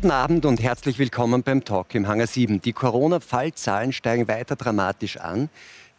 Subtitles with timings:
[0.00, 2.62] Guten Abend und herzlich willkommen beim Talk im Hangar 7.
[2.62, 5.50] Die Corona-Fallzahlen steigen weiter dramatisch an.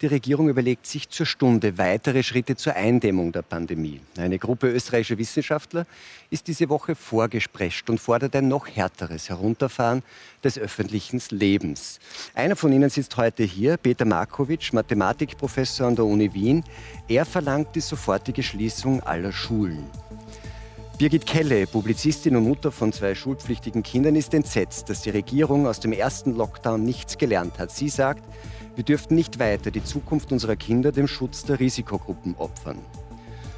[0.02, 4.02] Die Regierung überlegt sich zur Stunde weitere Schritte zur Eindämmung der Pandemie.
[4.18, 5.86] Eine Gruppe österreichischer Wissenschaftler
[6.32, 10.02] ist diese Woche vorgesprescht und fordert ein noch härteres Herunterfahren
[10.44, 12.00] des öffentlichen Lebens.
[12.34, 16.64] Einer von ihnen sitzt heute hier, Peter Markovic, Mathematikprofessor an der Uni Wien.
[17.08, 19.86] Er verlangt die sofortige Schließung aller Schulen.
[21.02, 25.80] Birgit Kelle, Publizistin und Mutter von zwei schulpflichtigen Kindern, ist entsetzt, dass die Regierung aus
[25.80, 27.72] dem ersten Lockdown nichts gelernt hat.
[27.72, 28.24] Sie sagt,
[28.76, 32.78] wir dürften nicht weiter die Zukunft unserer Kinder dem Schutz der Risikogruppen opfern.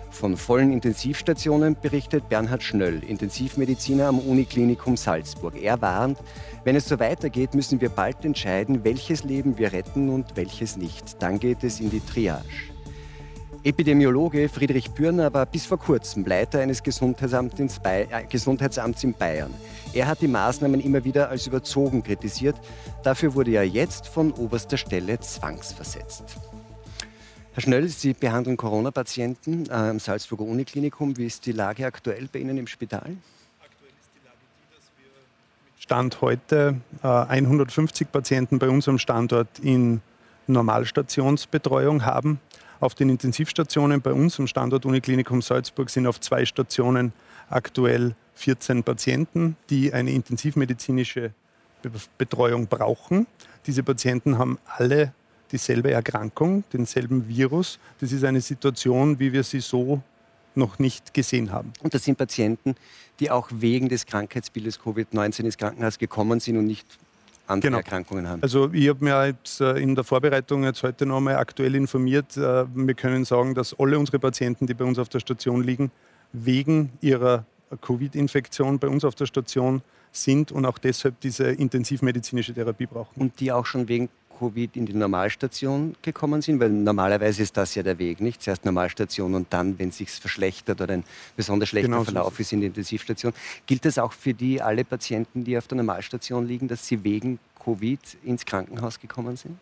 [0.09, 5.61] Von vollen Intensivstationen berichtet Bernhard Schnöll, Intensivmediziner am Uniklinikum Salzburg.
[5.61, 6.19] Er warnt,
[6.63, 11.21] wenn es so weitergeht, müssen wir bald entscheiden, welches Leben wir retten und welches nicht.
[11.21, 12.72] Dann geht es in die Triage.
[13.65, 17.61] Epidemiologe Friedrich Bürner war bis vor kurzem Leiter eines Gesundheitsamts
[19.05, 19.53] in Bayern.
[19.93, 22.57] Er hat die Maßnahmen immer wieder als überzogen kritisiert.
[23.03, 26.25] Dafür wurde er jetzt von oberster Stelle zwangsversetzt.
[27.53, 31.15] Herr Schnöll, Sie behandeln Corona-Patienten äh, am Salzburger Uniklinikum.
[31.15, 33.15] Wie ist die Lage aktuell bei Ihnen im Spital?
[35.79, 40.01] Stand heute äh, 150 Patienten bei unserem Standort in
[40.47, 42.41] Normalstationsbetreuung haben.
[42.83, 47.13] Auf den Intensivstationen bei uns am Standort Uniklinikum Salzburg sind auf zwei Stationen
[47.49, 51.31] aktuell 14 Patienten, die eine intensivmedizinische
[52.17, 53.25] Betreuung brauchen.
[53.67, 55.13] Diese Patienten haben alle
[55.53, 57.79] dieselbe Erkrankung, denselben Virus.
[58.01, 60.01] Das ist eine Situation, wie wir sie so
[60.53, 61.71] noch nicht gesehen haben.
[61.83, 62.75] Und das sind Patienten,
[63.21, 66.99] die auch wegen des Krankheitsbildes Covid-19 ins Krankenhaus gekommen sind und nicht
[67.47, 67.77] andere genau.
[67.77, 68.41] Erkrankungen haben.
[68.41, 72.37] Also ich habe mir jetzt äh, in der Vorbereitung jetzt heute noch einmal aktuell informiert.
[72.37, 75.91] Äh, wir können sagen, dass alle unsere Patienten, die bei uns auf der Station liegen,
[76.31, 77.45] wegen ihrer
[77.81, 79.81] Covid-Infektion bei uns auf der Station
[80.11, 83.19] sind und auch deshalb diese intensivmedizinische Therapie brauchen.
[83.19, 86.59] Und die auch schon wegen Covid in die Normalstation gekommen sind?
[86.59, 88.41] Weil normalerweise ist das ja der Weg, nicht?
[88.41, 91.03] Zuerst Normalstation und dann, wenn es sich verschlechtert oder ein
[91.35, 93.33] besonders schlechter genau Verlauf so ist, in die Intensivstation.
[93.65, 97.39] Gilt das auch für die alle Patienten, die auf der Normalstation liegen, dass sie wegen
[97.63, 99.57] Covid ins Krankenhaus gekommen sind?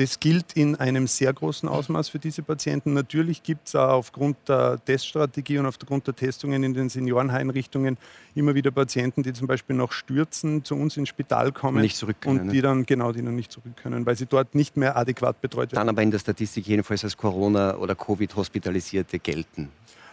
[0.00, 2.94] Das gilt in einem sehr großen Ausmaß für diese Patienten.
[2.94, 7.98] Natürlich gibt es aufgrund der Teststrategie und aufgrund der Testungen in den Senioreneinrichtungen
[8.34, 12.16] immer wieder Patienten, die zum Beispiel noch stürzen, zu uns ins Spital kommen nicht zurück
[12.22, 14.96] können, und die dann genau die dann nicht zurück können, weil sie dort nicht mehr
[14.96, 15.80] adäquat betreut werden.
[15.80, 19.68] Dann aber in der Statistik jedenfalls als Corona- oder Covid-Hospitalisierte gelten.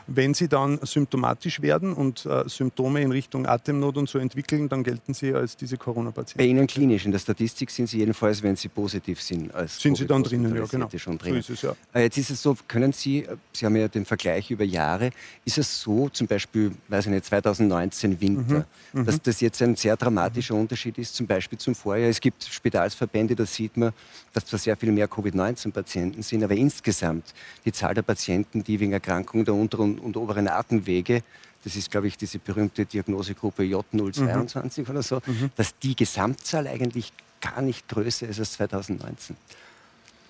[0.07, 4.83] Wenn sie dann symptomatisch werden und äh, Symptome in Richtung Atemnot und so entwickeln, dann
[4.83, 6.37] gelten sie als diese Corona-Patienten.
[6.37, 9.97] Bei Ihnen klinisch, in der Statistik sind Sie jedenfalls, wenn Sie positiv sind, als Sind
[9.97, 10.89] Sie dann drinnen, ja, genau.
[10.97, 11.41] Schon drinnen.
[11.41, 11.75] So ist es, ja.
[11.93, 15.11] Äh, jetzt ist es so, können Sie, äh, Sie haben ja den Vergleich über Jahre,
[15.45, 19.05] ist es so, zum Beispiel, weiß ich nicht, 2019 Winter, mhm.
[19.05, 19.21] dass mhm.
[19.23, 20.61] das jetzt ein sehr dramatischer mhm.
[20.61, 22.09] Unterschied ist, zum Beispiel zum Vorjahr.
[22.09, 23.91] Es gibt Spitalsverbände, da sieht man,
[24.33, 27.33] dass zwar sehr viel mehr Covid-19-Patienten sind, aber insgesamt
[27.65, 31.23] die Zahl der Patienten, die wegen Erkrankungen der unteren und oberen Atemwege,
[31.63, 34.89] das ist, glaube ich, diese berühmte Diagnosegruppe J022 mhm.
[34.89, 35.49] oder so, mhm.
[35.55, 39.35] dass die Gesamtzahl eigentlich gar nicht größer ist als 2019.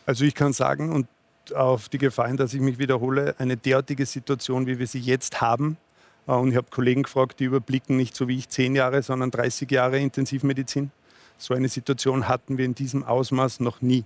[0.06, 1.08] Also ich kann sagen, und
[1.54, 5.42] auf die Gefahr hin, dass ich mich wiederhole, eine derartige Situation, wie wir sie jetzt
[5.42, 5.78] haben,
[6.28, 9.32] äh, und ich habe Kollegen gefragt, die überblicken nicht so wie ich zehn Jahre, sondern
[9.32, 10.92] 30 Jahre Intensivmedizin.
[11.38, 14.04] So eine Situation hatten wir in diesem Ausmaß noch nie.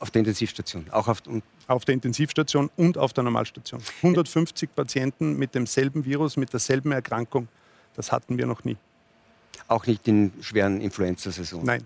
[0.00, 1.22] Auf der Intensivstation, auch auf,
[1.66, 3.80] auf der Intensivstation und auf der Normalstation.
[4.02, 7.48] 150 Patienten mit demselben Virus, mit derselben Erkrankung,
[7.94, 8.76] das hatten wir noch nie.
[9.68, 11.66] Auch nicht in schweren Influenza-Saisonen?
[11.66, 11.84] Nein.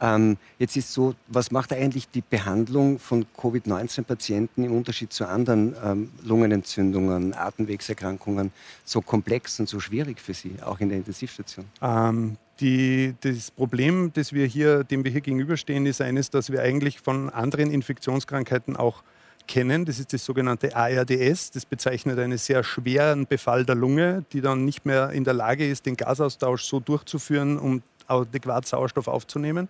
[0.00, 5.74] Ähm, jetzt ist so, was macht eigentlich die Behandlung von Covid-19-Patienten im Unterschied zu anderen
[5.84, 8.52] ähm, Lungenentzündungen, Atemwegserkrankungen
[8.84, 11.66] so komplex und so schwierig für Sie, auch in der Intensivstation?
[11.82, 16.62] Ähm, die, das Problem, das wir hier, dem wir hier gegenüberstehen, ist eines, dass wir
[16.62, 19.02] eigentlich von anderen Infektionskrankheiten auch
[19.46, 19.84] kennen.
[19.84, 21.50] Das ist das sogenannte ARDS.
[21.50, 25.68] Das bezeichnet einen sehr schweren Befall der Lunge, die dann nicht mehr in der Lage
[25.68, 29.68] ist, den Gasaustausch so durchzuführen, um adäquat Sauerstoff aufzunehmen.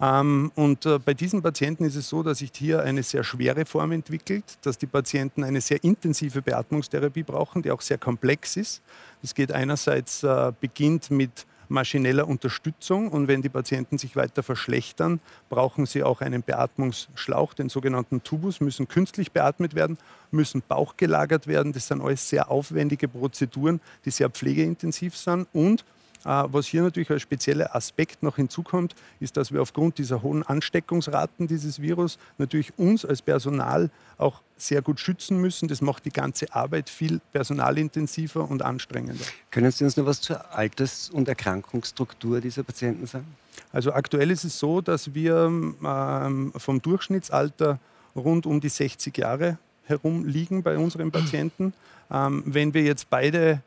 [0.00, 3.64] Ähm, und äh, bei diesen Patienten ist es so, dass sich hier eine sehr schwere
[3.64, 8.82] Form entwickelt, dass die Patienten eine sehr intensive Beatmungstherapie brauchen, die auch sehr komplex ist.
[9.20, 13.08] Das geht einerseits äh, beginnt mit maschineller Unterstützung.
[13.08, 18.60] Und wenn die Patienten sich weiter verschlechtern, brauchen sie auch einen Beatmungsschlauch, den sogenannten Tubus,
[18.60, 19.98] müssen künstlich beatmet werden,
[20.30, 21.72] müssen bauchgelagert werden.
[21.72, 25.48] Das sind alles sehr aufwendige Prozeduren, die sehr pflegeintensiv sind.
[25.52, 25.84] Und
[26.24, 31.48] was hier natürlich als spezieller Aspekt noch hinzukommt, ist, dass wir aufgrund dieser hohen Ansteckungsraten
[31.48, 35.68] dieses Virus natürlich uns als Personal auch sehr gut schützen müssen.
[35.68, 39.24] Das macht die ganze Arbeit viel personalintensiver und anstrengender.
[39.50, 43.26] Können Sie uns noch was zur Alters- und Erkrankungsstruktur dieser Patienten sagen?
[43.72, 47.78] Also aktuell ist es so, dass wir ähm, vom Durchschnittsalter
[48.14, 51.72] rund um die 60 Jahre herum liegen bei unseren Patienten.
[52.10, 53.62] Ähm, wenn wir jetzt beide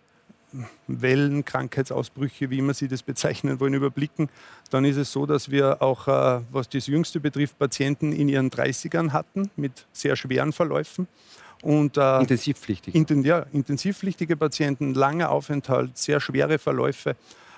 [0.88, 4.30] Wellen, Krankheitsausbrüche, wie immer Sie das bezeichnen wollen, überblicken,
[4.72, 8.50] dann ist es so, dass wir auch, äh, was das Jüngste betrifft, Patienten in ihren
[8.50, 11.08] 30ern hatten mit sehr schweren Verläufen.
[11.62, 12.98] Und, äh, intensivpflichtige.
[12.98, 17.16] Inten, ja, intensivpflichtige Patienten, langer Aufenthalt, sehr schwere Verläufe.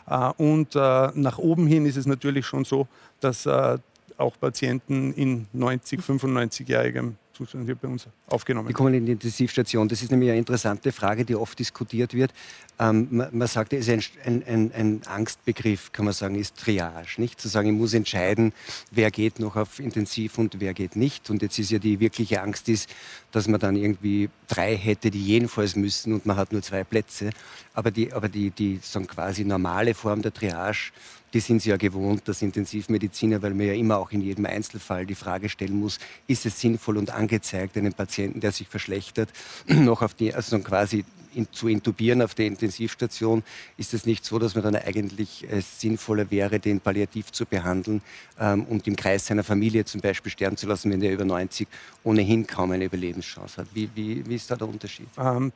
[0.08, 0.80] Äh, und äh,
[1.14, 2.88] nach oben hin ist es natürlich schon so,
[3.20, 3.78] dass äh,
[4.18, 8.68] auch Patienten in 90, 95-jährigem Zustand hier bei uns aufgenommen.
[8.68, 9.88] Die kommen in die Intensivstation.
[9.88, 12.34] Das ist nämlich eine interessante Frage, die oft diskutiert wird.
[12.80, 17.20] Ähm, man, man, sagt, es ist ein, ein, ein, Angstbegriff, kann man sagen, ist Triage.
[17.20, 18.54] Nicht zu sagen, ich muss entscheiden,
[18.92, 21.30] wer geht noch auf Intensiv und wer geht nicht.
[21.30, 22.90] Und jetzt ist ja die wirkliche Angst, ist,
[23.32, 27.32] dass man dann irgendwie drei hätte, die jedenfalls müssen und man hat nur zwei Plätze.
[27.74, 30.92] Aber die, aber die, die sagen quasi normale Form der Triage
[31.34, 35.06] die sind sie ja gewohnt, dass Intensivmediziner, weil man ja immer auch in jedem Einzelfall
[35.06, 39.30] die Frage stellen muss, ist es sinnvoll und angezeigt, einen Patienten, der sich verschlechtert,
[39.68, 41.04] noch auf die, also quasi
[41.38, 43.44] in, zu intubieren auf der Intensivstation,
[43.78, 48.02] ist es nicht so, dass man dann eigentlich äh, sinnvoller wäre, den palliativ zu behandeln
[48.40, 51.68] ähm, und im Kreis seiner Familie zum Beispiel sterben zu lassen, wenn der über 90
[52.04, 53.68] ohnehin kaum eine Überlebenschance hat.
[53.74, 55.08] Wie, wie, wie ist da der Unterschied?
[55.18, 55.52] Ähm,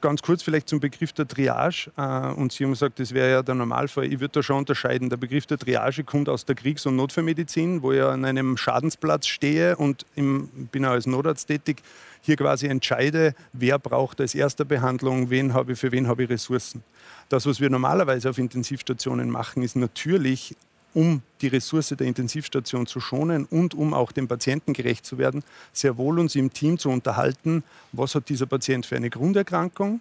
[0.00, 1.90] Ganz kurz vielleicht zum Begriff der Triage.
[1.96, 4.04] Äh, und Sie haben gesagt, das wäre ja der Normalfall.
[4.04, 5.10] Ich würde da schon unterscheiden.
[5.10, 9.26] Der Begriff der Triage kommt aus der Kriegs- und Notfallmedizin, wo ich an einem Schadensplatz
[9.26, 11.82] stehe und im, bin auch als Notarzt tätig,
[12.22, 16.30] hier quasi entscheide, wer braucht als erster Behandlung, wen habe ich, für wen habe ich
[16.30, 16.82] Ressourcen.
[17.28, 20.56] Das, was wir normalerweise auf Intensivstationen machen, ist natürlich
[20.94, 25.42] um die Ressource der Intensivstation zu schonen und um auch dem Patienten gerecht zu werden,
[25.72, 30.00] sehr wohl uns im Team zu unterhalten, was hat dieser Patient für eine Grunderkrankung,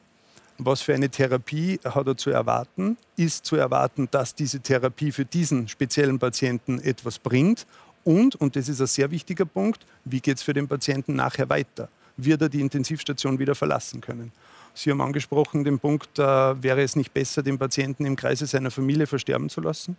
[0.58, 5.26] was für eine Therapie hat er zu erwarten, ist zu erwarten, dass diese Therapie für
[5.26, 7.66] diesen speziellen Patienten etwas bringt
[8.04, 11.50] und, und das ist ein sehr wichtiger Punkt, wie geht es für den Patienten nachher
[11.50, 11.90] weiter?
[12.18, 14.32] Wird er die Intensivstation wieder verlassen können?
[14.74, 18.72] Sie haben angesprochen den Punkt, äh, wäre es nicht besser, den Patienten im Kreise seiner
[18.72, 19.98] Familie versterben zu lassen?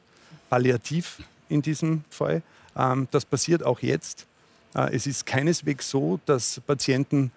[0.50, 2.42] Palliativ in diesem Fall.
[2.76, 4.26] Ähm, das passiert auch jetzt.
[4.74, 7.32] Äh, es ist keineswegs so, dass Patienten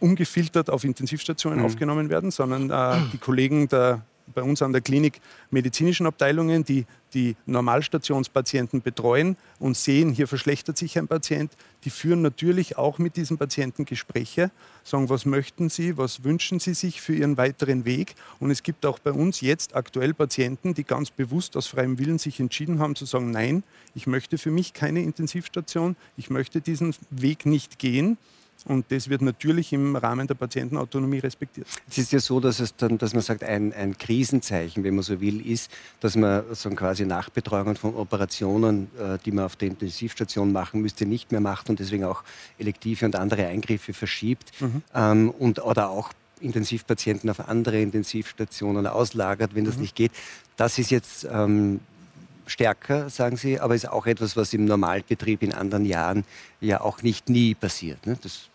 [0.00, 1.64] ungefiltert auf Intensivstationen mhm.
[1.64, 4.02] aufgenommen werden, sondern äh, die Kollegen der
[4.34, 5.20] bei uns an der Klinik
[5.50, 11.50] medizinischen Abteilungen, die die Normalstationspatienten betreuen und sehen, hier verschlechtert sich ein Patient.
[11.84, 14.50] Die führen natürlich auch mit diesen Patienten Gespräche,
[14.84, 18.16] sagen, was möchten sie, was wünschen sie sich für ihren weiteren Weg.
[18.38, 22.18] Und es gibt auch bei uns jetzt aktuell Patienten, die ganz bewusst aus freiem Willen
[22.18, 23.62] sich entschieden haben zu sagen, nein,
[23.94, 28.18] ich möchte für mich keine Intensivstation, ich möchte diesen Weg nicht gehen.
[28.66, 31.68] Und das wird natürlich im Rahmen der Patientenautonomie respektiert.
[31.88, 35.04] Es ist ja so, dass, es dann, dass man sagt, ein, ein Krisenzeichen, wenn man
[35.04, 35.70] so will, ist,
[36.00, 41.06] dass man so quasi Nachbetreuungen von Operationen, äh, die man auf der Intensivstation machen müsste,
[41.06, 42.24] nicht mehr macht und deswegen auch
[42.58, 44.82] elektive und andere Eingriffe verschiebt mhm.
[44.94, 46.10] ähm, und, oder auch
[46.40, 49.82] Intensivpatienten auf andere Intensivstationen auslagert, wenn das mhm.
[49.82, 50.12] nicht geht.
[50.56, 51.80] Das ist jetzt ähm,
[52.46, 56.24] stärker, sagen Sie, aber ist auch etwas, was im Normalbetrieb in anderen Jahren
[56.60, 58.06] ja auch nicht nie passiert.
[58.06, 58.18] Ne?
[58.20, 58.48] Das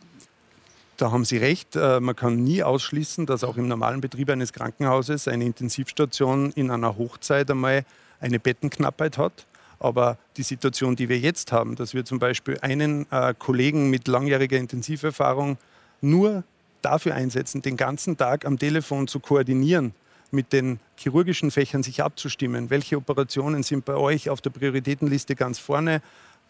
[1.02, 1.76] da haben Sie recht.
[1.76, 6.70] Äh, man kann nie ausschließen, dass auch im normalen Betrieb eines Krankenhauses eine Intensivstation in
[6.70, 7.86] einer Hochzeit einmal
[8.20, 9.48] eine Bettenknappheit hat.
[9.80, 14.08] Aber die Situation, die wir jetzt haben, dass wir zum Beispiel einen äh, Kollegen mit
[14.08, 15.58] langjähriger Intensiverfahrung
[16.02, 16.44] nur
[16.84, 19.96] dafür einsetzen, den ganzen Tag am Telefon zu koordinieren,
[20.30, 22.70] mit den chirurgischen Fächern sich abzustimmen.
[22.70, 26.02] Welche Operationen sind bei euch auf der Prioritätenliste ganz vorne?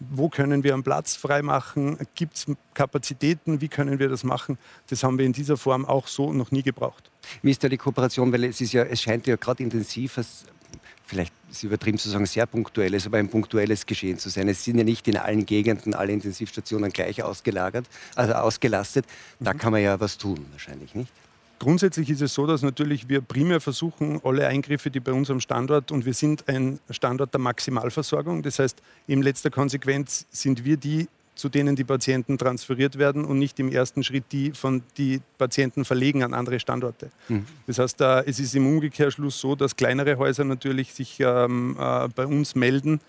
[0.10, 1.98] Wo können wir einen Platz freimachen?
[2.16, 3.62] Gibt es Kapazitäten?
[3.62, 4.58] Wie können wir das machen?
[4.88, 7.12] Das haben wir in dieser Form auch so noch nie gebraucht.
[7.42, 8.32] Wie ist da die Kooperation?
[8.32, 10.18] Weil es, ist ja, es scheint ja gerade intensiv
[11.12, 14.48] vielleicht ist übertrieben zu sagen, sehr punktuelles, aber ein punktuelles Geschehen zu sein.
[14.48, 19.06] Es sind ja nicht in allen Gegenden alle Intensivstationen gleich ausgelagert, also ausgelastet.
[19.42, 19.58] Da mhm.
[19.58, 21.12] kann man ja was tun, wahrscheinlich nicht.
[21.62, 25.40] Grundsätzlich ist es so, dass natürlich wir primär versuchen, alle Eingriffe, die bei uns am
[25.40, 30.78] Standort, und wir sind ein Standort der Maximalversorgung, das heißt, in letzter Konsequenz sind wir
[30.78, 35.22] die, zu denen die Patienten transferiert werden und nicht im ersten Schritt die von die
[35.38, 37.12] Patienten verlegen an andere Standorte.
[37.30, 37.46] Mhm.
[37.68, 42.26] Das heißt, es ist im Umkehrschluss so, dass kleinere Häuser natürlich sich ähm, äh, bei
[42.26, 43.00] uns melden,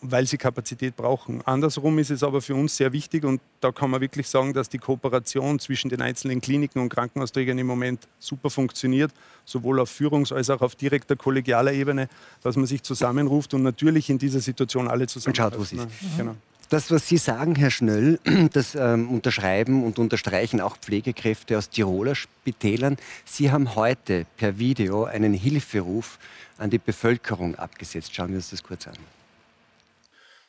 [0.00, 1.42] weil sie Kapazität brauchen.
[1.44, 4.68] Andersrum ist es aber für uns sehr wichtig und da kann man wirklich sagen, dass
[4.68, 9.10] die Kooperation zwischen den einzelnen Kliniken und Krankenhausträgern im Moment super funktioniert,
[9.44, 12.08] sowohl auf Führungs- als auch auf direkter kollegialer Ebene,
[12.44, 15.32] dass man sich zusammenruft und natürlich in dieser Situation alle zusammen.
[15.32, 15.88] Und schaut, wo es ist.
[16.16, 16.36] Genau.
[16.68, 18.20] Das, was Sie sagen, Herr Schnöll,
[18.52, 22.98] das ähm, unterschreiben und unterstreichen auch Pflegekräfte aus Tiroler Spitälern.
[23.24, 26.20] Sie haben heute per Video einen Hilferuf
[26.56, 28.14] an die Bevölkerung abgesetzt.
[28.14, 28.94] Schauen wir uns das kurz an.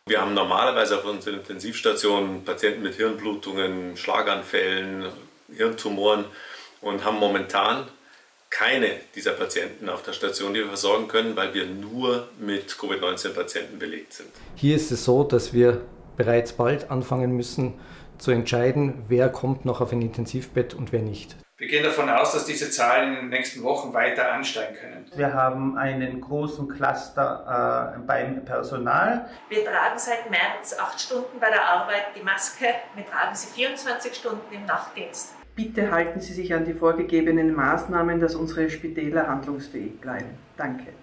[0.07, 5.07] Wir haben normalerweise auf unseren Intensivstationen Patienten mit Hirnblutungen, Schlaganfällen,
[5.53, 6.23] Hirntumoren
[6.79, 7.87] und haben momentan
[8.49, 13.79] keine dieser Patienten auf der Station, die wir versorgen können, weil wir nur mit Covid-19-Patienten
[13.79, 14.29] belegt sind.
[14.55, 15.81] Hier ist es so, dass wir
[16.15, 17.73] bereits bald anfangen müssen
[18.17, 21.35] zu entscheiden, wer kommt noch auf ein Intensivbett und wer nicht.
[21.59, 25.05] Wir gehen davon aus, dass diese Zahlen in den nächsten Wochen weiter ansteigen können.
[25.15, 29.27] Wir haben einen großen Cluster äh, beim Personal.
[29.49, 32.65] Wir tragen seit März acht Stunden bei der Arbeit die Maske.
[32.93, 35.33] Wir tragen sie 24 Stunden im Nachtdienst.
[35.55, 40.37] Bitte halten Sie sich an die vorgegebenen Maßnahmen, dass unsere Spitäler handlungsfähig bleiben.
[40.57, 40.93] Danke.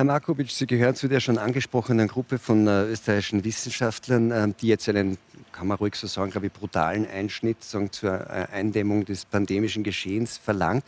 [0.00, 4.68] Herr Markovic, Sie gehören zu der schon angesprochenen Gruppe von äh, österreichischen Wissenschaftlern, äh, die
[4.68, 5.16] jetzt einen,
[5.60, 9.82] kann man ruhig so sagen, glaube ich, brutalen Einschnitt sagen, zur äh, Eindämmung des pandemischen
[9.82, 10.82] Geschehens verlangt.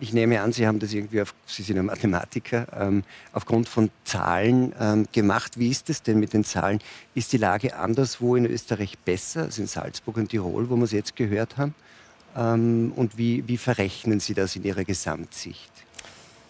[0.00, 3.90] Ich nehme an, Sie haben das irgendwie, auf, Sie sind ein Mathematiker, ähm, aufgrund von
[4.02, 5.60] Zahlen ähm, gemacht.
[5.60, 6.80] Wie ist es denn mit den Zahlen?
[7.14, 10.92] Ist die Lage anderswo in Österreich besser als in Salzburg und Tirol, wo wir es
[10.92, 11.76] jetzt gehört haben?
[12.36, 15.70] Ähm, und wie, wie verrechnen Sie das in Ihrer Gesamtsicht?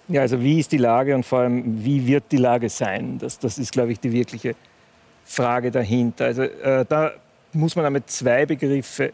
[0.09, 3.19] Ja, also wie ist die Lage und vor allem, wie wird die Lage sein?
[3.19, 4.72] Das, das ist, glaube ich, die wirkliche Frage
[5.71, 6.27] dahinter.
[6.27, 7.13] Also äh, da
[7.53, 9.13] muss man damit zwei Begriffe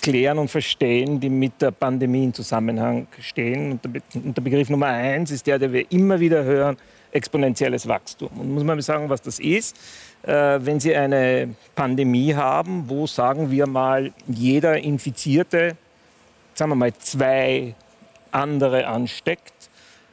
[0.00, 3.72] klären und verstehen, die mit der Pandemie in Zusammenhang stehen.
[3.72, 6.76] Und der, und der Begriff Nummer eins ist der, den wir immer wieder hören,
[7.10, 8.30] exponentielles Wachstum.
[8.38, 9.76] Und muss man sagen, was das ist.
[10.22, 15.76] Äh, wenn Sie eine Pandemie haben, wo, sagen wir mal, jeder Infizierte,
[16.54, 17.74] sagen wir mal, zwei
[18.30, 19.67] andere ansteckt,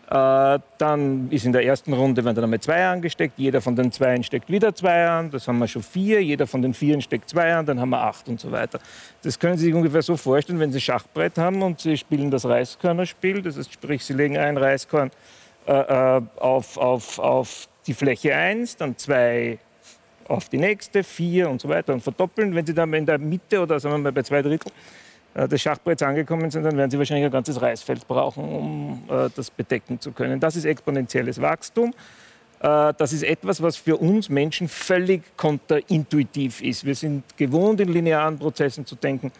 [0.07, 3.33] dann ist in der ersten Runde werden dann einmal zwei angesteckt.
[3.38, 5.31] Jeder von den Zweien steckt wieder zwei an.
[5.31, 6.21] Das haben wir schon vier.
[6.24, 7.65] Jeder von den Vieren steckt zwei an.
[7.65, 8.79] Dann haben wir acht und so weiter.
[9.24, 12.45] Das können Sie sich ungefähr so vorstellen, wenn Sie Schachbrett haben und Sie spielen das
[12.45, 13.41] Reiskörnerspiel.
[13.41, 15.09] Das heißt, sprich, Sie legen ein Reiskorn
[15.65, 19.57] äh, äh auf, auf, auf die Fläche 1, dann zwei
[20.27, 22.53] auf die nächste, vier und so weiter und verdoppeln.
[22.53, 24.71] Wenn Sie dann in der Mitte oder sagen wir mal bei zwei Drittel
[25.36, 29.30] äh, des Schachbretts angekommen sind, dann werden sie wahrscheinlich ein ganzes Reisfeld brauchen, um äh,
[29.36, 30.39] das bedecken zu können.
[30.39, 31.94] Das ist exponentielles Wachstum.
[32.62, 36.86] Äh, das ist etwas, was für uns Menschen völlig kontraintuitiv ist.
[36.86, 39.32] Wir sind gewohnt, in linearen Prozessen zu denken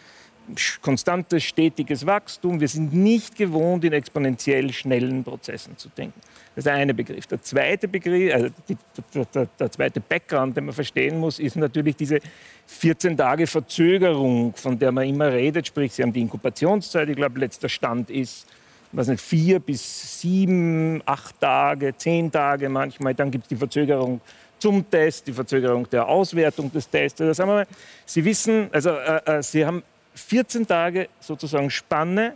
[0.82, 2.60] konstantes, stetiges Wachstum.
[2.60, 6.20] Wir sind nicht gewohnt, in exponentiell schnellen Prozessen zu denken.
[6.56, 7.28] Das ist der eine Begriff.
[7.28, 8.78] Der zweite Begriff, also die,
[9.14, 12.20] der, der, der, zweite Background, den man verstehen muss, ist natürlich diese
[12.68, 15.68] 14 Tage Verzögerung, von der man immer redet.
[15.68, 17.10] Sprich, Sie haben die Inkubationszeit.
[17.10, 18.48] Ich glaube, letzter Stand ist
[18.94, 23.14] was nicht, vier bis sieben, acht Tage, zehn Tage manchmal.
[23.14, 24.22] Dann gibt es die Verzögerung
[24.58, 27.20] zum Test, die Verzögerung der Auswertung des Tests.
[27.20, 27.68] Also sagen wir mal,
[28.06, 29.84] Sie wissen, also äh, äh Sie haben
[30.14, 32.34] 14 Tage sozusagen Spanne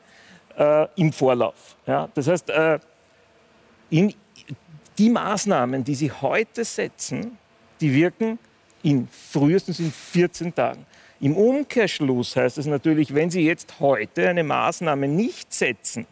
[0.57, 1.77] äh, im Vorlauf.
[1.87, 2.09] Ja?
[2.13, 2.79] Das heißt, äh,
[3.89, 4.13] in,
[4.97, 7.37] die Maßnahmen, die Sie heute setzen,
[7.79, 8.37] die wirken
[8.83, 10.85] in frühestens in 14 Tagen.
[11.21, 16.05] Im Umkehrschluss heißt es natürlich, wenn Sie jetzt heute eine Maßnahme nicht setzen,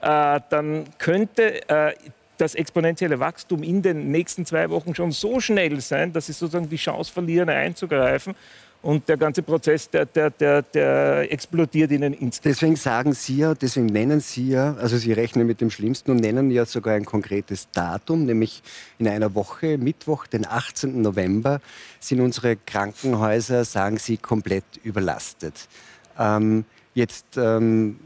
[0.00, 1.94] äh, dann könnte äh,
[2.36, 6.68] das exponentielle Wachstum in den nächsten zwei Wochen schon so schnell sein, dass Sie sozusagen
[6.68, 8.34] die Chance verlieren, einzugreifen
[8.80, 12.40] und der ganze Prozess, der, der, der, der explodiert ihnen ins.
[12.40, 16.18] Deswegen sagen Sie ja, deswegen nennen Sie ja, also Sie rechnen mit dem Schlimmsten und
[16.18, 18.62] nennen ja sogar ein konkretes Datum, nämlich
[18.98, 21.02] in einer Woche, Mittwoch, den 18.
[21.02, 21.60] November,
[21.98, 25.68] sind unsere Krankenhäuser, sagen Sie, komplett überlastet.
[26.16, 27.98] Ähm, jetzt ähm,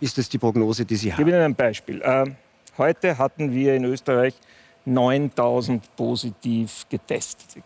[0.00, 1.20] ist das die Prognose, die Sie haben.
[1.20, 2.02] Ich gebe Ihnen ein Beispiel.
[2.04, 2.36] Ähm,
[2.76, 4.34] heute hatten wir in Österreich
[4.84, 7.62] 9000 positiv getestet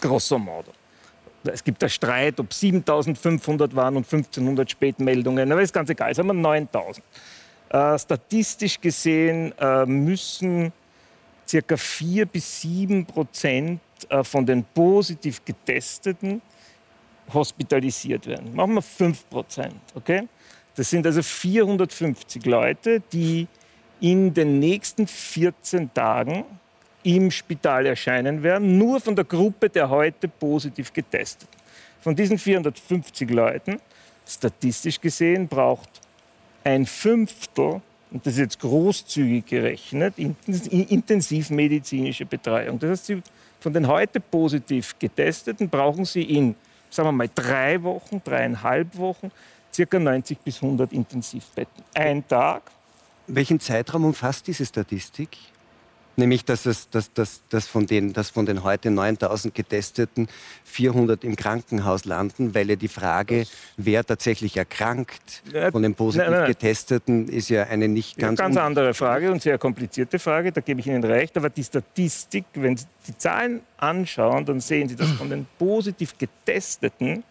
[0.00, 0.72] grosso modo.
[1.44, 6.28] Es gibt einen Streit, ob 7500 waren und 1500 Spätmeldungen, aber ist ganz egal, sagen
[6.28, 7.04] wir 9000.
[7.70, 10.72] Äh, statistisch gesehen äh, müssen
[11.46, 16.42] circa 4 bis 7 Prozent äh, von den positiv Getesteten
[17.32, 18.54] hospitalisiert werden.
[18.54, 20.28] Machen wir 5 Prozent, okay?
[20.74, 23.48] Das sind also 450 Leute, die
[24.00, 26.44] in den nächsten 14 Tagen
[27.16, 31.48] im Spital erscheinen werden, nur von der Gruppe der heute positiv getesteten.
[32.00, 33.80] Von diesen 450 Leuten,
[34.26, 35.88] statistisch gesehen, braucht
[36.64, 42.78] ein Fünftel und das ist jetzt großzügig gerechnet, intensivmedizinische Betreuung.
[42.78, 43.22] Das heißt, Sie,
[43.60, 46.54] von den heute positiv Getesteten brauchen Sie in,
[46.90, 49.30] sagen wir mal, drei Wochen, dreieinhalb Wochen,
[49.72, 51.84] circa 90 bis 100 Intensivbetten.
[51.94, 52.62] Ein Tag.
[53.26, 55.36] Welchen Zeitraum umfasst diese Statistik?
[56.18, 60.28] Nämlich dass, es, dass, dass, dass, von den, dass von den heute 9000 Getesteten
[60.64, 63.46] 400 im Krankenhaus landen, weil ja die Frage,
[63.76, 66.48] wer tatsächlich erkrankt von den positiv nein, nein.
[66.48, 68.40] Getesteten, ist ja eine nicht ganz...
[68.40, 71.36] Eine ganz andere Frage und sehr komplizierte Frage, da gebe ich Ihnen recht.
[71.36, 76.18] Aber die Statistik, wenn Sie die Zahlen anschauen, dann sehen Sie, dass von den positiv
[76.18, 77.22] Getesteten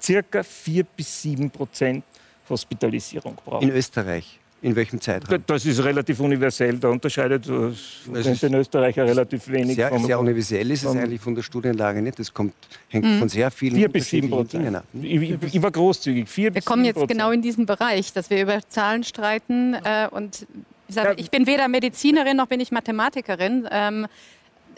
[0.00, 2.04] circa 4 bis 7 Prozent
[2.48, 3.68] Hospitalisierung brauchen.
[3.68, 4.38] In Österreich?
[4.62, 5.42] In welchem Zeitraum?
[5.46, 6.78] Das ist relativ universell.
[6.78, 9.76] Da unterscheidet den Österreicher relativ wenig.
[9.76, 12.18] Sehr, sehr universell ist es eigentlich von der Studienlage nicht.
[12.18, 12.54] Das kommt,
[12.88, 13.18] hängt mhm.
[13.18, 14.84] von sehr vielen Vier bis sieben Dingen ab.
[14.94, 16.28] Ich, ich, war großzügig.
[16.28, 19.74] Vier wir kommen jetzt genau in diesen Bereich, dass wir über Zahlen streiten.
[19.74, 20.46] Äh, und
[20.88, 23.68] ich, sage, ich bin weder Medizinerin noch bin ich Mathematikerin.
[23.70, 24.06] Ähm,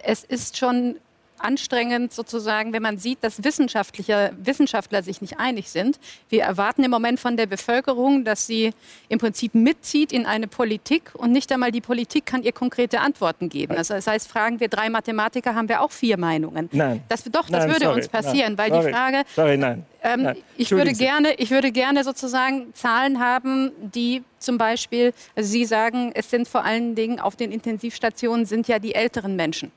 [0.03, 0.97] es ist schon
[1.41, 5.99] anstrengend sozusagen, wenn man sieht, dass Wissenschaftler, Wissenschaftler sich nicht einig sind.
[6.29, 8.73] Wir erwarten im Moment von der Bevölkerung, dass sie
[9.09, 13.49] im Prinzip mitzieht in eine Politik und nicht einmal die Politik kann ihr konkrete Antworten
[13.49, 13.77] geben.
[13.77, 16.69] Also das heißt, fragen wir drei Mathematiker, haben wir auch vier Meinungen.
[16.73, 17.03] Nein.
[17.09, 19.87] Das, doch, das nein, würde sorry, uns passieren, nein, weil sorry, die Frage, sorry, nein.
[20.03, 20.35] Ähm.
[20.57, 26.13] Ich, würde gerne, ich würde gerne sozusagen Zahlen haben, die zum Beispiel, also Sie sagen,
[26.15, 29.73] es sind vor allen Dingen auf den Intensivstationen sind ja die älteren Menschen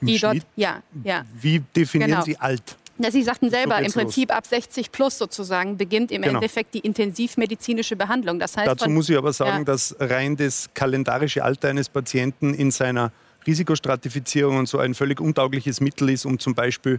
[0.00, 1.24] die dort, ja, ja.
[1.40, 2.24] Wie definieren genau.
[2.24, 2.76] Sie alt?
[2.98, 4.38] Ja, Sie sagten selber, im Prinzip los.
[4.38, 6.34] ab 60 plus sozusagen beginnt im genau.
[6.34, 8.38] Endeffekt die intensivmedizinische Behandlung.
[8.38, 9.64] Das heißt, Dazu muss ich aber sagen, ja.
[9.64, 13.12] dass rein das kalendarische Alter eines Patienten in seiner
[13.46, 16.98] Risikostratifizierung und so ein völlig untaugliches Mittel ist, um zum Beispiel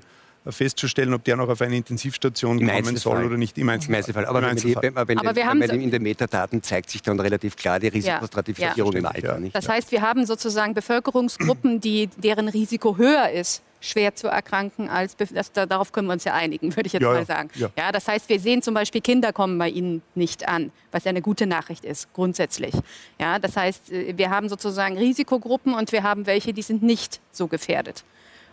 [0.52, 3.58] festzustellen, ob der noch auf eine Intensivstation Im kommen soll oder nicht.
[3.58, 4.26] Im Einzelfall.
[4.26, 4.84] Aber, Im Einzelfall.
[4.84, 8.94] Wenn, wenn, aber wir haben in den Metadaten zeigt sich dann relativ klar die Risikostratifizierung
[8.94, 9.10] ja, ja.
[9.10, 9.40] im Alter.
[9.40, 9.56] Nicht?
[9.56, 15.16] Das heißt, wir haben sozusagen Bevölkerungsgruppen, die, deren Risiko höher ist schwer zu erkranken als
[15.16, 17.50] das, darauf können wir uns ja einigen, würde ich jetzt ja, mal sagen.
[17.56, 17.70] Ja.
[17.78, 17.92] ja.
[17.92, 21.22] das heißt, wir sehen zum Beispiel Kinder kommen bei Ihnen nicht an, was ja eine
[21.22, 22.74] gute Nachricht ist grundsätzlich.
[23.20, 27.20] Ja, das heißt, äh, wir haben sozusagen Risikogruppen und wir haben welche, die sind nicht
[27.32, 28.04] so gefährdet.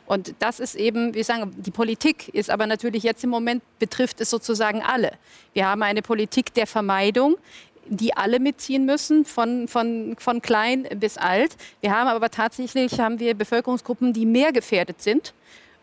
[0.07, 4.21] Und das ist eben, wir sagen, die Politik ist aber natürlich jetzt im Moment betrifft
[4.21, 5.13] es sozusagen alle.
[5.55, 7.37] Wir haben eine Politik der Vermeidung,
[7.87, 11.57] die alle mitziehen müssen, von, von, von klein bis alt.
[11.81, 15.35] Wir haben aber tatsächlich haben wir Bevölkerungsgruppen, die mehr gefährdet sind.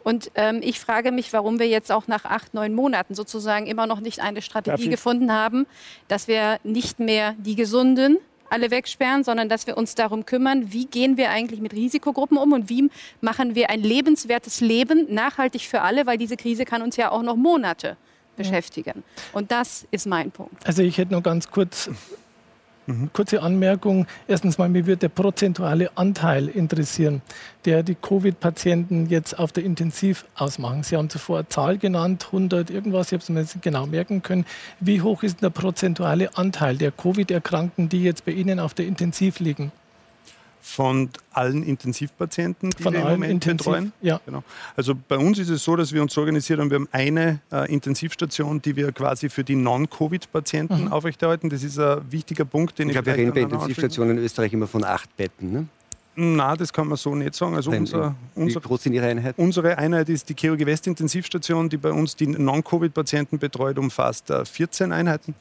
[0.03, 3.85] Und ähm, ich frage mich, warum wir jetzt auch nach acht, neun Monaten sozusagen immer
[3.85, 5.67] noch nicht eine Strategie gefunden haben,
[6.07, 8.17] dass wir nicht mehr die Gesunden
[8.51, 12.51] alle wegsperren, sondern dass wir uns darum kümmern, wie gehen wir eigentlich mit Risikogruppen um
[12.51, 12.89] und wie
[13.21, 17.23] machen wir ein lebenswertes Leben nachhaltig für alle, weil diese Krise kann uns ja auch
[17.23, 17.97] noch Monate
[18.35, 19.03] beschäftigen.
[19.33, 20.65] Und das ist mein Punkt.
[20.65, 21.89] Also ich hätte noch ganz kurz
[22.91, 23.09] Mhm.
[23.13, 24.05] Kurze Anmerkung.
[24.27, 27.21] Erstens mal, mir wird der prozentuale Anteil interessieren,
[27.65, 30.83] der die Covid-Patienten jetzt auf der Intensiv ausmachen.
[30.83, 34.21] Sie haben zuvor eine Zahl genannt, 100 irgendwas, ich habe es mir jetzt genau merken
[34.21, 34.45] können.
[34.79, 39.39] Wie hoch ist der prozentuale Anteil der Covid-Erkrankten, die jetzt bei Ihnen auf der Intensiv
[39.39, 39.71] liegen?
[40.61, 43.93] Von allen Intensivpatienten, die von wir im Moment Intensiv, betreuen.
[44.01, 44.21] Ja.
[44.25, 44.43] Genau.
[44.75, 46.69] Also bei uns ist es so, dass wir uns organisiert haben.
[46.69, 50.91] Wir haben eine äh, Intensivstation, die wir quasi für die Non-Covid-Patienten mhm.
[50.91, 51.49] aufrechterhalten.
[51.49, 54.53] Das ist ein wichtiger Punkt, den ich, ich glaube, wir reden bei Intensivstationen in Österreich
[54.53, 55.51] immer von acht Betten.
[55.51, 55.67] Ne?
[56.15, 57.55] Nein, das kann man so nicht sagen.
[57.55, 59.35] Also unser, unser, Wie groß sind Ihre Einheit?
[59.37, 64.91] Unsere Einheit ist die Chirurgie West Intensivstation, die bei uns die Non-Covid-Patienten betreut, umfasst 14
[64.91, 65.33] äh, Einheiten.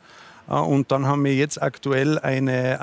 [0.51, 2.75] Äh, und dann haben wir jetzt aktuell eine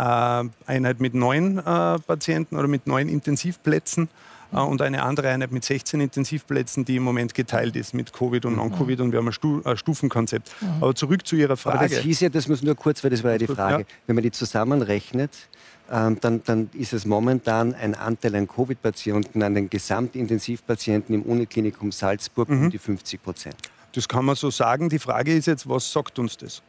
[0.65, 1.61] äh, Einheit mit neun äh,
[1.99, 4.09] Patienten oder mit neun Intensivplätzen
[4.49, 8.55] und eine andere Einheit mit 16 Intensivplätzen, die im Moment geteilt ist mit Covid und
[8.55, 10.55] Non-Covid und wir haben ein, Stufenkonzept.
[10.79, 11.79] Aber zurück zu Ihrer Frage.
[11.79, 14.15] Aber das hieß ja, das muss nur kurz, weil das war ja die Frage, wenn
[14.15, 15.31] man die zusammenrechnet,
[15.91, 21.91] ähm, dann, dann, ist es momentan ein Anteil an Covid-Patienten an den Gesamtintensivpatienten im Uniklinikum
[21.91, 22.63] Salzburg mhm.
[22.63, 23.57] um die 50 Prozent.
[23.91, 24.87] Das kann man so sagen.
[24.87, 26.61] Die Frage ist jetzt, was sagt uns das?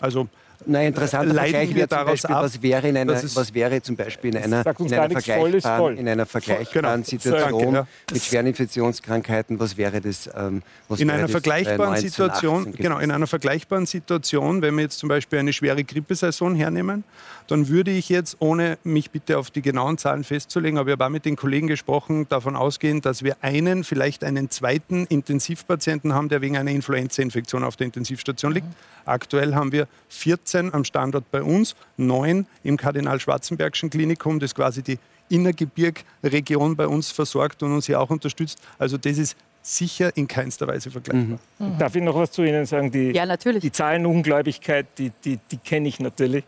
[0.00, 0.28] Also
[0.66, 4.34] Nein, interessanter Vergleich wäre zum Beispiel, ab, was wäre, in einer, was wäre zum Beispiel
[4.34, 7.08] in einer, in einer vergleichbaren, in einer vergleichbaren genau.
[7.08, 7.86] Situation Danke, ja.
[8.12, 10.28] mit schweren Infektionskrankheiten, was wäre das?
[10.34, 14.98] Ähm, was in einer vergleichbaren 19, Situation, genau, in einer vergleichbaren Situation, wenn wir jetzt
[14.98, 17.04] zum Beispiel eine schwere Grippesaison hernehmen,
[17.46, 21.06] dann würde ich jetzt, ohne mich bitte auf die genauen Zahlen festzulegen, aber ich habe
[21.06, 26.28] auch mit den Kollegen gesprochen, davon ausgehen, dass wir einen, vielleicht einen zweiten Intensivpatienten haben,
[26.28, 28.66] der wegen einer Influenzainfektion auf der Intensivstation liegt.
[29.10, 34.98] Aktuell haben wir 14 am Standort bei uns, 9 im Kardinal-Schwarzenbergschen Klinikum, das quasi die
[35.28, 38.60] Innergebirgregion bei uns versorgt und uns hier auch unterstützt.
[38.78, 41.38] Also das ist sicher in keinster Weise vergleichbar.
[41.58, 41.72] Mhm.
[41.74, 41.78] Mhm.
[41.78, 42.90] Darf ich noch was zu Ihnen sagen?
[42.90, 43.62] Die, ja, natürlich.
[43.62, 46.44] Die Zahlenungläubigkeit, die, die, die kenne ich natürlich.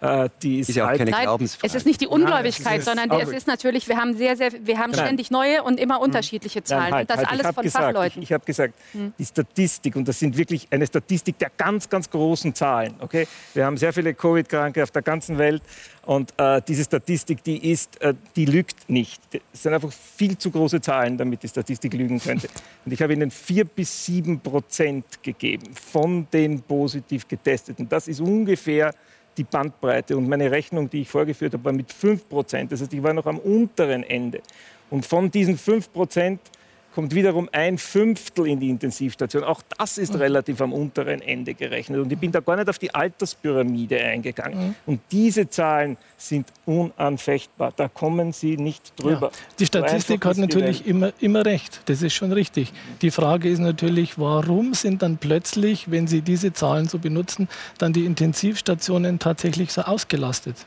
[0.00, 1.66] Äh, die ist, ist ja auch keine Glaubensfrage.
[1.66, 4.78] Es ist nicht die Ungläubigkeit, Nein, sondern es ist natürlich, wir haben sehr, sehr, wir
[4.78, 6.04] haben ständig neue und immer hm.
[6.04, 6.84] unterschiedliche Zahlen.
[6.84, 8.22] Nein, halt, und das halt, alles von gesagt, Fachleuten.
[8.22, 9.12] Ich, ich habe gesagt, hm.
[9.18, 12.94] die Statistik, und das sind wirklich eine Statistik der ganz, ganz großen Zahlen.
[13.00, 13.26] Okay?
[13.52, 15.62] Wir haben sehr viele Covid-Kranke auf der ganzen Welt
[16.06, 19.20] und äh, diese Statistik, die ist, äh, die lügt nicht.
[19.52, 22.48] Es sind einfach viel zu große Zahlen, damit die Statistik lügen könnte.
[22.84, 27.88] Und ich habe Ihnen vier bis sieben Prozent gegeben von den positiv Getesteten.
[27.88, 28.94] Das ist ungefähr
[29.40, 30.16] die Bandbreite.
[30.16, 32.72] Und meine Rechnung, die ich vorgeführt habe, war mit 5 Prozent.
[32.72, 34.42] Das heißt, ich war noch am unteren Ende.
[34.90, 36.40] Und von diesen 5 Prozent
[36.94, 39.44] kommt wiederum ein Fünftel in die Intensivstation.
[39.44, 40.20] Auch das ist mhm.
[40.20, 42.00] relativ am unteren Ende gerechnet.
[42.00, 44.68] Und ich bin da gar nicht auf die Alterspyramide eingegangen.
[44.68, 44.74] Mhm.
[44.86, 47.72] Und diese Zahlen sind unanfechtbar.
[47.76, 49.30] Da kommen Sie nicht drüber.
[49.32, 49.38] Ja.
[49.58, 51.80] Die Statistik hat natürlich immer, immer recht.
[51.86, 52.72] Das ist schon richtig.
[53.02, 57.48] Die Frage ist natürlich, warum sind dann plötzlich, wenn Sie diese Zahlen so benutzen,
[57.78, 60.66] dann die Intensivstationen tatsächlich so ausgelastet?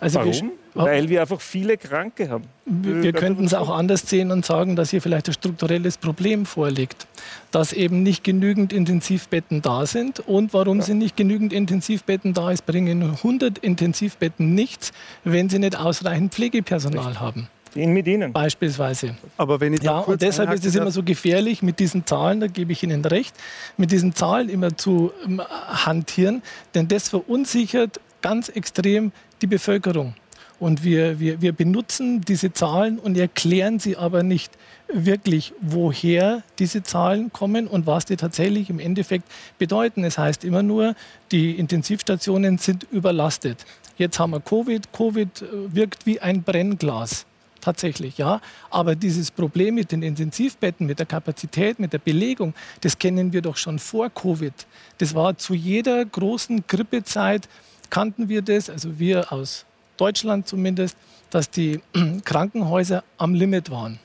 [0.00, 0.52] Also Warum?
[0.84, 2.44] Weil wir einfach viele Kranke haben.
[2.64, 6.46] Wir, wir könnten es auch anders sehen und sagen, dass hier vielleicht ein strukturelles Problem
[6.46, 7.06] vorliegt.
[7.50, 10.20] Dass eben nicht genügend Intensivbetten da sind.
[10.20, 10.84] Und warum ja.
[10.84, 14.92] sind nicht genügend Intensivbetten da ist, bringen 100 Intensivbetten nichts,
[15.24, 17.20] wenn sie nicht ausreichend Pflegepersonal Richtig.
[17.20, 17.48] haben.
[17.74, 18.32] In mit Ihnen.
[18.32, 19.14] Beispielsweise.
[19.36, 22.46] Aber wenn ich ja, und deshalb ist es immer so gefährlich, mit diesen Zahlen, da
[22.46, 23.34] gebe ich Ihnen recht,
[23.76, 26.42] mit diesen Zahlen immer zu ähm, hantieren,
[26.74, 29.12] denn das verunsichert ganz extrem
[29.42, 30.14] die Bevölkerung.
[30.58, 34.52] Und wir, wir, wir benutzen diese Zahlen und erklären sie aber nicht
[34.92, 39.24] wirklich, woher diese Zahlen kommen und was die tatsächlich im Endeffekt
[39.58, 40.02] bedeuten.
[40.02, 40.94] Es heißt immer nur,
[41.30, 43.64] die Intensivstationen sind überlastet.
[43.98, 44.92] Jetzt haben wir Covid.
[44.92, 47.26] Covid äh, wirkt wie ein Brennglas.
[47.60, 48.40] Tatsächlich, ja.
[48.70, 53.42] Aber dieses Problem mit den Intensivbetten, mit der Kapazität, mit der Belegung, das kennen wir
[53.42, 54.54] doch schon vor Covid.
[54.98, 57.48] Das war zu jeder großen Grippezeit,
[57.90, 59.66] kannten wir das, also wir aus
[59.98, 60.96] Deutschland zumindest,
[61.30, 61.80] dass die
[62.24, 63.98] Krankenhäuser am Limit waren.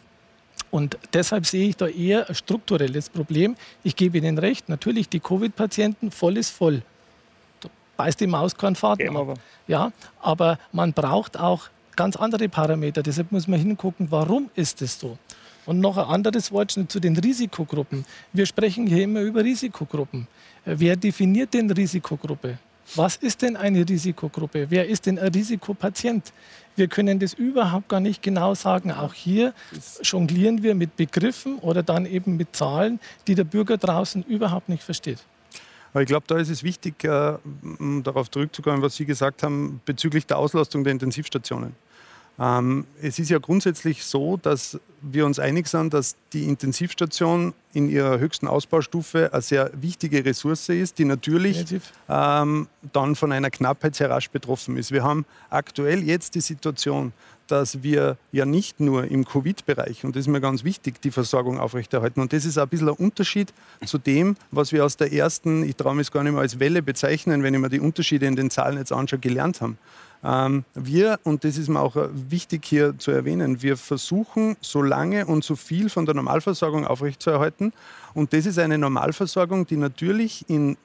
[0.71, 3.55] Und deshalb sehe ich da eher ein strukturelles Problem.
[3.83, 6.81] Ich gebe Ihnen recht, natürlich die Covid-Patienten voll ist voll.
[7.61, 9.35] Da beißt die Maus keinen Faden genau.
[9.67, 13.03] Ja, aber man braucht auch ganz andere Parameter.
[13.03, 15.17] Deshalb muss man hingucken, warum ist es so.
[15.67, 18.03] Und noch ein anderes Wort zu den Risikogruppen.
[18.33, 20.27] Wir sprechen hier immer über Risikogruppen.
[20.65, 22.57] Wer definiert denn Risikogruppe?
[22.95, 24.67] Was ist denn eine Risikogruppe?
[24.69, 26.33] Wer ist denn ein Risikopatient?
[26.75, 28.91] Wir können das überhaupt gar nicht genau sagen.
[28.91, 29.53] Auch hier
[30.01, 34.83] jonglieren wir mit Begriffen oder dann eben mit Zahlen, die der Bürger draußen überhaupt nicht
[34.83, 35.19] versteht.
[35.93, 37.37] Aber ich glaube, da ist es wichtig, äh,
[38.03, 41.75] darauf zurückzukommen, was Sie gesagt haben bezüglich der Auslastung der Intensivstationen.
[42.39, 47.89] Ähm, es ist ja grundsätzlich so, dass wir uns einig sind, dass die Intensivstation in
[47.89, 51.65] ihrer höchsten Ausbaustufe eine sehr wichtige Ressource ist, die natürlich
[52.09, 54.91] ähm, dann von einer Knappheit sehr rasch betroffen ist.
[54.91, 57.13] Wir haben aktuell jetzt die Situation,
[57.47, 61.59] dass wir ja nicht nur im Covid-Bereich, und das ist mir ganz wichtig, die Versorgung
[61.59, 62.21] aufrechterhalten.
[62.21, 63.53] Und das ist ein bisschen ein Unterschied
[63.85, 66.81] zu dem, was wir aus der ersten, ich traue mich gar nicht mehr als Welle
[66.81, 69.77] bezeichnen, wenn ich mir die Unterschiede in den Zahlen jetzt anschaue, gelernt haben.
[70.23, 74.81] Ähm, wir, und das ist mir auch äh, wichtig hier zu erwähnen, wir versuchen so
[74.81, 77.73] lange und so viel von der Normalversorgung aufrechtzuerhalten.
[78.13, 80.77] Und das ist eine Normalversorgung, die natürlich in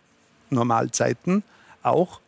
[0.50, 1.44] Normalzeiten
[1.82, 2.20] auch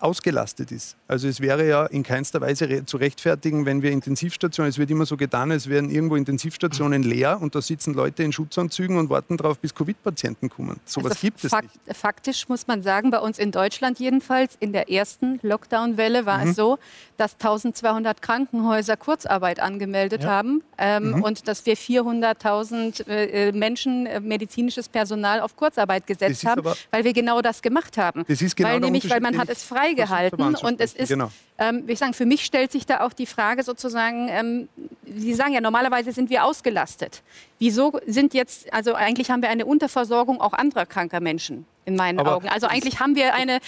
[0.00, 0.96] ausgelastet ist.
[1.06, 5.06] Also es wäre ja in keinster Weise zu rechtfertigen, wenn wir Intensivstationen, es wird immer
[5.06, 9.36] so getan, als wären irgendwo Intensivstationen leer und da sitzen Leute in Schutzanzügen und warten
[9.36, 10.80] darauf, bis Covid-Patienten kommen.
[10.84, 11.96] So also gibt es nicht.
[11.96, 16.50] Faktisch muss man sagen, bei uns in Deutschland jedenfalls, in der ersten Lockdown-Welle war mhm.
[16.50, 16.78] es so,
[17.16, 20.30] dass 1200 Krankenhäuser Kurzarbeit angemeldet ja.
[20.30, 21.22] haben ähm, mhm.
[21.22, 27.12] und dass wir 400.000 äh, Menschen, äh, medizinisches Personal auf Kurzarbeit gesetzt haben, weil wir
[27.12, 28.24] genau das gemacht haben.
[28.28, 31.30] Das ist genau weil nämlich, weil man hat es freigehalten und es ist, genau.
[31.58, 34.68] Ähm, ich sagen, für mich stellt sich da auch die Frage sozusagen, ähm,
[35.04, 37.22] Sie sagen ja, normalerweise sind wir ausgelastet.
[37.58, 42.20] Wieso sind jetzt, also eigentlich haben wir eine Unterversorgung auch anderer kranker Menschen in meinen
[42.20, 42.48] Aber Augen.
[42.48, 43.60] Also eigentlich haben wir eine,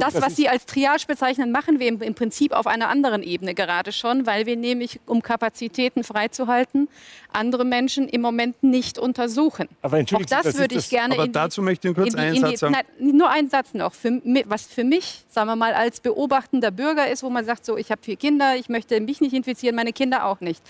[0.00, 3.54] das, was Sie als Triage bezeichnen, machen wir im, im, Prinzip auf einer anderen Ebene
[3.54, 6.88] gerade schon, weil wir nämlich, um Kapazitäten freizuhalten,
[7.32, 9.68] andere Menschen im Moment nicht untersuchen.
[9.82, 11.14] Aber Auch das, das würde ich das, gerne.
[11.14, 12.74] Aber dazu die, möchte ich kurz einen Satz sagen.
[12.74, 13.92] Nein, nur einen Satz noch.
[13.92, 17.76] Für, was für mich, sagen wir mal, als beobachtender Bürger ist, wo man sagt, so,
[17.76, 20.62] ich habe vier Kinder, ich möchte mich nicht infizieren, meine Kinder auch nicht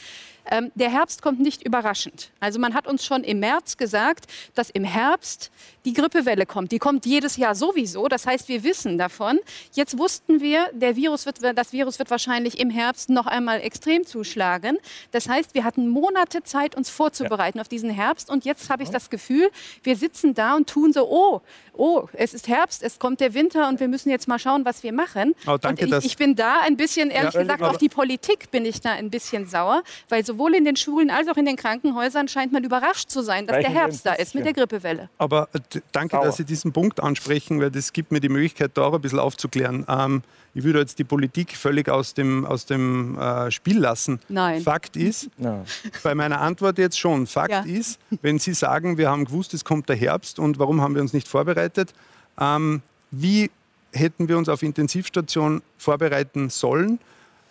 [0.50, 2.30] Ähm, der Herbst kommt nicht überraschend.
[2.40, 5.50] Also man hat uns schon im März gesagt, dass im Herbst
[5.84, 6.72] die Grippewelle kommt.
[6.72, 8.08] Die kommt jedes Jahr sowieso.
[8.08, 9.38] Das heißt, wir wissen davon.
[9.72, 14.04] Jetzt wussten wir, der Virus wird, das Virus wird wahrscheinlich im Herbst noch einmal extrem
[14.04, 14.78] zuschlagen.
[15.12, 17.62] Das heißt, wir hatten Monate Zeit, uns vorzubereiten ja.
[17.62, 18.30] auf diesen Herbst.
[18.30, 19.48] Und jetzt habe ich das Gefühl,
[19.82, 21.40] wir sitzen da und tun so, oh,
[21.76, 24.82] oh, es ist Herbst, es kommt der Winter und wir müssen jetzt mal schauen, was
[24.82, 25.34] wir machen.
[25.46, 28.50] Oh, danke, und ich, ich, bin da ein bisschen, ehrlich ja, gesagt, auf die Politik
[28.50, 31.56] bin ich da ein bisschen sauer, weil sowohl in den Schulen als auch in den
[31.56, 35.08] Krankenhäusern scheint man überrascht zu sein, dass der Herbst da ist mit der Grippewelle.
[35.18, 36.26] Aber äh, danke, Sauer.
[36.26, 39.18] dass Sie diesen Punkt ansprechen, weil das gibt mir die Möglichkeit, da auch ein bisschen
[39.18, 39.86] aufzuklären.
[39.88, 40.22] Ähm,
[40.54, 44.20] ich würde jetzt die Politik völlig aus dem, aus dem äh, Spiel lassen.
[44.28, 44.62] Nein.
[44.62, 45.64] Fakt ist, Nein.
[46.02, 47.60] bei meiner Antwort jetzt schon, Fakt ja.
[47.60, 51.02] ist, wenn Sie sagen, wir haben gewusst, es kommt der Herbst und warum haben wir
[51.02, 51.92] uns nicht vorbereitet,
[52.38, 53.50] ähm, wie
[53.92, 56.98] hätten wir uns auf Intensivstation vorbereiten sollen?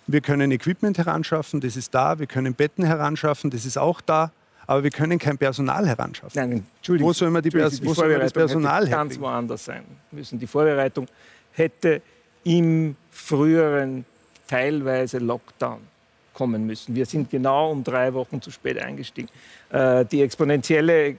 [0.07, 2.19] Wir können Equipment heranschaffen, das ist da.
[2.19, 4.31] Wir können Betten heranschaffen, das ist auch da.
[4.67, 6.31] Aber wir können kein Personal heranschaffen.
[6.35, 7.09] Nein, Entschuldigung.
[7.09, 10.39] Wo soll man die, Pers die man das Personal hätte ganz woanders sein müssen.
[10.39, 11.07] Die Vorbereitung
[11.51, 12.01] hätte
[12.43, 14.05] im früheren
[14.47, 15.79] teilweise Lockdown
[16.35, 16.93] kommen müssen.
[16.93, 19.29] Wir sind genau um drei Wochen zu spät eingestiegen.
[19.69, 21.17] Äh, die exponentielle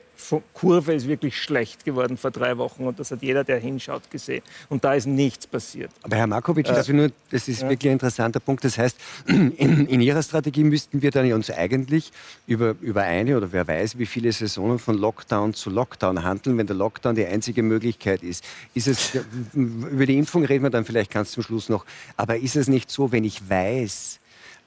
[0.55, 4.43] Kurve ist wirklich schlecht geworden vor drei Wochen und das hat jeder, der hinschaut, gesehen.
[4.69, 5.91] Und da ist nichts passiert.
[6.03, 7.69] Aber Herr Markovic, äh, nur, das ist ja.
[7.69, 8.65] wirklich ein interessanter Punkt.
[8.65, 12.13] Das heißt, in, in, Ihrer Strategie müssten wir dann uns eigentlich
[12.47, 16.67] über, über eine oder wer weiß, wie viele Saisonen von Lockdown zu Lockdown handeln, wenn
[16.67, 18.45] der Lockdown die einzige Möglichkeit ist.
[18.75, 19.19] Ist es,
[19.55, 21.85] über die Impfung reden wir dann vielleicht ganz zum Schluss noch,
[22.17, 24.21] aber ist es nicht so, wenn ich weiß,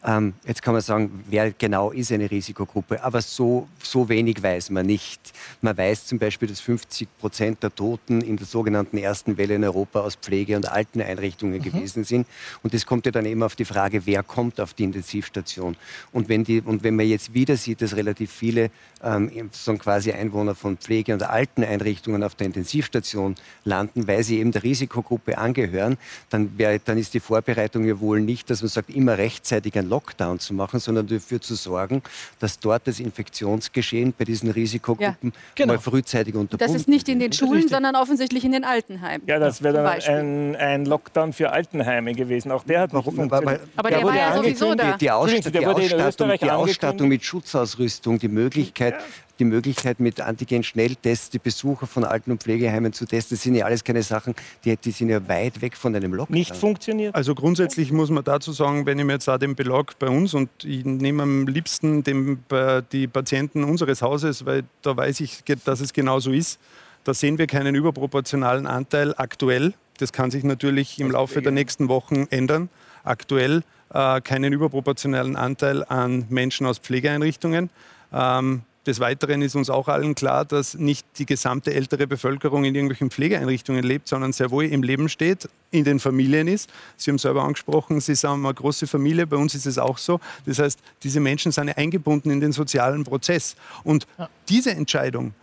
[0.06, 4.70] ähm, jetzt kann man sagen, wer genau ist eine Risikogruppe, aber so, so wenig weiß
[4.70, 5.20] man nicht.
[5.62, 9.64] Man weiß zum Beispiel, dass 50 Prozent der Toten in der sogenannten ersten Welle in
[9.66, 11.64] Europa aus Pflege- und Alteneinrichtungen mhm.
[11.64, 12.28] gewesen sind.
[12.64, 15.76] Und das kommt ja dann eben auf die Frage, wer kommt auf die Intensivstation.
[16.14, 18.72] Und wenn, die, und wenn man jetzt wieder sieht, dass relativ viele
[19.04, 24.52] ähm, so quasi Einwohner von Pflege- und Alteneinrichtungen auf der Intensivstation landen, weil sie eben
[24.52, 25.98] der Risikogruppe angehören,
[26.30, 30.40] dann, wär, dann ist die Vorbereitung ja wohl nicht, dass man sagt, immer rechtzeitig Lockdown
[30.40, 32.02] zu machen, sondern dafür zu sorgen,
[32.40, 35.74] dass dort das Infektionsgeschehen bei diesen Risikogruppen ja, genau.
[35.74, 39.28] mal frühzeitig unterbunden Das ist nicht in den Schulen, sondern offensichtlich in den Altenheimen.
[39.28, 42.52] Ja, das wäre dann ein, ein, Lockdown für Altenheime gewesen.
[42.52, 43.62] Auch der hat Warum, nicht funktioniert.
[43.76, 44.94] Aber der, der war ja sowieso da.
[44.94, 49.00] Die, die, Ausstattung, die Ausstattung, die Ausstattung mit Schutzausrüstung, die Möglichkeit, ja
[49.40, 53.36] die Möglichkeit, mit Antigen-Schnelltests die Besucher von Alten- und Pflegeheimen zu testen.
[53.38, 56.38] Das sind ja alles keine Sachen, die, die sind ja weit weg von einem Lockdown.
[56.38, 57.16] Nicht funktioniert.
[57.16, 60.34] Also grundsätzlich muss man dazu sagen, wenn ich mir jetzt auch den Belag bei uns
[60.34, 62.44] und ich nehme am liebsten den,
[62.92, 66.60] die Patienten unseres Hauses, weil da weiß ich, dass es genau so ist,
[67.04, 69.74] da sehen wir keinen überproportionalen Anteil aktuell.
[69.98, 72.70] Das kann sich natürlich im Laufe der nächsten Wochen ändern.
[73.04, 77.70] Aktuell äh, keinen überproportionalen Anteil an Menschen aus Pflegeeinrichtungen.
[78.14, 82.74] Ähm, des Weiteren ist uns auch allen klar, dass nicht die gesamte ältere Bevölkerung in
[82.74, 86.70] irgendwelchen Pflegeeinrichtungen lebt, sondern sehr wohl im Leben steht, in den Familien ist.
[86.96, 90.20] Sie haben selber angesprochen, Sie haben eine große Familie, bei uns ist es auch so.
[90.46, 93.56] Das heißt, diese Menschen sind eingebunden in den sozialen Prozess.
[93.84, 94.08] Und
[94.48, 95.34] diese Entscheidung,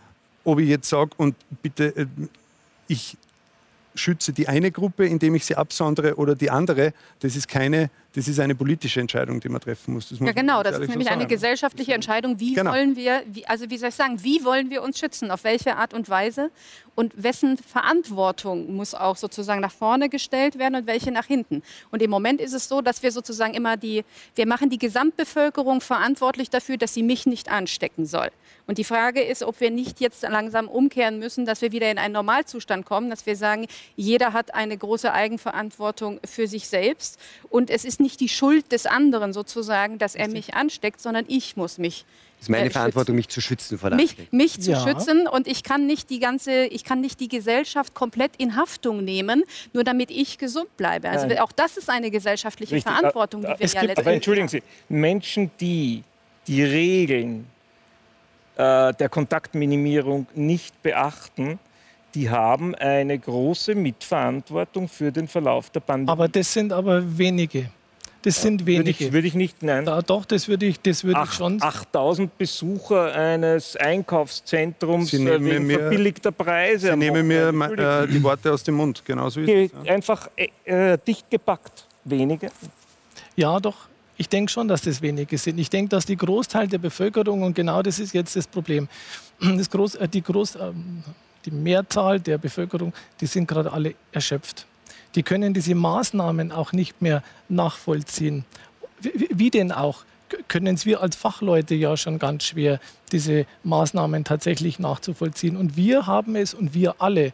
[0.43, 2.05] ob ich jetzt sage, und bitte, äh,
[2.87, 3.17] ich
[3.95, 8.27] schütze die eine Gruppe, indem ich sie absondere oder die andere, das ist keine, das
[8.27, 10.11] ist eine politische Entscheidung, die man treffen muss.
[10.11, 12.39] muss ja, genau, das ist nämlich so eine gesellschaftliche Entscheidung.
[12.39, 12.71] Wie genau.
[12.71, 15.29] wollen wir, wie, also wie soll ich sagen, wie wollen wir uns schützen?
[15.29, 16.49] Auf welche Art und Weise?
[16.95, 21.61] Und wessen Verantwortung muss auch sozusagen nach vorne gestellt werden und welche nach hinten?
[21.91, 25.81] Und im Moment ist es so, dass wir sozusagen immer die, wir machen die Gesamtbevölkerung
[25.81, 28.29] verantwortlich dafür, dass sie mich nicht anstecken soll.
[28.67, 31.97] Und die Frage ist, ob wir nicht jetzt langsam umkehren müssen, dass wir wieder in
[31.97, 37.17] einen Normalzustand kommen, dass wir sagen, jeder hat eine große Eigenverantwortung für sich selbst.
[37.49, 41.57] Und es ist nicht die Schuld des anderen sozusagen, dass er mich ansteckt, sondern ich
[41.57, 42.05] muss mich
[42.37, 44.79] das ist meine äh, Verantwortung, mich zu schützen vor der Mich, mich zu ja.
[44.79, 49.03] schützen und ich kann nicht die ganze, ich kann nicht die Gesellschaft komplett in Haftung
[49.03, 49.43] nehmen,
[49.73, 51.09] nur damit ich gesund bleibe.
[51.09, 51.39] Also Nein.
[51.39, 52.93] auch das ist eine gesellschaftliche Richtig.
[52.93, 56.03] Verantwortung, die wir es ja gibt, Aber entschuldigen Sie, Menschen, die
[56.45, 57.47] die Regeln
[58.55, 61.59] äh, der Kontaktminimierung nicht beachten,
[62.13, 66.11] die haben eine große Mitverantwortung für den Verlauf der Pandemie.
[66.11, 67.69] Aber das sind aber wenige.
[68.21, 68.79] Das sind wenige.
[68.79, 69.85] Würde ich, würde ich nicht, nein.
[69.85, 71.61] Da, doch, das würde ich, das würde Ach, ich schon.
[71.61, 76.91] 8000 Besucher eines Einkaufszentrums Sie nehmen wegen mir, verbilligter Preise.
[76.91, 79.71] Sie nehmen mir äh, die Worte aus dem Mund, genauso ist es.
[79.83, 79.93] Ja.
[79.93, 81.85] Einfach äh, äh, dicht gepackt.
[82.03, 82.49] Wenige.
[83.35, 83.87] Ja, doch.
[84.17, 85.59] Ich denke schon, dass das wenige sind.
[85.59, 88.87] Ich denke, dass die Großteil der Bevölkerung, und genau das ist jetzt das Problem,
[89.39, 91.03] das Groß, äh, die, Groß, ähm,
[91.45, 94.65] die Mehrzahl der Bevölkerung, die sind gerade alle erschöpft.
[95.17, 98.45] Die können diese Maßnahmen auch nicht mehr nachvollziehen.
[99.01, 100.05] Wie, wie denn auch?
[100.47, 102.79] können es wir als Fachleute ja schon ganz schwer,
[103.11, 105.55] diese Maßnahmen tatsächlich nachzuvollziehen.
[105.55, 107.33] Und wir haben es und wir alle,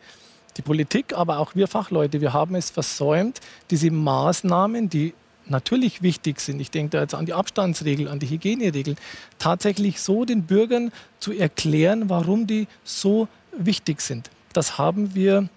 [0.57, 3.39] die Politik, aber auch wir Fachleute, wir haben es versäumt,
[3.71, 5.13] diese Maßnahmen, die
[5.45, 8.97] natürlich wichtig sind, ich denke da jetzt an die Abstandsregeln, an die Hygieneregeln,
[9.39, 14.29] tatsächlich so den Bürgern zu erklären, warum die so wichtig sind.
[14.53, 15.49] Das haben wir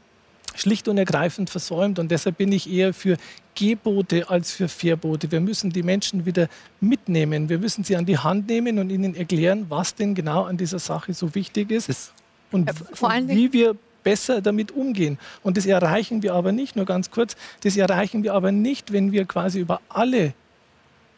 [0.57, 3.17] schlicht und ergreifend versäumt und deshalb bin ich eher für
[3.55, 5.31] Gebote als für Verbote.
[5.31, 6.49] Wir müssen die Menschen wieder
[6.81, 7.49] mitnehmen.
[7.49, 10.79] Wir müssen sie an die Hand nehmen und ihnen erklären, was denn genau an dieser
[10.79, 12.13] Sache so wichtig ist
[12.51, 15.19] und, und wie wir besser damit umgehen.
[15.43, 19.11] Und das erreichen wir aber nicht, nur ganz kurz, das erreichen wir aber nicht, wenn
[19.11, 20.35] wir quasi über alle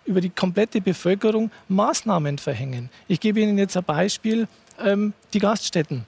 [0.09, 2.89] über die komplette Bevölkerung Maßnahmen verhängen.
[3.07, 4.49] Ich gebe Ihnen jetzt ein Beispiel,
[4.83, 6.07] ähm, die Gaststätten.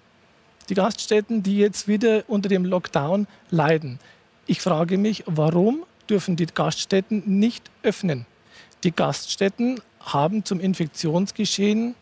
[0.71, 3.99] Die Gaststätten, die jetzt wieder unter dem Lockdown leiden.
[4.47, 8.25] Ich frage mich, warum dürfen die Gaststätten nicht öffnen?
[8.85, 11.97] Die Gaststätten haben zum Infektionsgeschehen,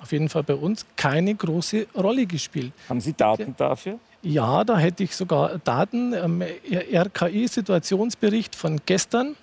[0.00, 2.72] auf jeden Fall bei uns, keine große Rolle gespielt.
[2.88, 3.98] Haben Sie Daten dafür?
[4.22, 6.14] Ja, da hätte ich sogar Daten.
[6.14, 9.36] Ähm, RKI-Situationsbericht von gestern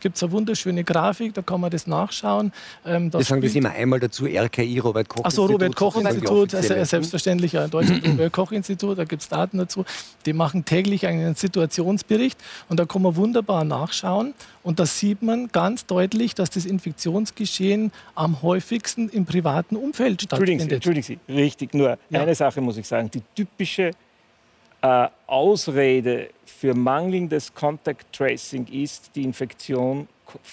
[0.00, 2.52] gibt es eine wunderschöne Grafik, da kann man das nachschauen.
[2.84, 6.54] Ähm, das Wir sagen das immer einmal dazu, RKI, Robert Koch Achso, Robert Koch Institut,
[6.54, 9.84] also selbstverständlich ja, deutsches Robert Koch Institut, da gibt es Daten dazu.
[10.24, 14.34] Die machen täglich einen Situationsbericht und da kann man wunderbar nachschauen.
[14.62, 20.72] Und da sieht man ganz deutlich, dass das Infektionsgeschehen am häufigsten im privaten Umfeld stattfindet.
[20.72, 21.32] Entschuldigen Sie, Entschuldigen Sie.
[21.32, 22.20] richtig, nur ja.
[22.20, 23.10] eine Sache muss ich sagen.
[23.12, 23.92] Die typische
[24.86, 30.06] äh, Ausrede für mangelndes Contact Tracing ist, die Infektion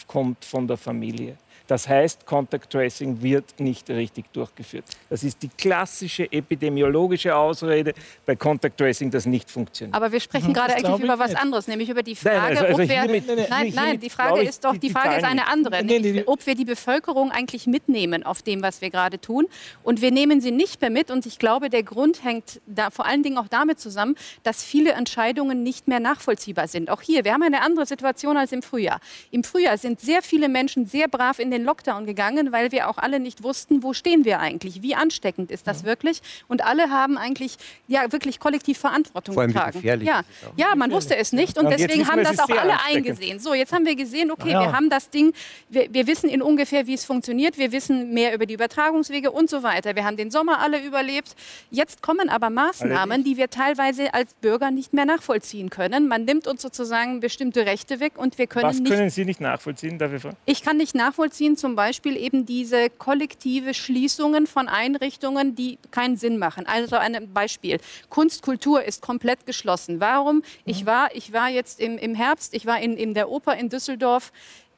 [0.07, 1.37] kommt von der Familie.
[1.73, 4.85] Das heißt, Contact Tracing wird nicht richtig durchgeführt.
[5.09, 7.95] Das ist die klassische epidemiologische Ausrede
[8.27, 9.95] bei Contact Tracing, das nicht funktioniert.
[9.95, 11.41] Aber wir sprechen mhm, gerade eigentlich über was nicht.
[11.41, 14.43] anderes, nämlich über die Frage, nein, also, also ob wir, hiermit, nein, nein, die Frage
[14.43, 18.21] ist doch, die, die Frage ist eine andere, nee, ob wir die Bevölkerung eigentlich mitnehmen
[18.21, 19.47] auf dem, was wir gerade tun.
[19.81, 21.09] Und wir nehmen sie nicht mehr mit.
[21.09, 24.91] Und ich glaube, der Grund hängt da vor allen Dingen auch damit zusammen, dass viele
[24.91, 26.91] Entscheidungen nicht mehr nachvollziehbar sind.
[26.91, 28.99] Auch hier, wir haben eine andere Situation als im Frühjahr.
[29.31, 32.97] Im Frühjahr sind sehr viele Menschen sehr brav in den Lockdown gegangen, weil wir auch
[32.97, 35.87] alle nicht wussten, wo stehen wir eigentlich, wie ansteckend ist das ja.
[35.87, 36.21] wirklich.
[36.47, 39.81] Und alle haben eigentlich ja wirklich kollektiv Verantwortung Vor allem getragen.
[40.03, 40.21] Ja.
[40.55, 43.39] ja, man wusste es nicht und, und deswegen haben das auch alle eingesehen.
[43.39, 44.61] So, jetzt haben wir gesehen, okay, ja.
[44.61, 45.33] wir haben das Ding,
[45.69, 49.49] wir, wir wissen in ungefähr, wie es funktioniert, wir wissen mehr über die Übertragungswege und
[49.49, 49.95] so weiter.
[49.95, 51.35] Wir haben den Sommer alle überlebt.
[51.71, 56.07] Jetzt kommen aber Maßnahmen, die wir teilweise als Bürger nicht mehr nachvollziehen können.
[56.07, 58.91] Man nimmt uns sozusagen bestimmte Rechte weg und wir können Was nicht.
[58.91, 59.97] Was können Sie nicht nachvollziehen?
[59.97, 65.55] Darf ich Ich kann nicht nachvollziehen, nachvollziehen, zum Beispiel eben diese kollektive Schließungen von Einrichtungen,
[65.55, 66.65] die keinen Sinn machen.
[66.65, 67.79] Also ein Beispiel.
[68.09, 69.99] Kunstkultur ist komplett geschlossen.
[69.99, 70.43] Warum?
[70.65, 70.87] Ich mhm.
[70.87, 74.31] war, ich war jetzt im, im Herbst, ich war in, in der Oper in Düsseldorf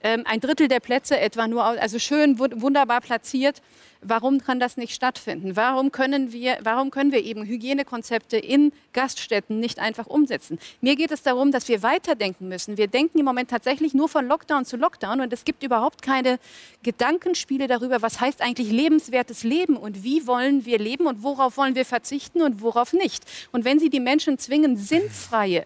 [0.06, 3.62] ein Drittel der Plätze etwa nur, also schön wunderbar platziert.
[4.02, 5.56] Warum kann das nicht stattfinden?
[5.56, 10.60] Warum können wir, warum können wir eben Hygienekonzepte in Gaststätten nicht einfach umsetzen?
[10.80, 12.78] Mir geht es darum, dass wir weiterdenken müssen.
[12.78, 16.38] Wir denken im Moment tatsächlich nur von Lockdown zu Lockdown und es gibt überhaupt keine
[16.84, 21.74] Gedankenspiele darüber, was heißt eigentlich lebenswertes Leben und wie wollen wir leben und worauf wollen
[21.74, 23.24] wir verzichten und worauf nicht.
[23.52, 25.66] Und wenn Sie die Menschen zwingen, sinnfreie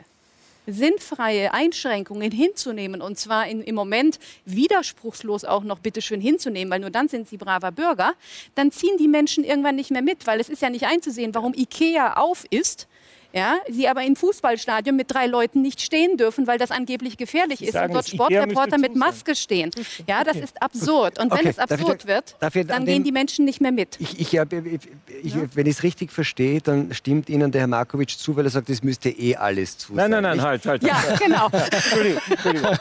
[0.68, 3.02] sinnfreie Einschränkungen hinzunehmen.
[3.02, 7.38] Und zwar in, im Moment widerspruchslos auch noch bitteschön hinzunehmen, weil nur dann sind sie
[7.38, 8.14] braver Bürger,
[8.56, 11.54] dann ziehen die Menschen irgendwann nicht mehr mit, weil es ist ja nicht einzusehen, warum
[11.54, 12.88] Ikea auf ist
[13.32, 17.62] ja, sie aber im Fußballstadion mit drei Leuten nicht stehen dürfen, weil das angeblich gefährlich
[17.62, 19.70] ist und dort Sportreporter mit Maske stehen.
[20.08, 20.46] Ja, das okay.
[20.46, 21.20] ist absurd.
[21.20, 21.50] Und wenn okay.
[21.50, 23.98] es absurd wird, dann gehen die Menschen nicht mehr mit.
[24.00, 24.46] Ich, ich, ich, ich ja?
[25.54, 28.70] Wenn ich es richtig verstehe, dann stimmt Ihnen der Herr Markovic zu, weil er sagt,
[28.70, 30.84] es müsste eh alles zu Nein, nein, nein, halt, halt.
[30.84, 31.50] Ja, genau.
[31.72, 32.22] Entschuldigung,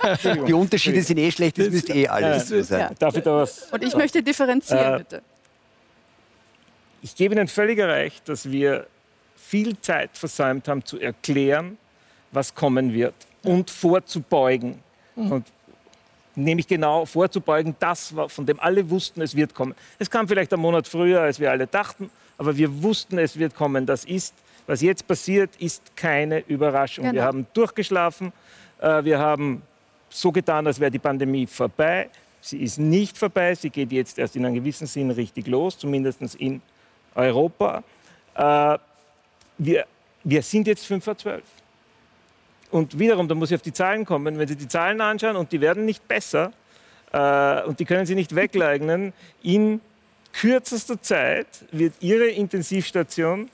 [0.02, 2.80] Entschuldigung, Die Unterschiede sind eh schlecht, es müsste eh alles zu sein.
[2.80, 2.90] Ja.
[2.98, 3.70] Darf ich da was?
[3.70, 5.22] Und ich möchte differenzieren, äh, bitte.
[7.02, 8.86] Ich gebe Ihnen völlig recht, dass wir
[9.48, 11.78] viel Zeit versäumt haben zu erklären,
[12.32, 14.78] was kommen wird und vorzubeugen.
[15.16, 15.32] Mhm.
[15.32, 15.46] Und
[16.34, 19.74] nämlich genau vorzubeugen, das, von dem alle wussten, es wird kommen.
[19.98, 23.54] Es kam vielleicht einen Monat früher, als wir alle dachten, aber wir wussten, es wird
[23.54, 23.86] kommen.
[23.86, 24.34] Das ist,
[24.66, 27.04] was jetzt passiert, ist keine Überraschung.
[27.04, 27.14] Genau.
[27.14, 28.32] Wir haben durchgeschlafen,
[28.80, 29.62] äh, wir haben
[30.10, 32.10] so getan, als wäre die Pandemie vorbei.
[32.42, 36.20] Sie ist nicht vorbei, sie geht jetzt erst in einem gewissen Sinn richtig los, zumindest
[36.36, 36.60] in
[37.14, 37.82] Europa.
[39.58, 39.86] Wir,
[40.24, 41.42] wir sind jetzt 5 vor 12.
[42.70, 45.52] Und wiederum, da muss ich auf die Zahlen kommen, wenn Sie die Zahlen anschauen und
[45.52, 46.52] die werden nicht besser
[47.12, 49.80] äh, und die können Sie nicht wegleugnen, in
[50.32, 53.50] kürzester Zeit wird Ihre Intensivstation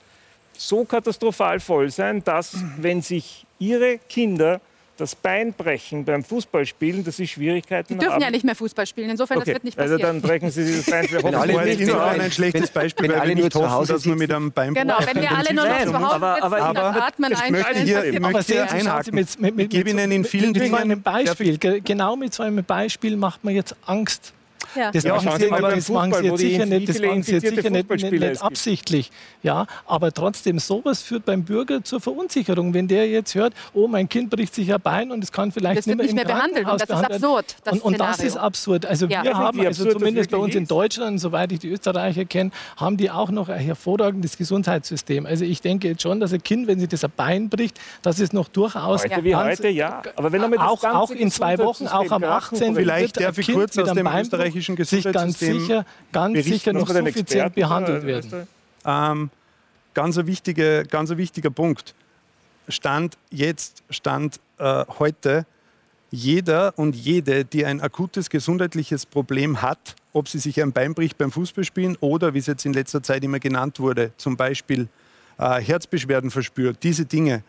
[0.57, 4.61] so katastrophal voll sein, dass, wenn sich Ihre Kinder
[4.97, 7.99] das Bein brechen beim Fußballspielen, dass sie Schwierigkeiten haben.
[7.99, 8.21] Sie dürfen haben.
[8.21, 9.45] ja nicht mehr Fußball spielen, insofern okay.
[9.45, 10.01] das wird nicht passieren.
[10.01, 13.11] Also dann brechen sie dieses Bein für Wenn alle nicht nur ein schlechtes Beispiel, wenn
[13.11, 15.21] weil alle wir nicht nur zu hoffen, Hause dass man mit einem Bein Genau, wenn
[15.21, 18.19] wir alle nur noch zu Hause aber, aber, sitzen, aber atmen ich möchte hier, ich
[18.19, 19.15] möchte hier einhaken.
[19.15, 20.69] Mit, mit, mit, ich gebe Ihnen in vielen Dingen...
[20.69, 24.33] so einem Beispiel, genau mit so einem Beispiel macht man jetzt Angst.
[24.75, 24.91] Ja.
[24.91, 26.49] Das Ja, machen Sie, Sie mal aber beim das machen Fußball, Sie wo jetzt die
[26.51, 29.11] sicher nicht, das machen Sie jetzt sicher nicht, nicht, nicht absichtlich.
[29.43, 32.73] Ja, aber trotzdem, sowas führt beim Bürger zur Verunsicherung.
[32.73, 35.79] Wenn der jetzt hört, oh, mein Kind bricht sich ein Bein und es kann vielleicht
[35.79, 38.37] Das nicht mehr, nicht mehr behandelt und das ist absurd, das und, und das ist
[38.37, 38.85] absurd.
[38.85, 39.23] Also Ja.
[39.23, 40.71] wir haben, also das zumindest bei uns in ist.
[40.71, 45.25] Deutschland, soweit ich die Österreicher kenne, haben die auch noch ein hervorragendes Gesundheitssystem.
[45.25, 48.19] Also ich denke jetzt schon, dass ein Kind, wenn sich das ein Bein bricht, dass
[48.19, 50.01] es noch durchaus Heute wie ganz- heute, ja.
[50.15, 52.75] Aber wenn das auch, auch in zwei Wochen, auch am Gesundheitssystem 18.
[52.75, 56.53] Vielleicht darf ich kurz aus dem Beinbruch österreichischen sich ganz Gesundheitssystem sicher, ganz berichten.
[56.53, 58.47] sicher noch suffizient Experten, behandelt äh, werden.
[58.85, 59.29] Ähm,
[59.93, 61.95] ganz, ein wichtiger, ganz ein wichtiger Punkt.
[62.67, 65.45] Stand jetzt, Stand äh, heute,
[66.11, 71.17] jeder und jede, die ein akutes gesundheitliches Problem hat, ob sie sich ein Bein bricht
[71.17, 74.87] beim Fußballspielen oder, wie es jetzt in letzter Zeit immer genannt wurde, zum Beispiel
[75.37, 77.43] äh, Herzbeschwerden verspürt, diese Dinge,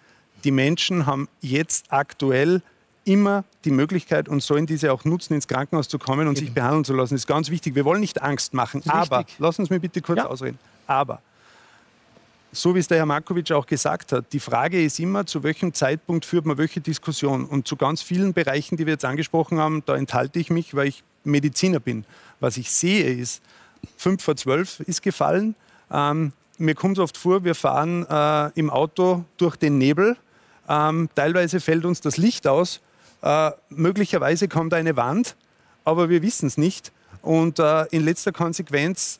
[0.45, 2.62] die Menschen haben jetzt aktuell
[3.07, 6.84] immer die Möglichkeit und sollen diese auch nutzen, ins Krankenhaus zu kommen und sich behandeln
[6.84, 7.14] zu lassen.
[7.14, 7.74] Das ist ganz wichtig.
[7.74, 10.26] Wir wollen nicht Angst machen, aber, lassen Sie mich bitte kurz Ja.
[10.26, 11.22] ausreden, aber
[12.52, 15.74] so wie es der Herr Markovic auch gesagt hat, die Frage ist immer, zu welchem
[15.74, 17.44] Zeitpunkt führt man welche Diskussion.
[17.44, 20.88] Und zu ganz vielen Bereichen, die wir jetzt angesprochen haben, da enthalte ich mich, weil
[20.88, 22.07] ich Mediziner bin.
[22.40, 23.42] Was ich sehe ist,
[23.98, 25.54] 5 vor 12 ist gefallen.
[25.90, 30.16] Ähm, mir kommt es oft vor, wir fahren äh, im Auto durch den Nebel.
[30.68, 32.80] Ähm, teilweise fällt uns das Licht aus.
[33.27, 35.35] Äh, möglicherweise kommt eine Wand,
[35.85, 36.93] aber wir wissen es nicht.
[37.22, 39.18] Und äh, in letzter Konsequenz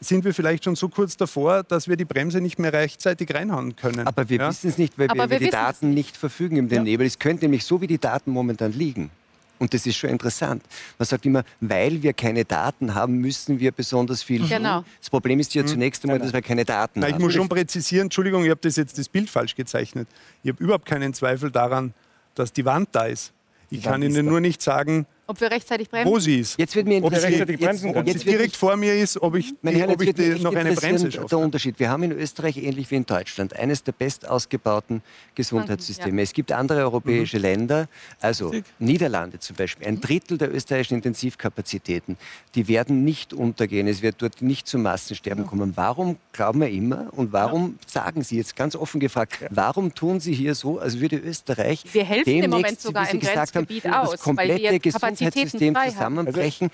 [0.00, 3.76] sind wir vielleicht schon so kurz davor, dass wir die Bremse nicht mehr rechtzeitig reinhauen
[3.76, 4.06] können.
[4.06, 4.48] Aber wir Ja?
[4.50, 6.82] wissen es nicht, weil wir über wir die Daten nicht verfügen im Ja.
[6.82, 7.06] Nebel.
[7.06, 9.10] Es könnte nämlich so, wie die Daten momentan liegen.
[9.58, 10.62] Und das ist schon interessant.
[10.98, 14.48] Man sagt immer, weil wir keine Daten haben, müssen wir besonders viel tun.
[14.48, 14.84] Genau.
[15.00, 17.22] Das Problem ist ja zunächst einmal, dass wir keine Daten Na, ich haben.
[17.22, 20.08] muss schon präzisieren, Entschuldigung, ich habe das jetzt das Bild falsch gezeichnet.
[20.42, 21.92] Ich habe überhaupt keinen Zweifel daran,
[22.40, 23.32] dass die Wand da ist.
[23.70, 26.10] Ich kann Wand ist Ihnen nur nicht sagen, Ob wir rechtzeitig bremsen?
[26.10, 26.58] wo sie ist.
[26.58, 28.94] Jetzt wird mir Ob sie, rechtzeitig jetzt, bremsen ob sie jetzt wird direkt vor mir
[28.94, 31.28] ist, ob ich, die, Herren, ob ich die, noch eine Bremse schaffe.
[31.28, 31.78] Der Unterschied.
[31.78, 35.02] Wir haben in Österreich, ähnlich wie in Deutschland, eines der best ausgebauten
[35.36, 36.20] Gesundheitssysteme.
[36.22, 37.42] Es gibt andere europäische Mhm.
[37.42, 37.88] Länder,
[38.20, 38.74] also Richtig.
[38.80, 42.16] Niederlande zum Beispiel, ein Drittel der österreichischen Intensivkapazitäten,
[42.56, 43.86] die werden nicht untergehen.
[43.86, 45.72] Es wird dort nicht zu Massensterben kommen.
[45.76, 50.34] Warum glauben wir immer und warum sagen Sie jetzt ganz offen gefragt, warum tun Sie
[50.34, 53.66] hier so, als würde Österreich Wir helfen im demnächst, Moment sogar Sie im gesagt haben,
[53.66, 54.78] Grenzgebiet aus, das weil wir
[55.20, 56.70] Kapazitäten Gesundheitssystem zusammenbrechen?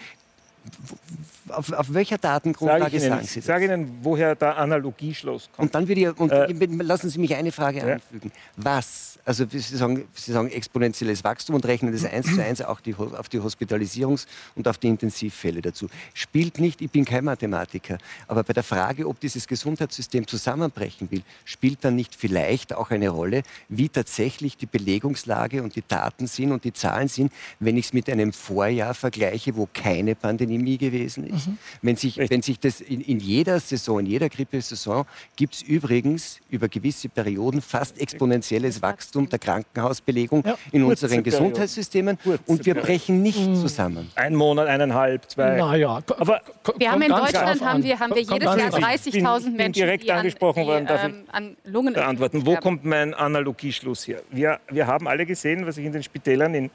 [1.48, 3.46] Auf, auf welcher Datengrundlage ich, Ihnen, sagen ich Sie das?
[3.46, 5.68] sage Ihnen, woher der Analogieschluss kommt.
[5.68, 7.94] Und dann würde ich, und Äh, lassen Sie mich eine Frage ja.
[7.94, 8.32] anfügen.
[8.56, 12.80] Was, also Sie sagen, Sie sagen exponentielles Wachstum und rechnen das eins zu eins auch
[12.80, 15.88] die, auf die Hospitalisierungs- und auf die Intensivfälle dazu.
[16.14, 21.22] Spielt nicht, ich bin kein Mathematiker, aber bei der Frage, ob dieses Gesundheitssystem zusammenbrechen will,
[21.44, 26.52] spielt dann nicht vielleicht auch eine Rolle, wie tatsächlich die Belegungslage und die Daten sind
[26.52, 31.26] und die Zahlen sind, wenn ich es mit einem Vorjahr vergleiche, wo keine Pandemie gewesen
[31.26, 31.35] ist?
[31.82, 35.04] Wenn, sich, wenn sich das in, in jeder Saison, in jeder Grippesaison,
[35.36, 40.56] gibt es übrigens über gewisse Perioden fast exponentielles Wachstum der Krankenhausbelegung Ja.
[40.72, 41.24] in Kurze unseren Perioden.
[41.24, 44.10] Gesundheitssystemen Kurze und wir brechen nicht zusammen.
[44.14, 45.56] Ein Monat, eineinhalb, zwei.
[45.56, 46.40] Naja, Aber
[46.76, 47.82] Wir haben in Deutschland haben an.
[47.84, 48.82] wir, haben wir jedes Jahr drauf an.
[48.82, 52.46] 30.000 bin- bin Menschen, direkt die, an, angesprochen die worden, darf ähm, an Lungen beantworten.
[52.46, 54.22] Wo kommt mein Analogieschluss hier?
[54.30, 56.70] Wir, wir haben alle gesehen, was sich in den Spitälern in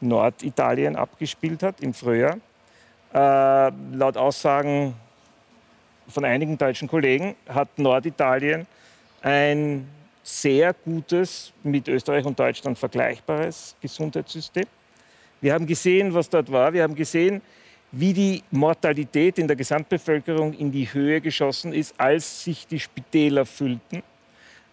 [0.00, 2.38] Norditalien abgespielt hat im Frühjahr.
[3.14, 4.94] Äh, laut Aussagen
[6.08, 8.66] von einigen deutschen Kollegen hat Norditalien
[9.20, 9.86] ein
[10.22, 14.64] sehr gutes, mit Österreich und Deutschland vergleichbares Gesundheitssystem.
[15.40, 16.72] Wir haben gesehen, was dort war.
[16.72, 17.42] Wir haben gesehen,
[17.90, 23.44] wie die Mortalität in der Gesamtbevölkerung in die Höhe geschossen ist, als sich die Spitäler
[23.44, 24.02] füllten.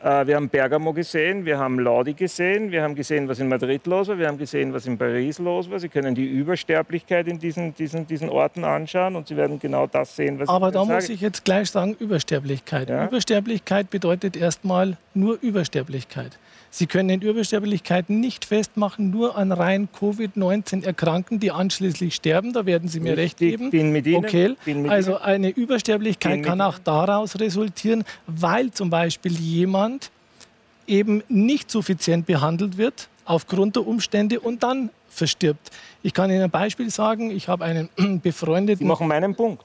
[0.01, 3.85] Äh, Wir haben Bergamo gesehen, wir haben Lodi gesehen, wir haben gesehen, was in Madrid
[3.85, 5.79] los war, wir haben gesehen, was in Paris los war.
[5.79, 10.15] Sie können die Übersterblichkeit in diesen, diesen, diesen Orten anschauen und Sie werden genau das
[10.15, 11.13] sehen, was Aber ich da Ihnen muss sage.
[11.13, 12.89] ich jetzt gleich sagen, Übersterblichkeit.
[12.89, 13.05] Ja.
[13.05, 16.37] Übersterblichkeit bedeutet erstmal nur Übersterblichkeit.
[16.71, 22.53] Sie können Übersterblichkeit nicht festmachen, nur an rein Covid-19 Erkrankten, die anschließend sterben.
[22.53, 23.71] Da werden Sie mir recht Ich geben.
[23.71, 28.89] bin mit Ihnen, Okay, bin mit also eine Übersterblichkeit kann auch daraus resultieren, weil zum
[28.89, 30.11] Beispiel jemand
[30.85, 35.71] eben nicht suffizient behandelt wird aufgrund der Umstände und dann verstirbt.
[36.03, 37.31] Ich kann Ihnen ein Beispiel sagen.
[37.31, 39.63] Ich habe einen Sie befreundeten machen meinen Punkt.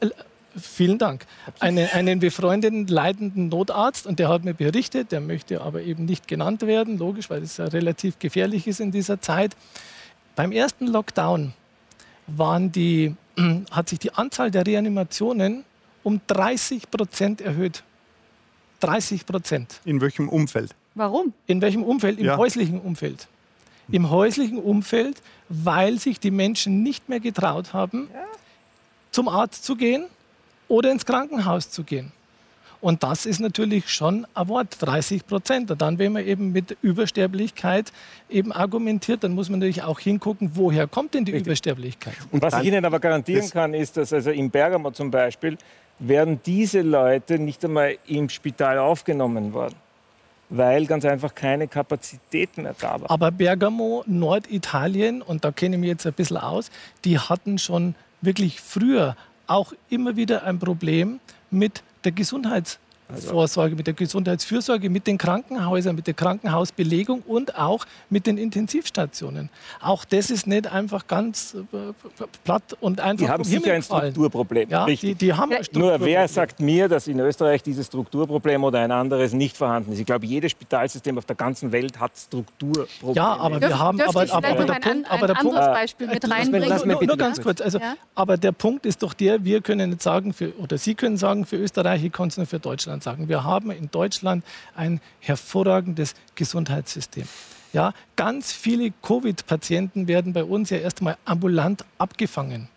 [0.57, 1.27] Vielen Dank.
[1.59, 6.29] Eine, einen befreundeten leitenden Notarzt und der hat mir berichtet, der möchte aber eben nicht
[6.29, 9.57] genannt werden, logisch, weil es ja relativ gefährlich ist in dieser Zeit.
[10.37, 11.53] Beim ersten Lockdown
[12.29, 13.17] waren die,
[13.71, 15.65] hat sich die Anzahl der Reanimationen
[16.05, 17.83] um 30 Prozent erhöht.
[18.81, 19.81] 30 Prozent.
[19.85, 20.75] In welchem Umfeld?
[20.95, 21.33] Warum?
[21.47, 22.19] In welchem Umfeld?
[22.21, 22.37] Im ja.
[22.37, 23.27] häuslichen Umfeld.
[23.91, 28.21] Im häuslichen Umfeld, weil sich die Menschen nicht mehr getraut haben, ja.
[29.11, 30.07] zum Arzt zu gehen
[30.69, 32.13] oder ins Krankenhaus zu gehen.
[32.81, 35.71] Und das ist natürlich schon ein Wort, 30 Prozent.
[35.71, 37.93] Und dann, wenn man eben mit Übersterblichkeit
[38.29, 41.47] eben argumentiert, dann muss man natürlich auch hingucken, woher kommt denn die Richtig.
[41.47, 42.15] Übersterblichkeit.
[42.31, 45.57] Und was ich Ihnen aber garantieren kann, ist, dass also in Bergamo zum Beispiel
[45.99, 49.77] werden diese Leute nicht einmal im Spital aufgenommen worden
[50.51, 53.07] weil ganz einfach keine Kapazitäten mehr da waren.
[53.07, 56.71] Aber Bergamo, Norditalien, und da kenne ich mich jetzt ein bisschen aus,
[57.05, 59.17] die hatten schon wirklich früher
[59.47, 61.21] auch immer wieder ein Problem
[61.51, 62.79] mit der Gesundheits-
[63.17, 63.31] also.
[63.31, 69.51] Vorsorge, mit der Gesundheitsfürsorge, mit den Krankenhäusern, mit der Krankenhausbelegung und auch mit den Intensivstationen.
[69.81, 71.77] Auch das ist nicht einfach ganz äh,
[72.45, 73.27] platt und einfach.
[73.27, 74.69] Die haben sicher ein Strukturproblem.
[74.69, 76.01] Ja, die, die haben ein Strukturproblem.
[76.01, 79.99] Nur wer sagt mir, dass in Österreich dieses Strukturproblem oder ein anderes nicht vorhanden ist?
[79.99, 83.15] Ich glaube, jedes Spitalsystem auf der ganzen Welt hat Strukturprobleme.
[83.15, 84.01] Ja, aber wir haben.
[84.01, 86.81] Aber, aber, aber, der Punkt, aber der Punkt, Beispiel mit reinbringen.
[86.85, 87.61] Nur, nur ganz kurz.
[87.61, 87.95] Also, ja?
[88.15, 91.45] Aber der Punkt ist doch der, wir können nicht sagen, für, oder Sie können sagen,
[91.45, 93.29] für Österreich, ich kann es nur für Deutschland Deutschland sagen.
[93.29, 94.45] Wir haben in Deutschland
[94.75, 97.29] ein hervorragendes Gesundheitssystem.
[97.73, 102.69] Ja, ganz viele Covid-Patienten werden bei uns ja erstmal ambulant abgefangen.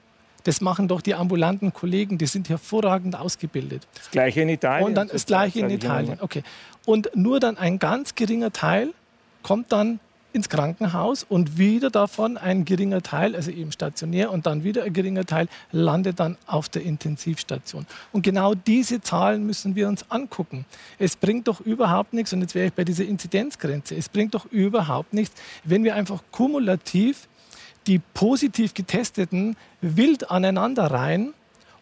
[0.44, 3.86] Das machen doch die ambulanten Kollegen, die sind hervorragend ausgebildet.
[3.96, 4.88] Das gleiche in Italien.
[4.88, 6.20] Und dann das gleiche in Italien.
[6.22, 6.42] Okay.
[6.86, 8.94] Und nur dann ein ganz geringer Teil
[9.44, 10.00] kommt dann
[10.34, 14.94] ins Krankenhaus und wieder davon ein geringer Teil, also eben stationär und dann wieder ein
[14.94, 17.86] geringer Teil, landet dann auf der Intensivstation.
[18.12, 20.66] Und genau diese Zahlen müssen wir uns angucken.
[21.00, 24.46] Es bringt doch überhaupt nichts, und jetzt wäre ich bei dieser Inzidenzgrenze, es bringt doch
[24.52, 27.28] überhaupt nichts, wenn wir einfach kumulativ
[27.88, 31.34] die positiv getesteten wild aneinander reihen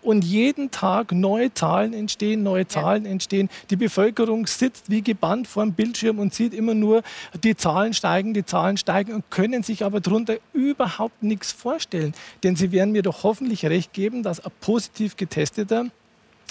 [0.05, 3.11] und jeden Tag neue Zahlen entstehen, neue Zahlen ja.
[3.11, 3.49] entstehen.
[3.69, 7.01] Die Bevölkerung sitzt wie gebannt vor dem Bildschirm und sieht immer nur,
[7.43, 12.13] die Zahlen steigen, die Zahlen steigen und können sich aber darunter überhaupt nichts vorstellen.
[12.43, 15.87] Denn sie werden mir doch hoffentlich recht geben, dass ein positiv getesteter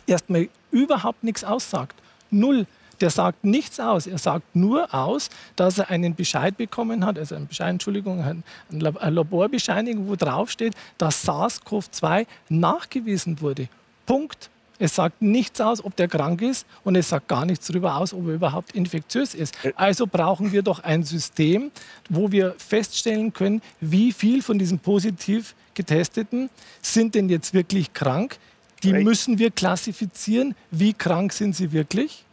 [0.07, 1.97] erstmal überhaupt nichts aussagt.
[2.31, 2.67] Null
[3.01, 4.07] der sagt nichts aus.
[4.07, 8.43] Er sagt nur aus, dass er einen Bescheid bekommen hat, also eine Bescheid, Entschuldigung, eine
[8.71, 13.69] Laborbescheinigung, wo drauf steht, dass SARS-CoV-2 nachgewiesen wurde.
[14.07, 14.51] Punkt.
[14.77, 18.13] Es sagt nichts aus, ob der krank ist und es sagt gar nichts darüber aus,
[18.13, 19.57] ob er überhaupt infektiös ist.
[19.77, 21.71] Also brauchen wir doch ein System,
[22.11, 26.51] wo wir feststellen können, wie viel von diesen positiv Getesteten
[26.83, 28.39] sind denn jetzt wirklich krank.
[28.83, 30.55] Die müssen wir klassifizieren.
[30.73, 32.25] Wie krank sind sie wirklich?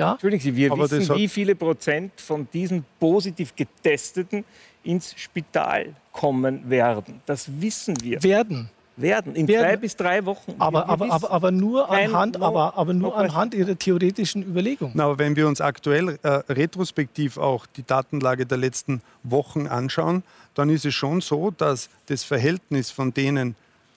[0.00, 0.12] Ja?
[0.12, 4.44] Entschuldigen Sie, wir Aber wissen, wie viele Prozent von diesen positiv Getesteten
[4.82, 7.20] ins Spital kommen werden.
[7.26, 8.22] Das wissen wir.
[8.22, 8.70] Werden.
[8.96, 9.64] Werden, in werden.
[9.64, 10.54] zwei bis drei Wochen.
[10.58, 14.92] Aber, aber, aber, aber nur, anhand, no, aber, aber nur anhand Ihrer theoretischen Überlegungen.
[14.94, 20.22] Na, aber wenn wir uns aktuell äh, retrospektiv auch die Datenlage der letzten Wochen anschauen,
[20.54, 23.54] dann ist es schon so, dass das Verhältnis von denen,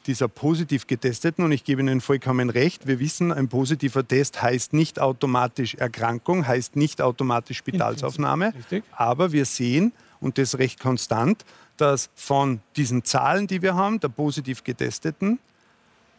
[0.08, 1.44] dieser positiv getesteten.
[1.44, 2.88] Und ich gebe Ihnen vollkommen recht.
[2.88, 8.54] Wir wissen, ein positiver Test heißt nicht automatisch Erkrankung, heißt nicht automatisch Spitalsaufnahme.
[8.92, 11.44] Aber wir sehen, und das recht konstant,
[11.78, 15.40] dass von diesen Zahlen, die wir haben, der positiv getesteten,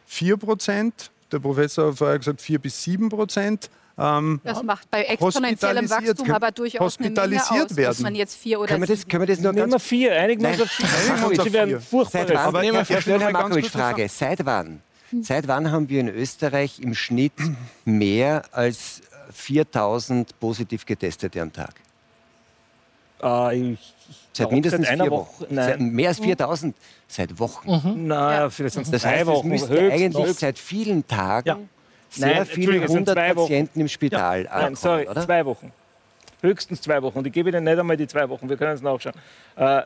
[0.06, 5.04] 4 Prozent, der Professor hat vorher gesagt 4 bis 7 Prozent, ähm, das macht bei
[5.04, 8.02] exponentiellem Wachstum aber durchaus hospitalisiert eine Menge aus, werden.
[8.02, 10.42] man jetzt vier oder können wir das, können wir das nur Nehmen wir vier, einigen
[10.42, 11.42] wir uns auf vier.
[11.44, 12.26] Sie werden furchtbar.
[12.26, 14.82] Seit wann, Herr, Herr, Herr Markovic, Frage, seit wann?
[15.22, 17.34] Seit wann haben wir in Österreich im Schnitt
[17.84, 19.00] mehr als
[19.32, 21.74] 4000 positiv Getestete am Tag?
[23.22, 23.94] Äh, ich,
[24.32, 25.44] seit mindestens seit vier Woche.
[25.44, 25.54] Wochen.
[25.54, 26.76] Seit mehr als 4000
[27.06, 27.70] seit Wochen.
[27.70, 28.06] Mhm.
[28.08, 28.50] Naja, ja.
[28.50, 29.50] vielleicht sind es das heißt, Wochen.
[29.50, 31.58] Das müsste eigentlich seit vielen Tagen ja
[32.14, 34.62] sehr Nein, viele hundert Patienten im Spital ja.
[34.62, 35.24] Nein, sorry, oder?
[35.24, 35.72] zwei Wochen.
[36.40, 37.18] Höchstens zwei Wochen.
[37.18, 39.14] Und ich gebe Ihnen nicht einmal die zwei Wochen, wir können es nachschauen.
[39.56, 39.82] Äh,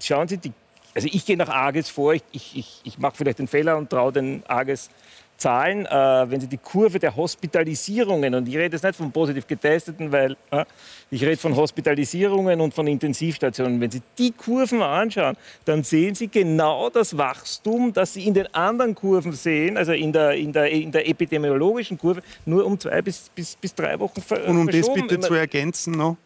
[0.00, 0.52] schauen Sie, die,
[0.94, 4.12] also ich gehe nach AGES vor, ich, ich, ich mache vielleicht den Fehler und traue
[4.12, 4.90] den AGES
[5.36, 9.46] Zahlen, äh, wenn Sie die Kurve der Hospitalisierungen, und ich rede jetzt nicht von positiv
[9.46, 10.64] Getesteten, weil äh,
[11.10, 16.28] ich rede von Hospitalisierungen und von Intensivstationen, wenn Sie die Kurven anschauen, dann sehen Sie
[16.28, 20.70] genau das Wachstum, das Sie in den anderen Kurven sehen, also in der, in der,
[20.70, 24.66] in der epidemiologischen Kurve, nur um zwei bis, bis, bis drei Wochen ver Und um
[24.68, 26.16] das bitte zu ergänzen noch,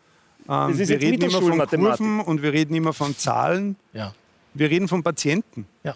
[0.48, 3.76] ähm, wir reden immer von Kurven und wir reden immer von Zahlen.
[3.92, 4.14] Ja.
[4.54, 5.66] Wir reden von Patienten.
[5.84, 5.94] Ja.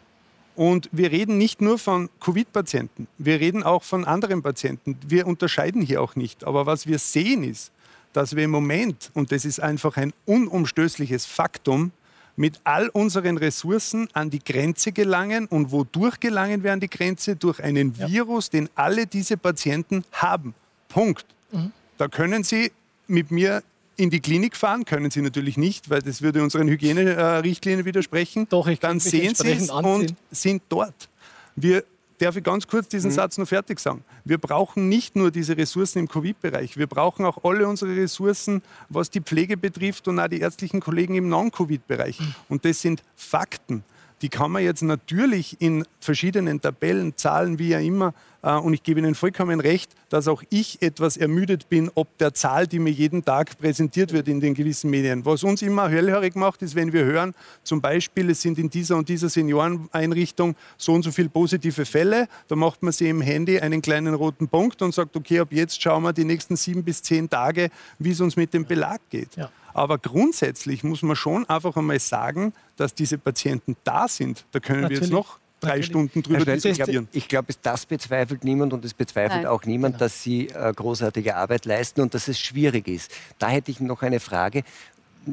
[0.55, 4.98] Und wir reden nicht nur von Covid-Patienten, wir reden auch von anderen Patienten.
[5.07, 6.44] Wir unterscheiden hier auch nicht.
[6.44, 7.72] Aber was wir sehen ist,
[8.12, 11.92] dass wir im Moment, und das ist einfach ein unumstößliches Faktum,
[12.36, 15.46] mit all unseren Ressourcen an die Grenze gelangen.
[15.46, 17.36] Und wodurch gelangen wir an die Grenze?
[17.36, 18.09] Durch einen ja.
[18.09, 20.55] Virus, den alle diese Patienten haben.
[20.88, 21.26] Punkt.
[21.50, 21.72] Mhm.
[21.98, 22.72] Da können Sie
[23.07, 23.62] mit mir
[23.97, 28.47] in die Klinik fahren, können Sie natürlich nicht, weil das würde unseren Hygienerichtlinien widersprechen.
[28.49, 31.09] Doch, ich Dann sehen Sie es und sind dort.
[31.57, 31.84] Wir
[32.18, 33.14] darf ich ganz kurz diesen mhm.
[33.14, 34.05] Satz noch fertig sagen.
[34.24, 39.11] Wir brauchen nicht nur diese Ressourcen im Covid-Bereich, wir brauchen auch alle unsere Ressourcen, was
[39.11, 42.20] die Pflege betrifft und auch die ärztlichen Kollegen im Non-Covid-Bereich.
[42.20, 42.34] Mhm.
[42.49, 43.82] Und das sind Fakten.
[44.22, 48.82] Die kann man jetzt natürlich in verschiedenen Tabellen, Zahlen, wie ja immer, äh, und ich
[48.82, 52.90] gebe Ihnen vollkommen recht, dass auch ich etwas ermüdet bin, ob der Zahl, die mir
[52.90, 55.24] jeden Tag präsentiert wird in den gewissen Medien.
[55.24, 58.96] Was uns immer hellhörig macht, ist, wenn wir hören, zum Beispiel, es sind in dieser
[58.96, 63.58] und dieser Senioreneinrichtung so und so viele positive Fälle, da macht man sich im Handy
[63.58, 67.02] einen kleinen roten Punkt und sagt, okay, ab jetzt schauen wir die nächsten sieben bis
[67.02, 69.36] zehn Tage, wie es uns mit dem Belag geht.
[69.36, 69.50] Ja.
[69.74, 74.44] Aber grundsätzlich muss man schon einfach einmal sagen, dass diese Patienten da sind.
[74.52, 75.00] Da können Natürlich.
[75.00, 75.86] wir jetzt noch drei Natürlich.
[75.86, 77.08] Stunden drüber diskutieren.
[77.12, 79.46] Ich glaube, glaub, das bezweifelt niemand und es bezweifelt Nein.
[79.46, 80.04] auch niemand, genau.
[80.04, 83.10] dass Sie äh, großartige Arbeit leisten und dass es schwierig ist.
[83.38, 84.64] Da hätte ich noch eine Frage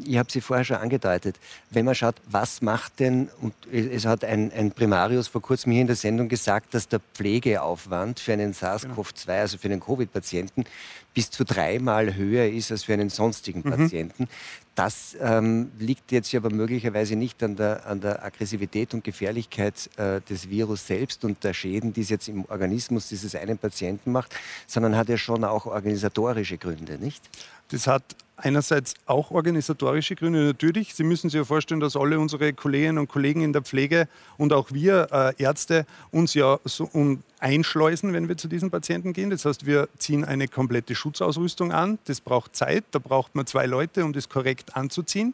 [0.06, 4.24] ich habe sie vorher schon angedeutet, wenn man schaut, was macht denn, und es hat
[4.24, 8.54] ein, ein Primarius vor kurzem hier in der Sendung gesagt, dass der Pflegeaufwand für einen
[8.54, 10.66] SARS-CoV-2, also für einen Covid-Patienten,
[11.14, 13.72] bis zu dreimal höher ist als für einen sonstigen mhm.
[13.72, 14.28] Patienten.
[14.76, 20.22] Das ähm, liegt jetzt aber möglicherweise nicht an der, an der Aggressivität und Gefährlichkeit äh,
[20.22, 24.34] des Virus selbst und der Schäden, die es jetzt im Organismus dieses einen Patienten macht,
[24.68, 27.30] sondern hat ja schon auch organisatorische Gründe, nicht?
[27.72, 28.04] Das hat
[28.42, 30.94] einerseits auch organisatorische Gründe natürlich.
[30.94, 34.54] Sie müssen sich ja vorstellen, dass alle unsere Kolleginnen und Kollegen in der Pflege und
[34.54, 39.30] auch wir äh, Ärzte uns ja so um einschleusen, wenn wir zu diesen Patienten gehen.
[39.30, 42.00] Das heißt, wir ziehen eine komplette Schutzausrüstung an.
[42.06, 42.84] Das braucht Zeit.
[42.92, 45.34] Da braucht man zwei Leute, um das korrekt anzuziehen.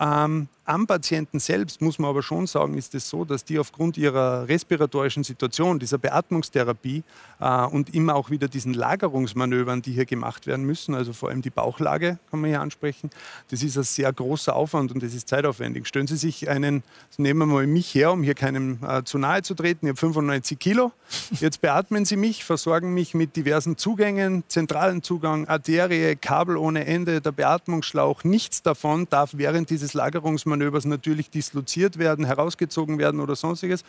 [0.00, 3.96] Ähm, am Patienten selbst muss man aber schon sagen, ist es so, dass die aufgrund
[3.96, 7.04] ihrer respiratorischen Situation, dieser Beatmungstherapie
[7.40, 11.40] äh, und immer auch wieder diesen Lagerungsmanövern, die hier gemacht werden müssen, also vor allem
[11.40, 13.08] die Bauchlage kann man hier ansprechen,
[13.50, 15.86] das ist ein sehr großer Aufwand und das ist zeitaufwendig.
[15.86, 16.82] Stellen Sie sich einen,
[17.16, 19.98] nehmen wir mal mich her, um hier keinem äh, zu nahe zu treten, ich habe
[19.98, 20.92] 95 Kilo,
[21.40, 27.22] jetzt beatmen Sie mich, versorgen mich mit diversen Zugängen, zentralen Zugang, Arterie, Kabel ohne Ende,
[27.22, 33.36] der Beatmungsschlauch, nichts davon darf während dieses Lagerungsmanövers Manövers natürlich disloziert werden, herausgezogen werden oder
[33.36, 33.84] sonstiges.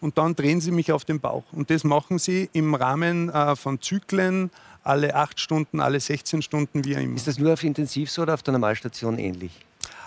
[0.00, 1.44] Und dann drehen sie mich auf den Bauch.
[1.52, 4.50] Und das machen sie im Rahmen äh, von Zyklen,
[4.84, 7.16] alle acht Stunden, alle 16 Stunden, wie immer.
[7.16, 9.52] Ist das nur auf Intensiv so oder auf der Normalstation ähnlich?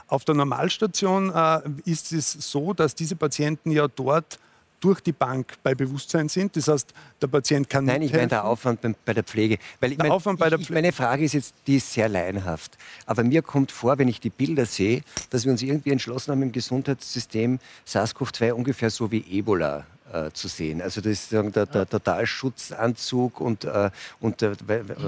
[0.07, 4.39] Auf der Normalstation äh, ist es so, dass diese Patienten ja dort
[4.81, 6.57] durch die Bank bei Bewusstsein sind.
[6.57, 9.57] Das heißt, der Patient kann Nein, ich meine der Aufwand bei der Pflege.
[9.79, 12.09] Weil ich der mein, Aufwand bei der ich, meine Frage ist jetzt, die ist sehr
[12.09, 12.77] laienhaft.
[13.05, 16.41] Aber mir kommt vor, wenn ich die Bilder sehe, dass wir uns irgendwie entschlossen haben,
[16.41, 20.81] im Gesundheitssystem SARS-CoV-2 ungefähr so wie Ebola äh, zu sehen.
[20.81, 24.55] Also das ist der, der Totalschutzanzug und, äh, und äh,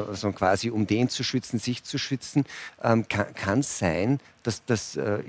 [0.07, 2.45] also quasi um den zu schützen, sich zu schützen.
[2.81, 5.19] Ähm, kann es sein, dass das, äh,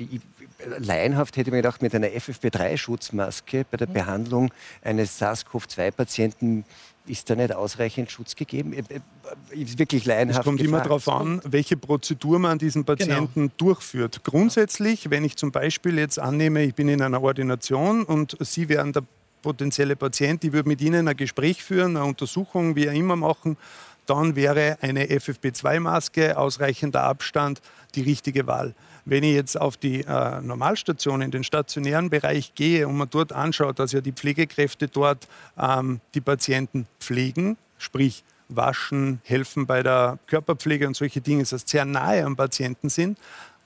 [0.79, 3.93] laienhaft hätte ich mir gedacht, mit einer FFP3-Schutzmaske bei der mhm.
[3.93, 6.65] Behandlung eines SARS-CoV-2-Patienten
[7.07, 8.73] ist da nicht ausreichend Schutz gegeben?
[8.73, 10.41] Äh, äh, ist wirklich laienhaft.
[10.41, 10.69] Es kommt gefragt.
[10.69, 12.97] immer darauf an, welche Prozedur man an diesen genau.
[12.97, 13.53] Patienten genau.
[13.57, 14.25] durchführt.
[14.25, 18.93] Grundsätzlich, wenn ich zum Beispiel jetzt annehme, ich bin in einer Ordination und Sie wären
[18.93, 19.03] der
[19.43, 23.59] potenzielle Patient, ich würde mit Ihnen ein Gespräch führen, eine Untersuchung, wie auch immer machen,
[24.07, 27.61] dann wäre eine FFP2-Maske, ausreichender Abstand,
[27.95, 28.75] die richtige Wahl.
[29.05, 33.33] Wenn ich jetzt auf die äh, Normalstation, in den stationären Bereich gehe und man dort
[33.33, 35.29] anschaut, dass ja die Pflegekräfte dort
[35.59, 41.69] ähm, die Patienten pflegen, sprich waschen, helfen bei der Körperpflege und solche Dinge, das heißt
[41.69, 43.19] sehr nahe am Patienten sind,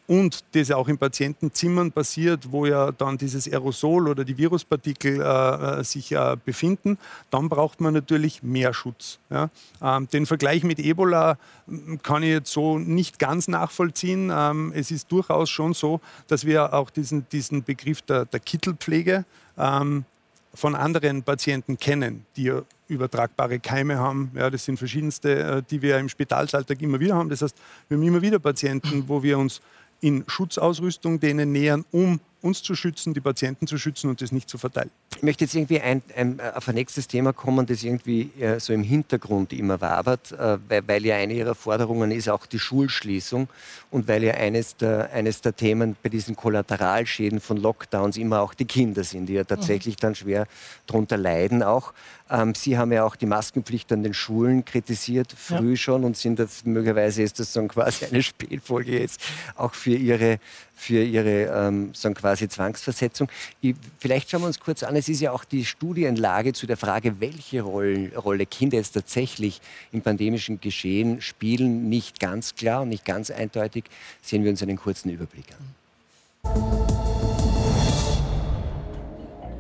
[0.09, 5.81] und das auch in Patientenzimmern passiert, wo ja dann dieses Aerosol oder die Viruspartikel äh,
[5.81, 6.99] äh, sich äh, befinden,
[7.31, 9.19] dann braucht man natürlich mehr Schutz.
[9.29, 9.51] Ja?
[9.83, 11.37] Ähm, den Vergleich mit Ebola
[11.67, 14.33] hm, kann ich jetzt so nicht ganz nachvollziehen.
[14.35, 19.27] Ähm, es ist durchaus schon so, dass wir auch diesen, diesen Begriff der, der Kittelpflege
[19.59, 20.07] ähm,
[20.55, 22.51] von anderen Patienten kennen, die
[22.89, 24.31] übertragbare Keime haben.
[24.35, 27.29] Ja, das sind verschiedenste, äh, die wir im Spitalsalltag immer wieder haben.
[27.29, 27.57] Das heißt,
[27.89, 29.61] wir haben immer wieder Patienten, wo wir uns
[30.01, 34.49] in Schutzausrüstung denen nähern, um uns zu schützen, die Patienten zu schützen und das nicht
[34.49, 34.91] zu verteilen.
[35.17, 38.73] Ich möchte jetzt irgendwie ein, ein, auf ein nächstes Thema kommen, das irgendwie äh, so
[38.73, 43.49] im Hintergrund immer wabert, äh, weil, weil, ja eine Ihrer Forderungen ist auch die Schulschließung
[43.91, 48.55] und weil ja eines der, eines der Themen bei diesen Kollateralschäden von Lockdowns immer auch
[48.55, 50.47] die Kinder sind, die ja tatsächlich dann schwer
[50.87, 51.93] darunter leiden auch.
[52.31, 55.77] Ähm, Sie haben ja auch die Maskenpflicht an den Schulen kritisiert, früh ja.
[55.77, 59.21] schon, und sind das möglicherweise ist das so quasi eine Spielfolge jetzt
[59.57, 60.39] auch für Ihre,
[60.75, 63.29] für Ihre ähm, so quasi Zwangsversetzung.
[63.61, 66.77] Ich, vielleicht schauen wir uns kurz an, es ist ja auch die Studienlage zu der
[66.77, 69.61] Frage, welche Rolle, Rolle Kinder jetzt tatsächlich
[69.93, 73.85] im pandemischen Geschehen spielen, nicht ganz klar und nicht ganz eindeutig.
[74.23, 75.79] Sehen wir uns einen kurzen Überblick an.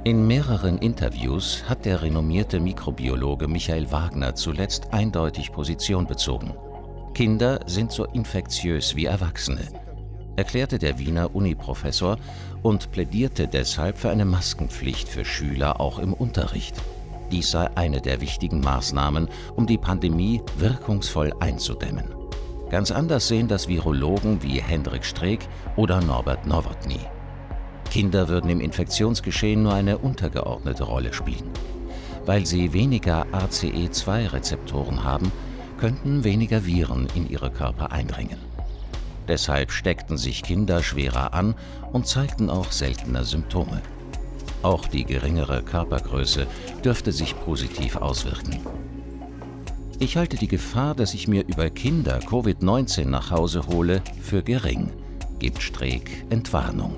[0.04, 6.54] In mehreren Interviews hat der renommierte Mikrobiologe Michael Wagner zuletzt eindeutig Position bezogen.
[7.12, 9.68] Kinder sind so infektiös wie Erwachsene,
[10.36, 12.16] erklärte der Wiener Uniprofessor
[12.62, 16.74] und plädierte deshalb für eine Maskenpflicht für Schüler auch im Unterricht.
[17.30, 22.04] Dies sei eine der wichtigen Maßnahmen, um die Pandemie wirkungsvoll einzudämmen.
[22.70, 25.40] Ganz anders sehen das Virologen wie Hendrik Streeck
[25.76, 27.00] oder Norbert Nowotny.
[27.90, 31.50] Kinder würden im Infektionsgeschehen nur eine untergeordnete Rolle spielen.
[32.26, 35.32] Weil sie weniger ACE2-Rezeptoren haben,
[35.78, 38.47] könnten weniger Viren in ihre Körper eindringen.
[39.28, 41.54] Deshalb steckten sich Kinder schwerer an
[41.92, 43.82] und zeigten auch seltener Symptome.
[44.62, 46.46] Auch die geringere Körpergröße
[46.84, 48.58] dürfte sich positiv auswirken.
[50.00, 54.90] Ich halte die Gefahr, dass ich mir über Kinder Covid-19 nach Hause hole, für gering,
[55.38, 56.94] gibt Streeck Entwarnung.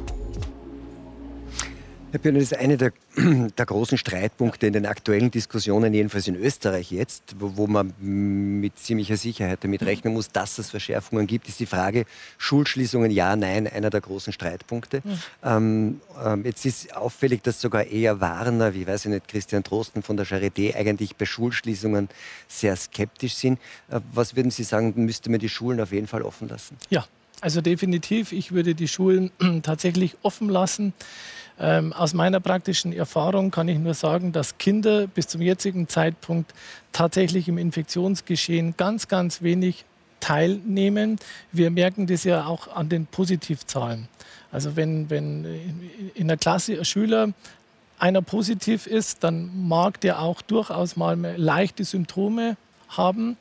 [2.12, 2.92] Herr Björn, das ist einer der,
[3.58, 8.78] der, großen Streitpunkte in den aktuellen Diskussionen, jedenfalls in Österreich jetzt, wo, wo, man mit
[8.78, 12.04] ziemlicher Sicherheit damit rechnen muss, dass es Verschärfungen gibt, ist die Frage
[12.38, 15.02] Schulschließungen, ja, nein, einer der großen Streitpunkte.
[15.04, 15.18] Mhm.
[15.42, 20.02] Ähm, ähm, jetzt ist auffällig, dass sogar eher Warner, wie weiß ich nicht, Christian Drosten
[20.02, 22.08] von der Charité, eigentlich bei Schulschließungen
[22.48, 23.58] sehr skeptisch sind.
[23.90, 26.76] Äh, was würden Sie sagen, müsste man die Schulen auf jeden Fall offen lassen?
[26.88, 27.06] Ja,
[27.40, 29.30] also definitiv, ich würde die Schulen
[29.62, 30.92] tatsächlich offen lassen.
[31.62, 36.54] Ähm, aus meiner praktischen Erfahrung kann ich nur sagen, dass Kinder bis zum jetzigen Zeitpunkt
[36.90, 39.84] tatsächlich im Infektionsgeschehen ganz, ganz wenig
[40.20, 41.18] teilnehmen.
[41.52, 44.08] Wir merken das ja auch an den Positivzahlen.
[44.50, 45.46] Also wenn, wenn
[46.14, 47.32] in der Klasse ein Schüler
[47.98, 52.56] einer positiv ist, dann mag der auch durchaus mal leichte Symptome
[52.88, 53.36] haben.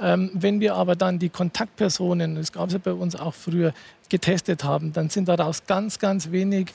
[0.00, 3.72] Ähm, wenn wir aber dann die Kontaktpersonen, das gab es ja bei uns auch früher,
[4.08, 6.74] getestet haben, dann sind daraus ganz, ganz wenig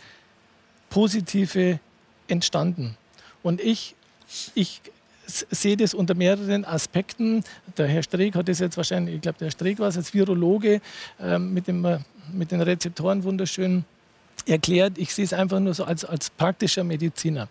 [0.95, 1.77] positive
[2.29, 2.95] entstanden.
[3.43, 3.95] Und ich,
[4.53, 4.79] ich
[5.25, 7.43] sehe das unter mehreren Aspekten.
[7.77, 10.13] Der Herr Streeck hat das jetzt wahrscheinlich, ich glaube, der Herr Streeck war es als
[10.13, 10.79] Virologe
[11.19, 11.85] ähm, mit, dem,
[12.31, 13.83] mit den Rezeptoren wunderschön
[14.45, 14.97] erklärt.
[14.97, 17.49] Ich sehe es einfach nur so als, als praktischer Mediziner.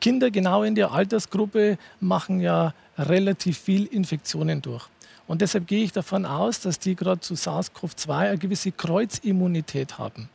[0.00, 4.86] Kinder genau in der Altersgruppe machen ja relativ viel Infektionen durch.
[5.26, 10.28] Und deshalb gehe ich davon aus, dass die gerade zu SARS-CoV-2 eine gewisse Kreuzimmunität haben.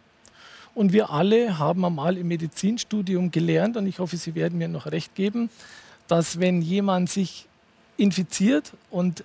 [0.76, 4.88] Und wir alle haben einmal im Medizinstudium gelernt, und ich hoffe, Sie werden mir noch
[4.88, 5.50] recht geben,
[6.08, 7.48] dass wenn jemand sich
[7.98, 9.24] infiziert und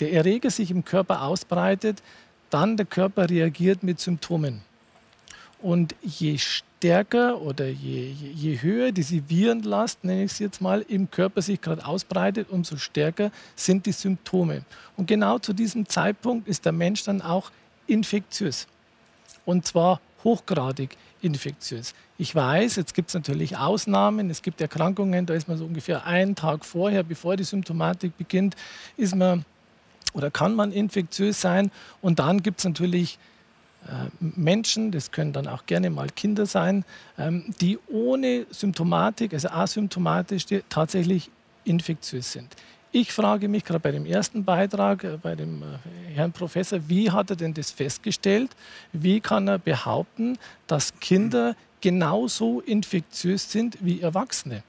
[0.00, 2.02] der Erreger sich im Körper ausbreitet,
[2.50, 4.62] dann der Körper reagiert mit Symptomen.
[5.62, 11.10] Und je stärker oder je, je, höher diese Virenlast, nenne ich es jetzt mal, im
[11.10, 14.62] Körper sich gerade ausbreitet, umso stärker sind die Symptome.
[14.96, 17.50] Und genau zu diesem Zeitpunkt ist der Mensch dann auch
[17.86, 18.66] infektiös.
[19.44, 21.94] Und zwar hochgradig infektiös.
[22.18, 24.30] Ich weiß, jetzt gibt es natürlich Ausnahmen.
[24.30, 28.56] Es gibt Erkrankungen, da ist man so ungefähr einen Tag vorher, bevor die Symptomatik beginnt,
[28.96, 29.44] ist man
[30.12, 31.70] oder kann man infektiös sein.
[32.00, 33.18] Und dann gibt es natürlich
[33.86, 36.84] äh, Menschen, das können dann auch gerne mal Kinder sein,
[37.18, 41.30] ähm, die ohne Symptomatik, also asymptomatisch, tatsächlich
[41.64, 42.54] infektiös sind.
[42.92, 45.66] Ich frage mich gerade bei dem ersten Beitrag, äh, bei dem äh,
[46.12, 48.50] Herrn Professor, wie hat er denn das festgestellt?
[48.92, 54.64] Wie kann er behaupten, dass Kinder genauso infektiös sind wie Erwachsene?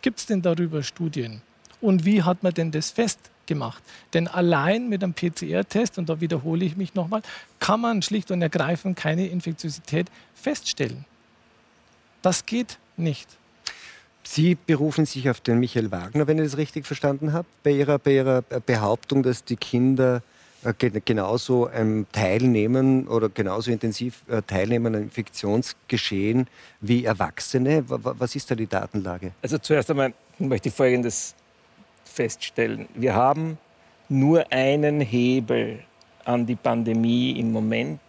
[0.00, 1.42] Gibt es denn darüber Studien?
[1.80, 3.82] Und wie hat man denn das festgemacht?
[4.14, 7.22] Denn allein mit einem PCR-Test, und da wiederhole ich mich nochmal,
[7.58, 10.06] kann man schlicht und ergreifend keine Infektiosität
[10.36, 11.04] feststellen.
[12.22, 13.28] Das geht nicht.
[14.26, 17.98] Sie berufen sich auf den Michael Wagner, wenn ich das richtig verstanden habe, bei Ihrer,
[17.98, 20.20] bei ihrer Behauptung, dass die Kinder
[20.64, 20.72] äh,
[21.04, 26.48] genauso ähm, teilnehmen oder genauso intensiv äh, teilnehmen am Infektionsgeschehen
[26.80, 27.84] wie Erwachsene.
[27.86, 29.30] Was ist da die Datenlage?
[29.42, 31.34] Also zuerst einmal möchte ich Folgendes
[32.04, 32.88] feststellen.
[32.94, 33.58] Wir haben
[34.08, 35.78] nur einen Hebel
[36.24, 38.00] an die Pandemie im Moment,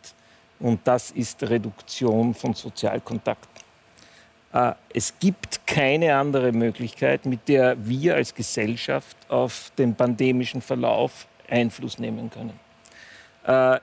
[0.59, 3.56] Und das ist Reduktion von Sozialkontakten.
[4.53, 11.27] Äh, es gibt keine andere Möglichkeit, mit der wir als Gesellschaft auf den pandemischen Verlauf
[11.49, 12.59] Einfluss nehmen können.
[13.45, 13.79] Äh,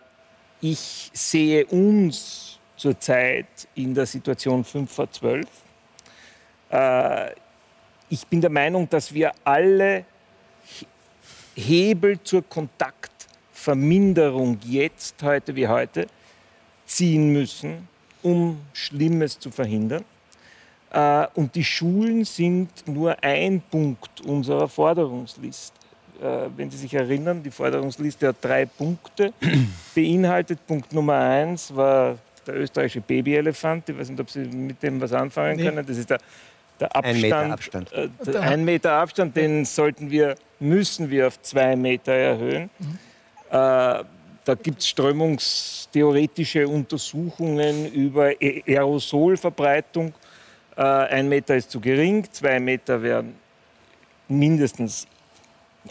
[0.61, 5.47] ich sehe uns zurzeit in der Situation 5 vor 12.
[6.71, 7.33] Äh,
[8.09, 10.07] ich bin der Meinung, dass wir alle
[11.55, 16.07] Hebel zur Kontaktverminderung jetzt, heute wie heute,
[16.87, 17.87] ziehen müssen,
[18.23, 20.03] um Schlimmes zu verhindern.
[20.95, 25.77] Äh, und die Schulen sind nur ein Punkt unserer Forderungsliste.
[26.23, 29.33] Äh, wenn Sie sich erinnern, die Forderungsliste hat drei Punkte
[29.95, 30.65] beinhaltet.
[30.69, 32.17] Punkt Nummer eins war
[32.47, 33.89] der österreichische Babyelefant.
[33.89, 35.65] Ich weiß nicht, ob Sie mit dem was anfangen nee.
[35.65, 35.85] können.
[35.85, 36.19] Das ist der,
[36.79, 37.17] der Abstand.
[37.17, 37.93] Ein Meter Abstand.
[37.93, 42.71] Äh, der, ein Meter Abstand, den sollten wir, müssen wir auf zwei Meter erhöhen.
[42.79, 42.99] Mhm.
[43.51, 44.05] Äh,
[44.45, 50.15] da gibt es strömungstheoretische Untersuchungen über Aerosolverbreitung.
[50.77, 53.35] Äh, ein Meter ist zu gering, zwei Meter wären
[54.29, 55.07] mindestens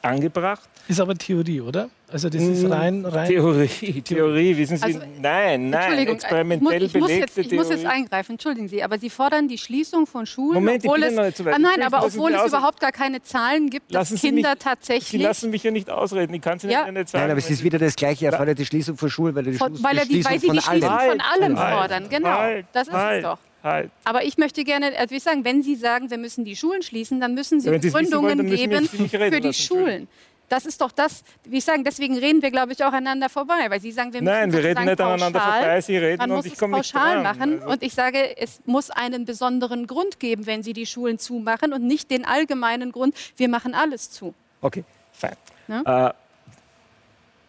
[0.02, 0.70] angebracht.
[0.88, 1.90] Ist aber Theorie, oder?
[2.12, 4.84] Also das ist rein, rein Theorie, Theorie, wissen Sie?
[4.84, 8.84] Also, nein, nein, experimentell ich muss, ich muss jetzt, Ich muss jetzt eingreifen, entschuldigen Sie,
[8.84, 12.34] aber Sie fordern die Schließung von Schulen, Moment, obwohl es, so ah, nein, aber obwohl
[12.34, 15.10] es überhaupt gar keine Zahlen gibt, lassen dass Kinder mich, tatsächlich...
[15.10, 16.92] Sie lassen mich ja nicht ausreden, ich kann Sie ja.
[16.92, 17.24] nicht sagen.
[17.24, 19.54] Nein, aber es ist wieder das Gleiche, er fordert die Schließung von Schulen, weil, die
[19.54, 22.66] von, weil, er die, weil Sie die Schließung von allem, von allem fordern, genau, halt,
[22.74, 23.24] das ist halt.
[23.24, 23.40] es doch.
[23.64, 23.92] Halt.
[24.04, 27.22] Aber ich möchte gerne, also ich sagen, wenn Sie sagen, wir müssen die Schulen schließen,
[27.22, 30.10] dann müssen Sie ja, Begründungen geben für die Schulen.
[30.50, 33.66] Das ist doch das, wie ich sagen, deswegen reden wir, glaube ich, auch aneinander vorbei,
[33.70, 36.30] weil Sie sagen, wir müssen Nein, wir reden nicht pauschal, aneinander vorbei, Sie reden man
[36.30, 37.54] muss und ich komme nicht pauschal machen.
[37.54, 37.68] Also.
[37.70, 41.84] Und ich sage, es muss einen besonderen Grund geben, wenn Sie die Schulen zumachen und
[41.84, 44.36] nicht den allgemeinen Grund, wir machen alles zu.
[44.62, 44.84] Okay,
[45.14, 45.36] fein.
[45.70, 46.10] Ja?
[46.10, 46.14] Äh,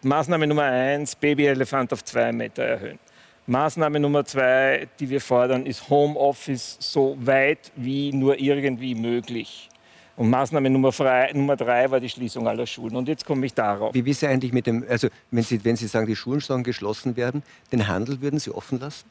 [0.03, 2.99] Maßnahme Nummer eins, Babyelefant auf zwei Meter erhöhen.
[3.47, 9.69] Maßnahme Nummer zwei, die wir fordern, ist Homeoffice so weit wie nur irgendwie möglich.
[10.17, 12.97] Und Maßnahme Nummer, frei, Nummer drei war die Schließung aller Schulen.
[12.97, 13.93] Und jetzt komme ich darauf.
[13.93, 17.17] Wie ist eigentlich mit dem, also wenn Sie, wenn Sie sagen, die Schulen sollen geschlossen
[17.17, 17.43] werden,
[17.73, 19.05] den Handel würden Sie offen lassen?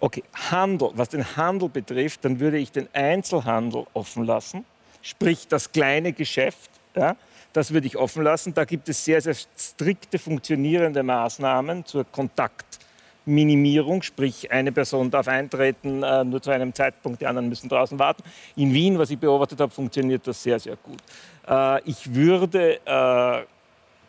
[0.00, 4.64] Okay, Handel, was den Handel betrifft, dann würde ich den Einzelhandel offen lassen,
[5.02, 7.16] sprich das kleine Geschäft, ja,
[7.52, 8.52] das würde ich offen lassen.
[8.52, 12.78] Da gibt es sehr, sehr strikte funktionierende Maßnahmen zur Kontakt.
[13.26, 17.98] Minimierung, sprich eine Person darf eintreten äh, nur zu einem Zeitpunkt, die anderen müssen draußen
[17.98, 18.22] warten.
[18.54, 21.02] In Wien, was ich beobachtet habe, funktioniert das sehr, sehr gut.
[21.46, 23.44] Äh, ich würde äh,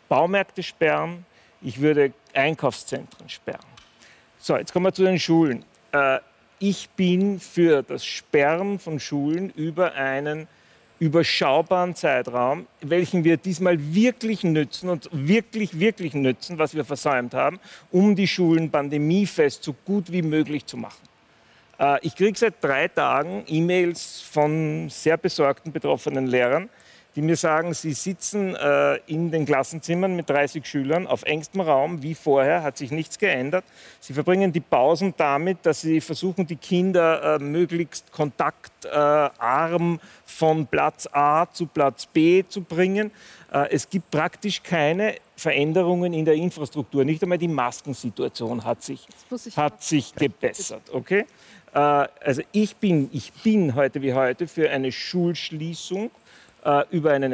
[0.08, 1.26] Baumärkte sperren,
[1.60, 3.66] ich würde Einkaufszentren sperren.
[4.38, 5.64] So, jetzt kommen wir zu den Schulen.
[6.60, 10.46] Ich bin für das Sperren von Schulen über einen
[10.98, 17.60] überschaubaren Zeitraum, welchen wir diesmal wirklich nützen und wirklich, wirklich nützen, was wir versäumt haben,
[17.90, 21.08] um die Schulen pandemiefest so gut wie möglich zu machen.
[21.78, 26.68] Äh, ich kriege seit drei Tagen E-Mails von sehr besorgten betroffenen Lehrern,
[27.18, 32.00] die mir sagen, sie sitzen äh, in den Klassenzimmern mit 30 Schülern auf engstem Raum,
[32.00, 33.64] wie vorher, hat sich nichts geändert.
[33.98, 41.08] Sie verbringen die Pausen damit, dass sie versuchen, die Kinder äh, möglichst kontaktarm von Platz
[41.10, 43.10] A zu Platz B zu bringen.
[43.52, 47.04] Äh, es gibt praktisch keine Veränderungen in der Infrastruktur.
[47.04, 49.08] Nicht einmal die Maskensituation hat sich,
[49.56, 50.82] hat sich gebessert.
[50.92, 51.26] Okay?
[51.74, 56.12] Äh, also ich bin, ich bin heute wie heute für eine Schulschließung
[56.68, 57.32] äh, über einen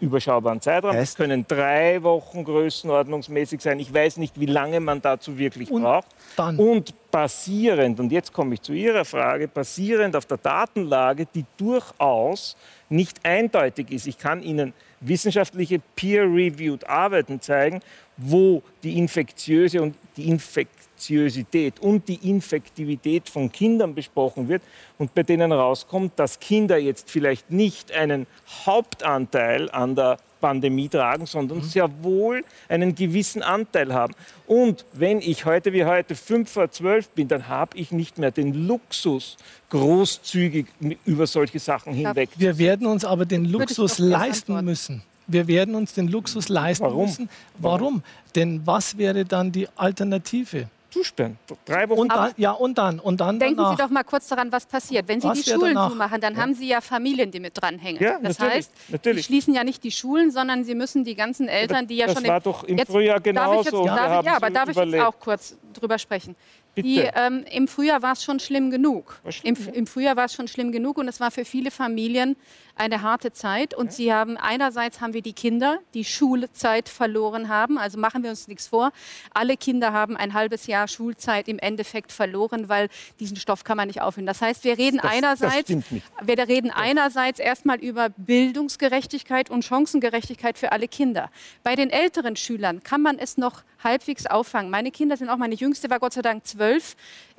[0.00, 0.96] überschaubaren Zeitraum.
[0.96, 3.78] Es können drei Wochen größenordnungsmäßig sein.
[3.78, 6.08] Ich weiß nicht, wie lange man dazu wirklich und braucht.
[6.36, 6.56] Dann.
[6.58, 12.56] Und basierend, und jetzt komme ich zu Ihrer Frage, basierend auf der Datenlage, die durchaus
[12.88, 14.06] nicht eindeutig ist.
[14.06, 17.80] Ich kann Ihnen wissenschaftliche peer-reviewed Arbeiten zeigen,
[18.16, 24.62] wo die infektiöse und die Infekt Infektiosität und die Infektivität von Kindern besprochen wird
[24.98, 28.26] und bei denen rauskommt, dass Kinder jetzt vielleicht nicht einen
[28.64, 31.62] Hauptanteil an der Pandemie tragen, sondern mhm.
[31.62, 34.14] sehr wohl einen gewissen Anteil haben.
[34.46, 38.30] Und wenn ich heute wie heute 5 vor 12 bin, dann habe ich nicht mehr
[38.30, 39.36] den Luxus,
[39.70, 40.66] großzügig
[41.06, 42.28] über solche Sachen hinweg.
[42.36, 45.02] Wir werden uns aber den Luxus leisten müssen.
[45.26, 47.06] Wir werden uns den Luxus leisten Warum?
[47.06, 47.28] müssen.
[47.58, 48.02] Warum?
[48.34, 50.68] Denn was wäre dann die Alternative?
[50.94, 51.38] zusperren.
[51.64, 52.00] Drei Wochen.
[52.00, 53.00] Und dann, ja, und dann.
[53.00, 53.76] Und dann Denken danach.
[53.76, 55.08] Sie doch mal kurz daran, was passiert.
[55.08, 55.90] Wenn Sie was die Schulen danach?
[55.90, 56.40] zumachen, dann ja.
[56.40, 58.02] haben Sie ja Familien, die mit dranhängen.
[58.02, 59.26] Ja, das natürlich, heißt, natürlich.
[59.26, 62.14] Sie schließen ja nicht die Schulen, sondern Sie müssen die ganzen Eltern, die ja das
[62.14, 62.24] schon...
[62.24, 63.84] Das war doch im jetzt, Frühjahr genauso.
[63.84, 66.36] Darf jetzt, darf, ja, aber darf ich jetzt auch kurz drüber sprechen?
[66.76, 69.20] Die, ähm, Im Frühjahr war es schon schlimm genug.
[69.42, 72.36] Im, Im, Frühjahr war es schon schlimm genug und es war für viele Familien
[72.76, 73.74] eine harte Zeit.
[73.74, 73.92] Und ja.
[73.92, 77.78] sie haben einerseits haben wir die Kinder, die Schulzeit verloren haben.
[77.78, 78.92] Also machen wir uns nichts vor.
[79.32, 82.88] Alle Kinder haben ein halbes Jahr Schulzeit im Endeffekt verloren, weil
[83.20, 84.26] diesen Stoff kann man nicht aufhören.
[84.26, 85.84] Das heißt, wir reden das, einerseits, das
[86.22, 86.76] wir reden ja.
[86.76, 91.30] einerseits erstmal über Bildungsgerechtigkeit und Chancengerechtigkeit für alle Kinder.
[91.62, 94.70] Bei den älteren Schülern kann man es noch halbwegs auffangen.
[94.70, 96.63] Meine Kinder sind auch, meine jüngste war Gott sei Dank zwölf.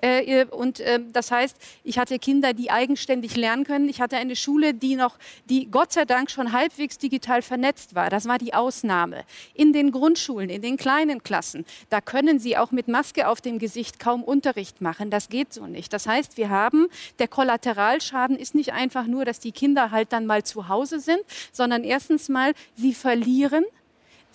[0.06, 3.90] Äh, und äh, das heißt, ich hatte Kinder, die eigenständig lernen können.
[3.90, 8.10] Ich hatte eine Schule, die noch, die Gott sei Dank schon halbwegs digital vernetzt war.
[8.10, 9.24] Das war die Ausnahme.
[9.54, 13.58] In den Grundschulen, in den kleinen Klassen, da können sie auch mit Maske auf dem
[13.58, 15.10] Gesicht kaum Unterricht machen.
[15.10, 15.92] Das geht so nicht.
[15.94, 16.88] Das heißt, wir haben,
[17.20, 21.22] der Kollateralschaden ist nicht einfach nur, dass die Kinder halt dann mal zu Hause sind,
[21.52, 23.66] sondern erstens mal, sie verlieren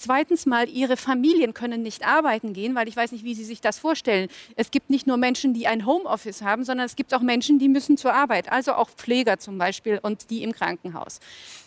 [0.00, 3.60] Zweitens mal, ihre Familien können nicht arbeiten gehen, weil ich weiß nicht, wie Sie sich
[3.60, 4.30] das vorstellen.
[4.56, 7.68] Es gibt nicht nur Menschen, die ein Homeoffice haben, sondern es gibt auch Menschen, die
[7.68, 11.20] müssen zur Arbeit, also auch Pfleger zum Beispiel und die im Krankenhaus.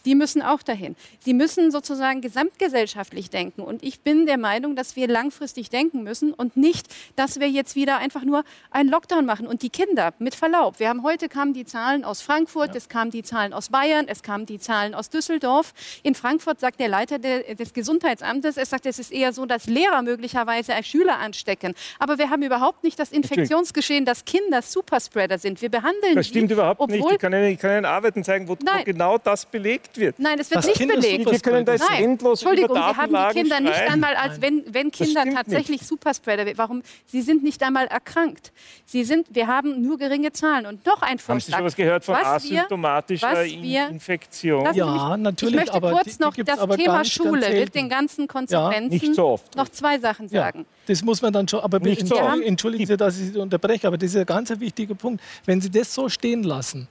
[0.06, 0.96] Die müssen auch dahin.
[1.20, 3.62] Sie müssen sozusagen gesamtgesellschaftlich denken.
[3.62, 7.76] Und ich bin der Meinung, dass wir langfristig denken müssen und nicht, dass wir jetzt
[7.76, 9.46] wieder einfach nur einen Lockdown machen.
[9.46, 12.78] Und die Kinder, mit Verlaub, wir haben heute kamen die Zahlen aus Frankfurt, ja.
[12.78, 15.76] es kamen die Zahlen aus Bayern, es kamen die Zahlen aus Düsseldorf.
[16.02, 18.57] In Frankfurt sagt der Leiter des Gesundheitsamtes, Gesundheitsamtes.
[18.57, 21.74] Er sagt, es ist eher so, dass Lehrer möglicherweise als Schüler anstecken.
[21.99, 25.61] Aber wir haben überhaupt nicht das Infektionsgeschehen, dass Kinder Superspreader sind.
[25.61, 27.05] Wir behandeln Das stimmt die, überhaupt nicht.
[27.11, 30.19] Ich kann Ihnen, ich kann Ihnen Arbeiten zeigen, wo, wo, genau das belegt wird.
[30.19, 31.30] Nein, das wird das nicht Kinder belegt.
[31.30, 32.03] Wir können das Nein.
[32.03, 33.63] endlos Entschuldigung, wir haben die Kinder schreien.
[33.63, 35.84] nicht einmal, als wenn, wenn Kinder tatsächlich nicht.
[35.88, 36.57] Superspreader werden.
[36.57, 36.84] Warum?
[37.05, 38.51] Sie sind nicht einmal erkrankt.
[38.86, 40.65] Sie sind, wir haben nur geringe Zahlen.
[40.65, 41.28] Und noch ein Vorschlag.
[41.28, 44.74] Haben Sie schon was gehört von was asymptomatischer wir, Infektion?
[44.74, 45.55] Ja, natürlich.
[45.55, 49.70] Ich möchte kurz noch das Thema Schule mit den ganzen ganzen Konsequenzen ja, so noch
[49.70, 50.59] zwei Sachen sagen.
[50.59, 53.88] Ja, das muss man dann schon, aber nicht so entschuldigen Sie, dass ich Sie unterbreche,
[53.88, 55.22] aber das ist ein ganz wichtiger Punkt.
[55.45, 56.88] Wenn Sie das so stehen lassen,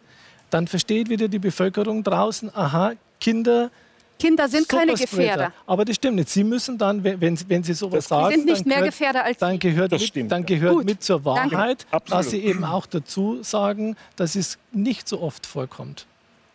[0.51, 3.71] dann versteht wieder die Bevölkerung draußen, aha, Kinder
[4.19, 5.53] Kinder sind keine Gefährder.
[5.67, 6.29] Aber das stimmt nicht.
[6.29, 9.39] Sie müssen dann, wenn, wenn Sie sowas sagen, Sie sind nicht mehr gehört, Gefährder als
[9.39, 14.37] dann gehört, mit, dann gehört mit zur Wahrheit, dass Sie eben auch dazu sagen, dass
[14.37, 16.07] es nicht so oft vorkommt.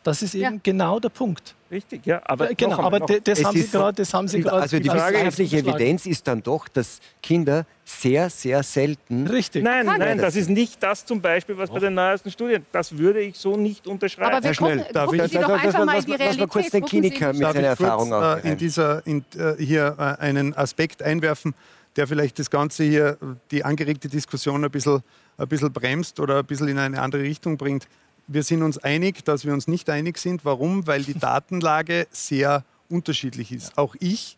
[0.08, 0.60] Das ist eben ja.
[0.64, 1.54] genau der Punkt.
[1.70, 2.22] Richtig, ja.
[2.24, 4.62] Aber, genau, aber das, haben Sie grad, das haben Sie gerade.
[4.62, 9.28] Also die wissenschaftliche Evidenz ist dann doch, dass Kinder sehr, sehr selten.
[9.28, 9.66] Richtig.
[9.66, 12.66] Nein, nein, nein das ist nicht das zum Beispiel, was bei den neuesten Studien.
[12.72, 14.32] Das würde ich so nicht unterschreiben.
[14.36, 16.40] Aber wir schnell, gucken, darf ich, Sie doch einfach mal die Realität.
[16.40, 20.22] Lass kurz den Kliniker mit seiner Erfahrung kurz, äh, in dieser in, äh, hier äh,
[20.24, 21.54] einen Aspekt einwerfen,
[21.98, 23.18] der vielleicht das Ganze hier,
[23.52, 25.02] die angeregte Diskussion ein bisschen,
[25.38, 27.90] ein bisschen bremst oder ein bisschen in eine andere Richtung bringt
[28.28, 30.46] wir sind uns einig, dass wir uns nicht einig sind.
[30.46, 30.86] Warum?
[30.88, 33.78] Weil die Datenlage sehr unterschiedlich ist.
[33.78, 34.38] Auch ich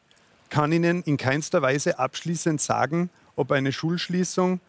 [0.49, 4.59] kann Ihnen in keinster Weise abschließend sagen, ob eine Schulschließung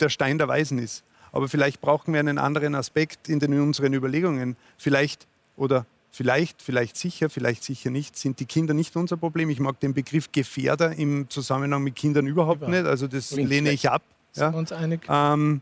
[0.00, 1.04] der Stein der Weisen ist.
[1.32, 4.56] Aber vielleicht brauchen wir einen anderen Aspekt in, den, in unseren Überlegungen.
[4.78, 5.26] Vielleicht
[5.56, 9.50] oder vielleicht, vielleicht sicher, vielleicht sicher nicht, sind die Kinder nicht unser Problem.
[9.50, 12.70] Ich mag den Begriff Gefährder im Zusammenhang mit Kindern überhaupt Über.
[12.70, 12.86] nicht.
[12.86, 14.02] Also das lehne ich ab.
[14.32, 14.52] Sind ja.
[14.52, 15.00] wir uns einig?
[15.08, 15.60] Ähm,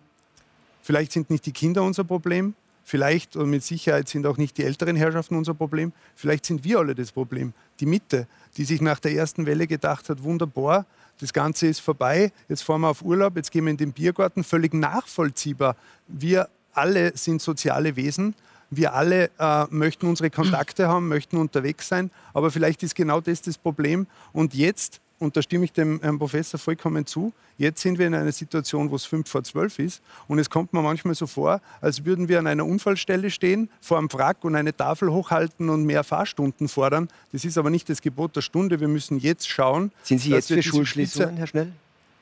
[0.82, 2.54] vielleicht sind nicht die Kinder unser Problem.
[2.84, 5.92] Vielleicht und mit Sicherheit sind auch nicht die älteren Herrschaften unser Problem.
[6.14, 7.54] Vielleicht sind wir alle das Problem.
[7.80, 8.26] Die Mitte,
[8.56, 10.86] die sich nach der ersten Welle gedacht hat, wunderbar,
[11.20, 14.44] das Ganze ist vorbei, jetzt fahren wir auf Urlaub, jetzt gehen wir in den Biergarten,
[14.44, 15.76] völlig nachvollziehbar.
[16.08, 18.34] Wir alle sind soziale Wesen.
[18.70, 23.42] Wir alle äh, möchten unsere Kontakte haben, möchten unterwegs sein, aber vielleicht ist genau das
[23.42, 24.06] das Problem.
[24.32, 28.14] Und jetzt und da stimme ich dem Herrn Professor vollkommen zu, jetzt sind wir in
[28.14, 31.60] einer Situation, wo es fünf vor zwölf ist und es kommt mir manchmal so vor,
[31.80, 35.84] als würden wir an einer Unfallstelle stehen, vor einem Wrack und eine Tafel hochhalten und
[35.84, 37.08] mehr Fahrstunden fordern.
[37.32, 38.80] Das ist aber nicht das Gebot der Stunde.
[38.80, 39.90] Wir müssen jetzt schauen.
[40.02, 41.72] Sind Sie jetzt für Schulschließungen, Herr Schnell?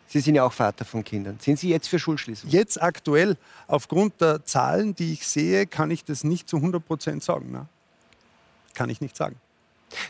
[0.07, 1.38] Sie sind ja auch Vater von Kindern.
[1.40, 2.53] Sind Sie jetzt für Schulschließungen?
[2.53, 7.22] Jetzt aktuell, aufgrund der Zahlen, die ich sehe, kann ich das nicht zu 100 Prozent
[7.22, 7.50] sagen.
[7.50, 7.66] Ne?
[8.74, 9.36] Kann ich nicht sagen.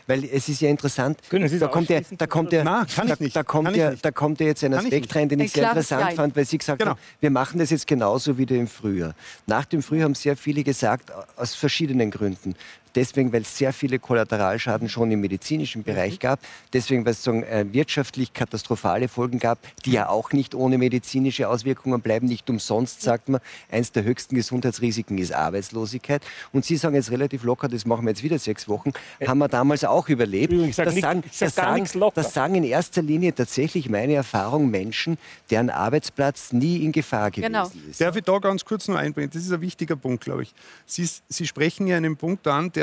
[0.07, 3.07] Weil es ist ja interessant, Können Sie da kommt ja, da kommt ja, Nein, kann
[3.07, 3.35] da, nicht.
[3.35, 6.15] Da kommt ja, da kommt ja jetzt ein Aspekt rein, den ich sehr interessant Nein.
[6.15, 6.91] fand, weil Sie gesagt genau.
[6.91, 9.15] haben, wir machen das jetzt genauso wie im Frühjahr.
[9.47, 12.55] Nach dem Frühjahr haben sehr viele gesagt, aus verschiedenen Gründen
[12.95, 16.19] deswegen, weil es sehr viele Kollateralschaden schon im medizinischen Bereich mhm.
[16.19, 16.39] gab,
[16.73, 21.49] deswegen, weil es so, äh, wirtschaftlich katastrophale Folgen gab, die ja auch nicht ohne medizinische
[21.49, 22.27] Auswirkungen bleiben.
[22.27, 23.41] Nicht umsonst sagt man,
[23.71, 26.23] eines der höchsten Gesundheitsrisiken ist Arbeitslosigkeit.
[26.51, 29.39] Und Sie sagen jetzt relativ locker, das machen wir jetzt wieder sechs Wochen, äh, haben
[29.39, 30.53] wir damals auch überlebt.
[30.53, 34.69] Ich sag das, nicht, sagen, das, sagen, das sagen in erster Linie tatsächlich meine Erfahrung
[34.69, 35.17] Menschen,
[35.49, 37.71] deren Arbeitsplatz nie in Gefahr gewesen genau.
[37.89, 37.99] ist.
[37.99, 39.29] Darf ich da ganz kurz noch einbringen?
[39.33, 40.53] Das ist ein wichtiger Punkt, glaube ich.
[40.85, 42.82] Sie, Sie sprechen ja einen Punkt an, der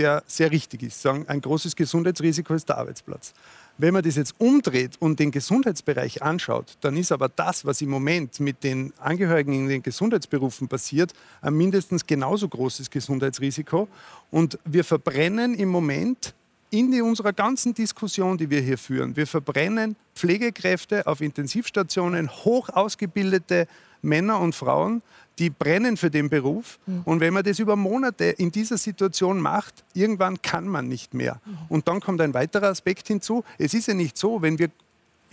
[0.00, 1.02] der, sehr richtig ist.
[1.02, 3.34] Sagen, ein großes Gesundheitsrisiko ist der Arbeitsplatz.
[3.76, 7.90] Wenn man das jetzt umdreht und den Gesundheitsbereich anschaut, dann ist aber das, was im
[7.90, 13.88] Moment mit den Angehörigen in den Gesundheitsberufen passiert, ein mindestens genauso großes Gesundheitsrisiko.
[14.30, 16.34] Und wir verbrennen im Moment
[16.70, 23.66] in unserer ganzen Diskussion, die wir hier führen, wir verbrennen Pflegekräfte auf Intensivstationen, hoch ausgebildete
[24.02, 25.02] Männer und Frauen,
[25.40, 26.78] die brennen für den Beruf.
[26.86, 27.02] Mhm.
[27.04, 31.40] Und wenn man das über Monate in dieser Situation macht, irgendwann kann man nicht mehr.
[31.44, 31.58] Mhm.
[31.68, 33.42] Und dann kommt ein weiterer Aspekt hinzu.
[33.58, 34.70] Es ist ja nicht so, wenn wir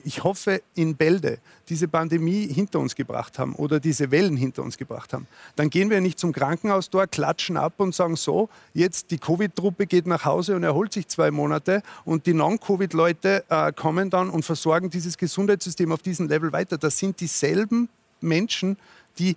[0.03, 4.77] ich hoffe, in Bälde diese Pandemie hinter uns gebracht haben oder diese Wellen hinter uns
[4.77, 5.27] gebracht haben,
[5.57, 9.85] dann gehen wir nicht zum Krankenhaus dort, klatschen ab und sagen so, jetzt die Covid-Truppe
[9.85, 14.45] geht nach Hause und erholt sich zwei Monate und die Non-Covid-Leute äh, kommen dann und
[14.45, 16.77] versorgen dieses Gesundheitssystem auf diesem Level weiter.
[16.77, 17.89] Das sind dieselben
[18.21, 18.77] Menschen,
[19.19, 19.35] die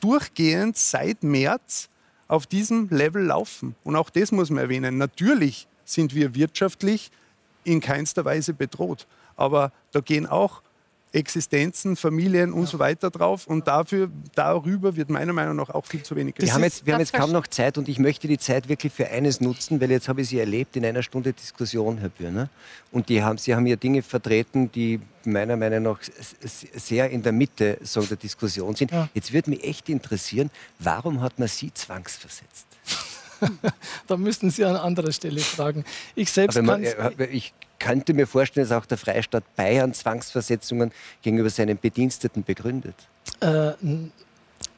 [0.00, 1.88] durchgehend seit März
[2.28, 3.74] auf diesem Level laufen.
[3.84, 4.98] Und auch das muss man erwähnen.
[4.98, 7.10] Natürlich sind wir wirtschaftlich
[7.64, 9.06] in keinster Weise bedroht.
[9.36, 10.62] Aber da gehen auch
[11.12, 13.46] Existenzen, Familien und so weiter drauf.
[13.46, 16.50] Und dafür, darüber wird meiner Meinung nach auch viel zu wenig geredet.
[16.50, 18.92] Wir haben jetzt, wir haben jetzt kaum noch Zeit und ich möchte die Zeit wirklich
[18.92, 22.50] für eines nutzen, weil jetzt habe ich Sie erlebt in einer Stunde Diskussion, Herr Bürner.
[22.92, 26.00] Und die haben, Sie haben hier Dinge vertreten, die meiner Meinung nach
[26.40, 28.90] sehr in der Mitte so der Diskussion sind.
[28.92, 29.08] Ja.
[29.14, 32.66] Jetzt würde mich echt interessieren, warum hat man Sie zwangsversetzt?
[34.06, 35.84] da müssten Sie an anderer Stelle fragen.
[36.14, 36.84] Ich selbst kann
[37.30, 42.94] ich könnte mir vorstellen, dass auch der Freistaat Bayern Zwangsversetzungen gegenüber seinen Bediensteten begründet.
[43.40, 43.72] Äh,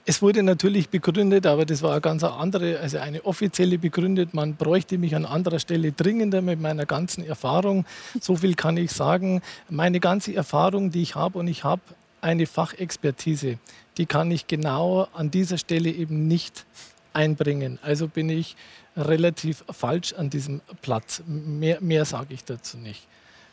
[0.04, 4.32] es wurde natürlich begründet, aber das war eine ganz andere, also eine offizielle begründet.
[4.32, 7.84] Man bräuchte mich an anderer Stelle dringender mit meiner ganzen Erfahrung.
[8.18, 9.42] So viel kann ich sagen.
[9.68, 11.82] Meine ganze Erfahrung, die ich habe, und ich habe
[12.22, 13.58] eine Fachexpertise,
[13.98, 16.64] die kann ich genau an dieser Stelle eben nicht
[17.18, 17.80] einbringen.
[17.82, 18.56] Also bin ich
[18.96, 21.22] relativ falsch an diesem Platz.
[21.26, 23.06] Mehr, mehr sage ich dazu nicht.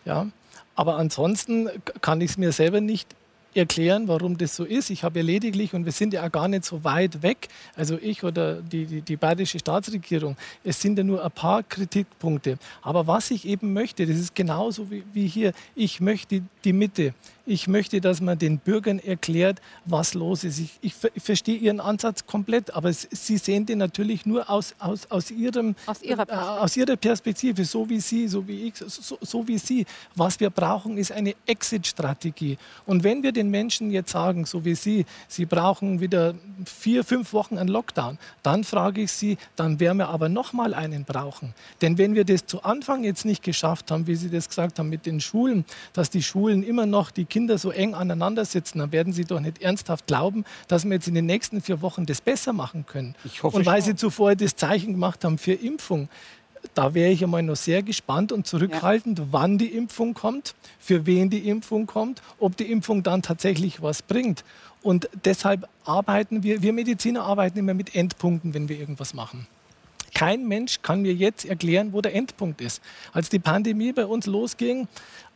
[0.05, 0.27] Ja?
[0.75, 1.69] Aber ansonsten
[2.01, 3.15] kann ich es mir selber nicht
[3.55, 4.89] erklären, warum das so ist.
[4.89, 7.97] Ich habe ja lediglich, und wir sind ja auch gar nicht so weit weg, also
[7.99, 12.57] ich oder die, die, die bayerische Staatsregierung, es sind ja nur ein paar Kritikpunkte.
[12.81, 17.13] Aber was ich eben möchte, das ist genauso wie, wie hier, ich möchte die Mitte.
[17.47, 20.57] Ich möchte, dass man den Bürgern erklärt, was los ist.
[20.57, 25.11] Ich, ich, ich verstehe Ihren Ansatz komplett, aber Sie sehen den natürlich nur aus, aus,
[25.11, 29.17] aus, ihrem, aus, ihrer äh, aus Ihrer Perspektive, so wie Sie, so wie ich, so,
[29.21, 29.85] so wie Sie.
[30.15, 32.57] Was wir brauchen, ist eine Exit-Strategie.
[32.87, 36.33] Und wenn wir den Menschen jetzt sagen, so wie Sie, Sie brauchen wieder
[36.65, 40.73] vier, fünf Wochen einen Lockdown, dann frage ich Sie, dann werden wir aber noch mal
[40.73, 41.53] einen brauchen.
[41.83, 44.89] Denn wenn wir das zu Anfang jetzt nicht geschafft haben, wie Sie das gesagt haben
[44.89, 48.93] mit den Schulen, dass die Schulen immer noch die Kinder so eng aneinander sitzen, dann
[48.93, 52.21] werden Sie doch nicht ernsthaft glauben, dass wir jetzt in den nächsten vier Wochen das
[52.21, 53.13] besser machen können.
[53.43, 56.07] Hoffe, und weil Sie zuvor das Zeichen gemacht haben für Impfung,
[56.75, 59.25] da wäre ich einmal noch sehr gespannt und zurückhaltend, ja.
[59.31, 64.01] wann die Impfung kommt, für wen die Impfung kommt, ob die Impfung dann tatsächlich was
[64.01, 64.45] bringt.
[64.81, 69.45] Und deshalb arbeiten wir, wir Mediziner arbeiten immer mit Endpunkten, wenn wir irgendwas machen.
[70.15, 72.81] Kein Mensch kann mir jetzt erklären, wo der Endpunkt ist.
[73.11, 74.87] Als die Pandemie bei uns losging,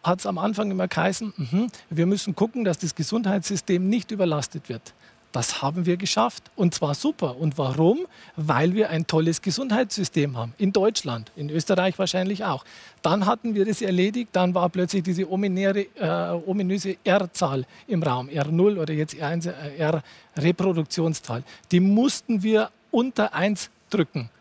[0.03, 4.69] hat es am Anfang immer geheißen, mh, wir müssen gucken, dass das Gesundheitssystem nicht überlastet
[4.69, 4.93] wird.
[5.31, 7.37] Das haben wir geschafft und zwar super.
[7.37, 8.07] Und warum?
[8.35, 10.55] Weil wir ein tolles Gesundheitssystem haben.
[10.57, 12.65] In Deutschland, in Österreich wahrscheinlich auch.
[13.03, 18.27] Dann hatten wir das erledigt, dann war plötzlich diese ominäre, äh, ominöse R-Zahl im Raum,
[18.29, 21.43] R0 oder jetzt R1, äh, R-Reproduktionszahl.
[21.71, 24.31] Die mussten wir unter 1 drücken.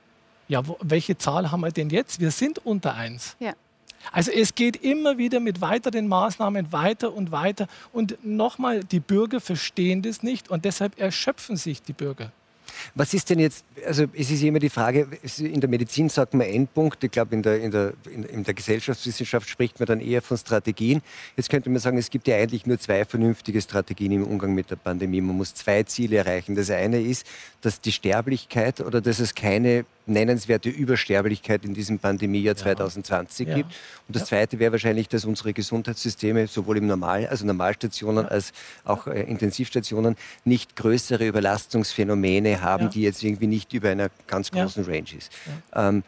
[0.48, 2.18] Ja, welche Zahl haben wir denn jetzt?
[2.18, 3.36] Wir sind unter 1.
[3.40, 3.52] Ja.
[4.12, 7.66] Also es geht immer wieder mit weiteren Maßnahmen weiter und weiter.
[7.92, 12.32] Und nochmal, die Bürger verstehen das nicht und deshalb erschöpfen sich die Bürger.
[12.94, 16.46] Was ist denn jetzt, also es ist immer die Frage, in der Medizin sagt man
[16.46, 20.36] Endpunkt, ich glaube in der, in, der, in der Gesellschaftswissenschaft spricht man dann eher von
[20.36, 21.02] Strategien.
[21.36, 24.70] Jetzt könnte man sagen, es gibt ja eigentlich nur zwei vernünftige Strategien im Umgang mit
[24.70, 25.20] der Pandemie.
[25.20, 26.54] Man muss zwei Ziele erreichen.
[26.54, 27.26] Das eine ist,
[27.60, 32.62] dass die Sterblichkeit oder dass es keine nennenswerte Übersterblichkeit in diesem Pandemiejahr ja.
[32.62, 33.54] 2020 ja.
[33.56, 33.74] gibt.
[34.06, 34.28] Und das.
[34.28, 38.52] Zweite wäre wahrscheinlich, dass unsere Gesundheitssysteme sowohl im Normal, also Normalstationen als
[38.84, 44.84] auch äh, Intensivstationen nicht größere Überlastungsphänomene haben, die jetzt irgendwie nicht über einer ganz großen
[44.84, 45.32] Range ist.
[45.74, 46.02] Ähm,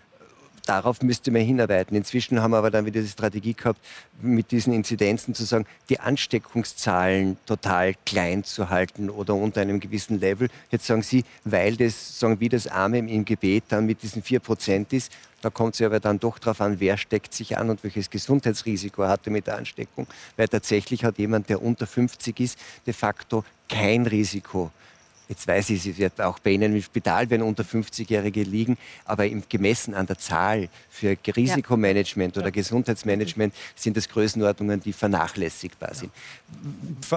[0.70, 1.96] darauf müsste man hinarbeiten.
[1.96, 3.80] Inzwischen haben wir aber dann wieder die Strategie gehabt,
[4.22, 10.20] mit diesen Inzidenzen zu sagen, die Ansteckungszahlen total klein zu halten oder unter einem gewissen
[10.20, 10.48] Level.
[10.70, 14.92] Jetzt sagen Sie, weil das, sagen wie das Arme im Gebet dann mit diesen 4%
[14.92, 15.12] ist,
[15.42, 19.04] da kommt es aber dann doch darauf an, wer steckt sich an und welches Gesundheitsrisiko
[19.04, 20.06] hat er mit der Ansteckung.
[20.36, 24.70] Weil tatsächlich hat jemand, der unter 50 ist, de facto kein Risiko
[25.30, 29.26] Jetzt weiß ich, es wird auch bei Ihnen im Spital, wenn unter 50-Jährige liegen, aber
[29.26, 32.42] im, gemessen an der Zahl für Risikomanagement ja.
[32.42, 36.10] oder Gesundheitsmanagement sind das Größenordnungen, die vernachlässigbar sind.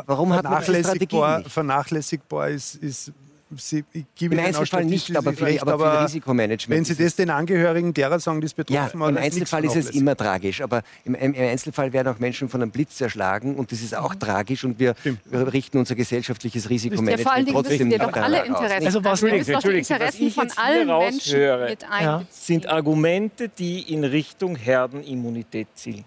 [0.06, 1.52] Warum hat man diese Strategie nicht?
[1.52, 3.12] Vernachlässigbar ist, ist
[3.58, 6.78] Sie, ich gebe Im Einzelfall nicht, aber, vielleicht, aber, aber für Risikomanagement.
[6.78, 9.90] Wenn Sie das den Angehörigen derer sagen, die es betroffen ja, Im Einzelfall ist es
[9.92, 13.82] immer tragisch, aber im, im, Einzelfall werden auch Menschen von einem Blitz zerschlagen und das
[13.82, 14.20] ist auch mhm.
[14.20, 18.14] tragisch und wir, wir, richten unser gesellschaftliches Risikomanagement ja, vor allen Dingen trotzdem wir doch
[18.14, 18.86] alle Interessen.
[18.86, 22.24] Also was, Entschuldigung, also Entschuldigung, was ich von allen Menschen mit ja.
[22.30, 26.06] sind Argumente, die in Richtung Herdenimmunität zielen.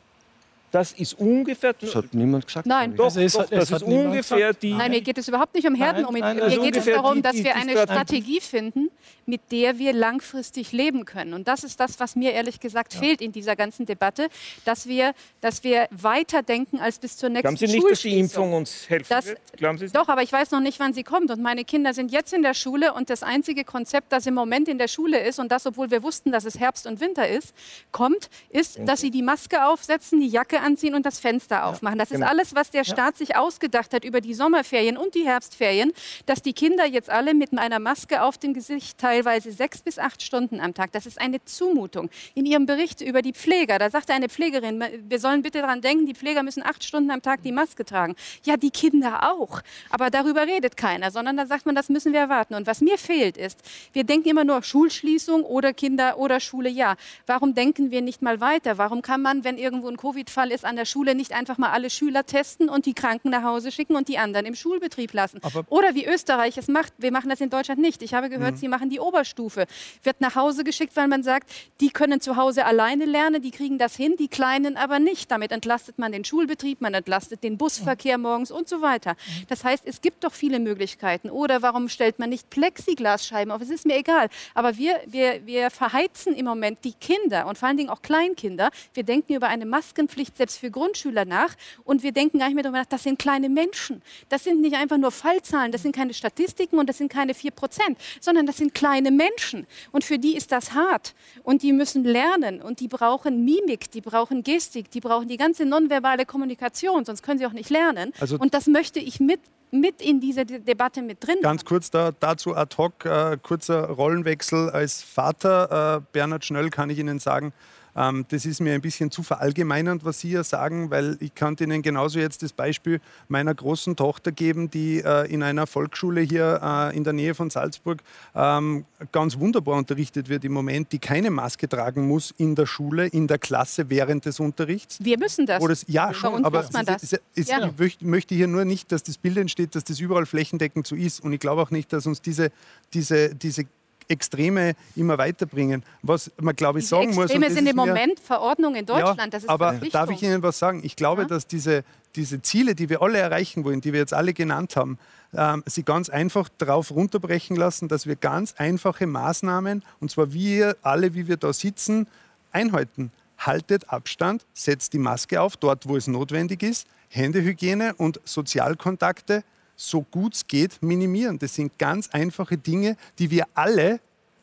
[0.77, 1.73] Das ist ungefähr.
[1.73, 2.67] Das hat niemand gesagt.
[2.67, 4.75] Nein, doch, doch, doch das ist ungefähr die.
[4.75, 6.05] Nein, mir geht es überhaupt nicht um Herden.
[6.13, 8.91] Nein, nein, mir geht es darum, dass wir eine Strategie finden,
[9.27, 11.35] mit der wir langfristig leben können.
[11.35, 13.01] Und das ist das, was mir ehrlich gesagt ja.
[13.01, 14.29] fehlt in dieser ganzen Debatte,
[14.65, 18.53] dass wir, dass wir weiterdenken als bis zur nächsten Glauben Sie nicht, dass die Impfung
[18.53, 19.41] uns helfen das, wird?
[19.57, 21.31] Glauben Sie doch, aber ich weiß noch nicht, wann sie kommt.
[21.31, 24.69] Und meine Kinder sind jetzt in der Schule und das einzige Konzept, das im Moment
[24.69, 27.53] in der Schule ist, und das, obwohl wir wussten, dass es Herbst und Winter ist,
[27.91, 31.99] kommt, ist, dass sie die Maske aufsetzen, die Jacke anziehen und das Fenster aufmachen.
[31.99, 32.29] Das ist genau.
[32.29, 35.93] alles, was der Staat sich ausgedacht hat über die Sommerferien und die Herbstferien,
[36.27, 39.99] dass die Kinder jetzt alle mit einer Maske auf dem Gesicht teilweise teilweise sechs bis
[39.99, 40.93] acht Stunden am Tag.
[40.93, 42.11] Das ist eine Zumutung.
[42.35, 46.05] In Ihrem Bericht über die Pfleger, da sagte eine Pflegerin, wir sollen bitte daran denken,
[46.05, 48.15] die Pfleger müssen acht Stunden am Tag die Maske tragen.
[48.45, 49.63] Ja, die Kinder auch.
[49.89, 52.55] Aber darüber redet keiner, sondern da sagt man, das müssen wir erwarten.
[52.55, 53.61] Und was mir fehlt ist,
[53.95, 56.97] wir denken immer nur Schulschließung oder Kinder oder Schule, ja.
[57.27, 58.77] Warum denken wir nicht mal weiter?
[58.77, 61.89] Warum kann man, wenn irgendwo ein Covid-Fall ist an der Schule, nicht einfach mal alle
[61.89, 65.41] Schüler testen und die Kranken nach Hause schicken und die anderen im Schulbetrieb lassen?
[65.43, 68.03] Aber oder wie Österreich es macht, wir machen das in Deutschland nicht.
[68.03, 68.59] Ich habe gehört, mhm.
[68.59, 69.67] sie machen die Oberstufe,
[70.03, 71.51] wird nach Hause geschickt, weil man sagt,
[71.81, 75.31] die können zu Hause alleine lernen, die kriegen das hin, die Kleinen aber nicht.
[75.31, 79.17] Damit entlastet man den Schulbetrieb, man entlastet den Busverkehr morgens und so weiter.
[79.49, 81.31] Das heißt, es gibt doch viele Möglichkeiten.
[81.31, 83.63] Oder warum stellt man nicht Plexiglasscheiben auf?
[83.63, 84.29] Es ist mir egal.
[84.55, 88.71] Aber wir, wir, wir verheizen im Moment die Kinder und vor allen Dingen auch Kleinkinder.
[88.95, 91.55] Wir denken über eine Maskenpflicht selbst für Grundschüler nach
[91.85, 94.03] und wir denken gar nicht mehr darüber nach, das sind kleine Menschen.
[94.29, 97.51] Das sind nicht einfach nur Fallzahlen, das sind keine Statistiken und das sind keine 4
[97.51, 99.67] Prozent, sondern das sind kleine Menschen.
[99.93, 101.15] Und für die ist das hart.
[101.43, 102.61] Und die müssen lernen.
[102.61, 107.05] Und die brauchen Mimik, die brauchen Gestik, die brauchen die ganze nonverbale Kommunikation.
[107.05, 108.13] Sonst können sie auch nicht lernen.
[108.21, 109.41] Also und das möchte ich mit
[109.71, 111.37] mit in diese Debatte mit drin.
[111.43, 115.99] Ganz kurz da, dazu ad hoc, äh, kurzer Rollenwechsel als Vater.
[115.99, 117.53] Äh, Bernhard Schnöll kann ich Ihnen sagen,
[117.97, 121.65] ähm, das ist mir ein bisschen zu verallgemeinernd, was Sie hier sagen, weil ich könnte
[121.65, 126.61] Ihnen genauso jetzt das Beispiel meiner großen Tochter geben, die äh, in einer Volksschule hier
[126.63, 128.03] äh, in der Nähe von Salzburg
[128.35, 133.07] ähm, ganz wunderbar unterrichtet wird im Moment, die keine Maske tragen muss in der Schule,
[133.07, 134.99] in der Klasse während des Unterrichts.
[135.01, 135.63] Wir müssen das.
[135.65, 137.71] das ja, schon, aber ist, ist, ist, ja.
[137.79, 141.21] ich möchte hier nur nicht, dass das Bild entsteht, dass das überall flächendeckend so ist.
[141.21, 142.51] Und ich glaube auch nicht, dass uns diese,
[142.93, 143.65] diese, diese
[144.09, 145.83] Extreme immer weiterbringen.
[146.03, 147.31] Was man, glaube ich, sagen Extreme muss.
[147.31, 149.19] Extreme sind im Moment Verordnungen in Deutschland.
[149.19, 150.81] Ja, das ist aber darf ich Ihnen was sagen?
[150.85, 151.29] Ich glaube, ja?
[151.29, 151.85] dass diese,
[152.15, 154.99] diese Ziele, die wir alle erreichen wollen, die wir jetzt alle genannt haben,
[155.35, 160.77] ähm, sie ganz einfach darauf runterbrechen lassen, dass wir ganz einfache Maßnahmen, und zwar wir
[160.83, 162.07] alle, wie wir da sitzen,
[162.53, 163.13] einhalten.
[163.39, 169.45] Haltet Abstand, setzt die Maske auf, dort, wo es notwendig ist, Händehygiene und Sozialkontakte
[169.77, 171.39] so gut es geht minimieren.
[171.39, 174.01] Das sind ganz einfache Dinge, die wir alle,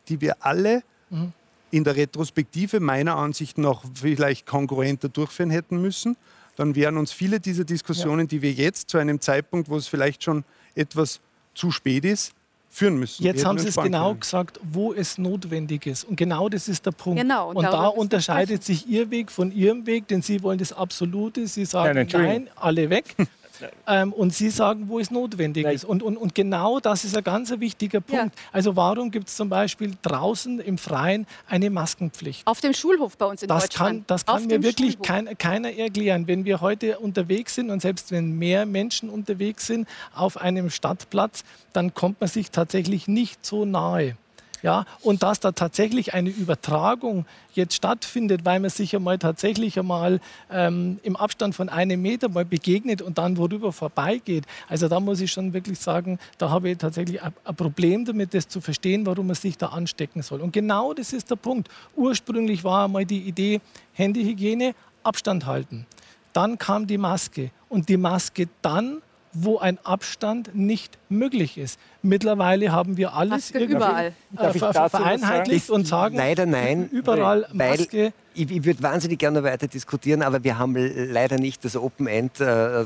[0.07, 1.33] die wir alle mhm.
[1.71, 6.15] in der Retrospektive meiner Ansicht nach vielleicht kongruenter durchführen hätten müssen.
[6.55, 8.27] Dann wären uns viele dieser Diskussionen, ja.
[8.27, 10.43] die wir jetzt zu einem Zeitpunkt, wo es vielleicht schon
[10.75, 11.19] etwas
[11.55, 12.33] zu spät ist,
[12.69, 13.23] führen müssen.
[13.23, 14.19] Jetzt haben Sie es genau können.
[14.19, 16.03] gesagt, wo es notwendig ist.
[16.03, 17.21] Und genau das ist der Punkt.
[17.21, 20.73] Genau, und, und da unterscheidet sich Ihr Weg von Ihrem Weg, denn Sie wollen das
[20.73, 21.47] Absolute.
[21.47, 23.15] Sie sagen, nein, nein alle weg.
[23.87, 25.75] Ähm, und Sie sagen, wo es notwendig Nein.
[25.75, 25.85] ist.
[25.85, 28.35] Und, und, und genau das ist ein ganz wichtiger Punkt.
[28.35, 28.41] Ja.
[28.51, 32.47] Also warum gibt es zum Beispiel draußen im Freien eine Maskenpflicht?
[32.47, 33.89] Auf dem Schulhof bei uns in das Deutschland.
[33.89, 36.27] Kann, das kann mir wirklich kein, keiner erklären.
[36.27, 41.43] Wenn wir heute unterwegs sind und selbst wenn mehr Menschen unterwegs sind auf einem Stadtplatz,
[41.73, 44.17] dann kommt man sich tatsächlich nicht so nahe.
[44.63, 50.21] Ja, und dass da tatsächlich eine Übertragung jetzt stattfindet, weil man sich einmal tatsächlich einmal
[50.49, 54.45] ähm, im Abstand von einem Meter mal begegnet und dann worüber vorbeigeht.
[54.69, 58.33] Also da muss ich schon wirklich sagen, da habe ich tatsächlich ein, ein Problem damit,
[58.33, 60.39] das zu verstehen, warum man sich da anstecken soll.
[60.39, 61.67] Und genau das ist der Punkt.
[61.97, 63.59] Ursprünglich war einmal die Idee,
[63.91, 65.85] Handyhygiene, Abstand halten.
[66.31, 69.01] Dann kam die Maske und die Maske dann
[69.33, 71.79] wo ein Abstand nicht möglich ist.
[72.01, 74.13] Mittlerweile haben wir alles irgendwie überall.
[74.37, 78.13] Äh, vereinheitlicht und sagen leider nein, überall Maske.
[78.35, 82.39] Ich, ich würde wahnsinnig gerne weiter diskutieren, aber wir haben leider nicht das Open End
[82.39, 82.83] äh,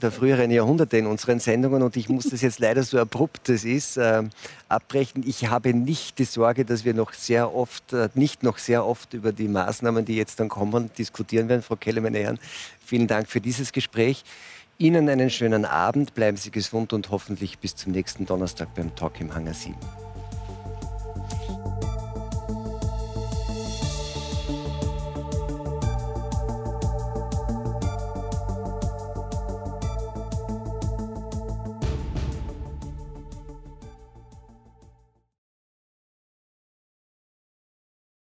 [0.00, 3.64] der früheren Jahrhunderte in unseren Sendungen und ich muss das jetzt leider so abrupt es
[3.64, 4.22] ist äh,
[4.68, 5.24] abbrechen.
[5.26, 9.12] Ich habe nicht die Sorge, dass wir noch sehr oft, äh, nicht noch sehr oft
[9.12, 11.62] über die Maßnahmen, die jetzt dann kommen, diskutieren werden.
[11.62, 12.38] Frau Keller, meine Herren,
[12.84, 14.24] vielen Dank für dieses Gespräch.
[14.78, 19.20] Ihnen einen schönen Abend, bleiben Sie gesund und hoffentlich bis zum nächsten Donnerstag beim Talk
[19.22, 19.74] im Hangar 7.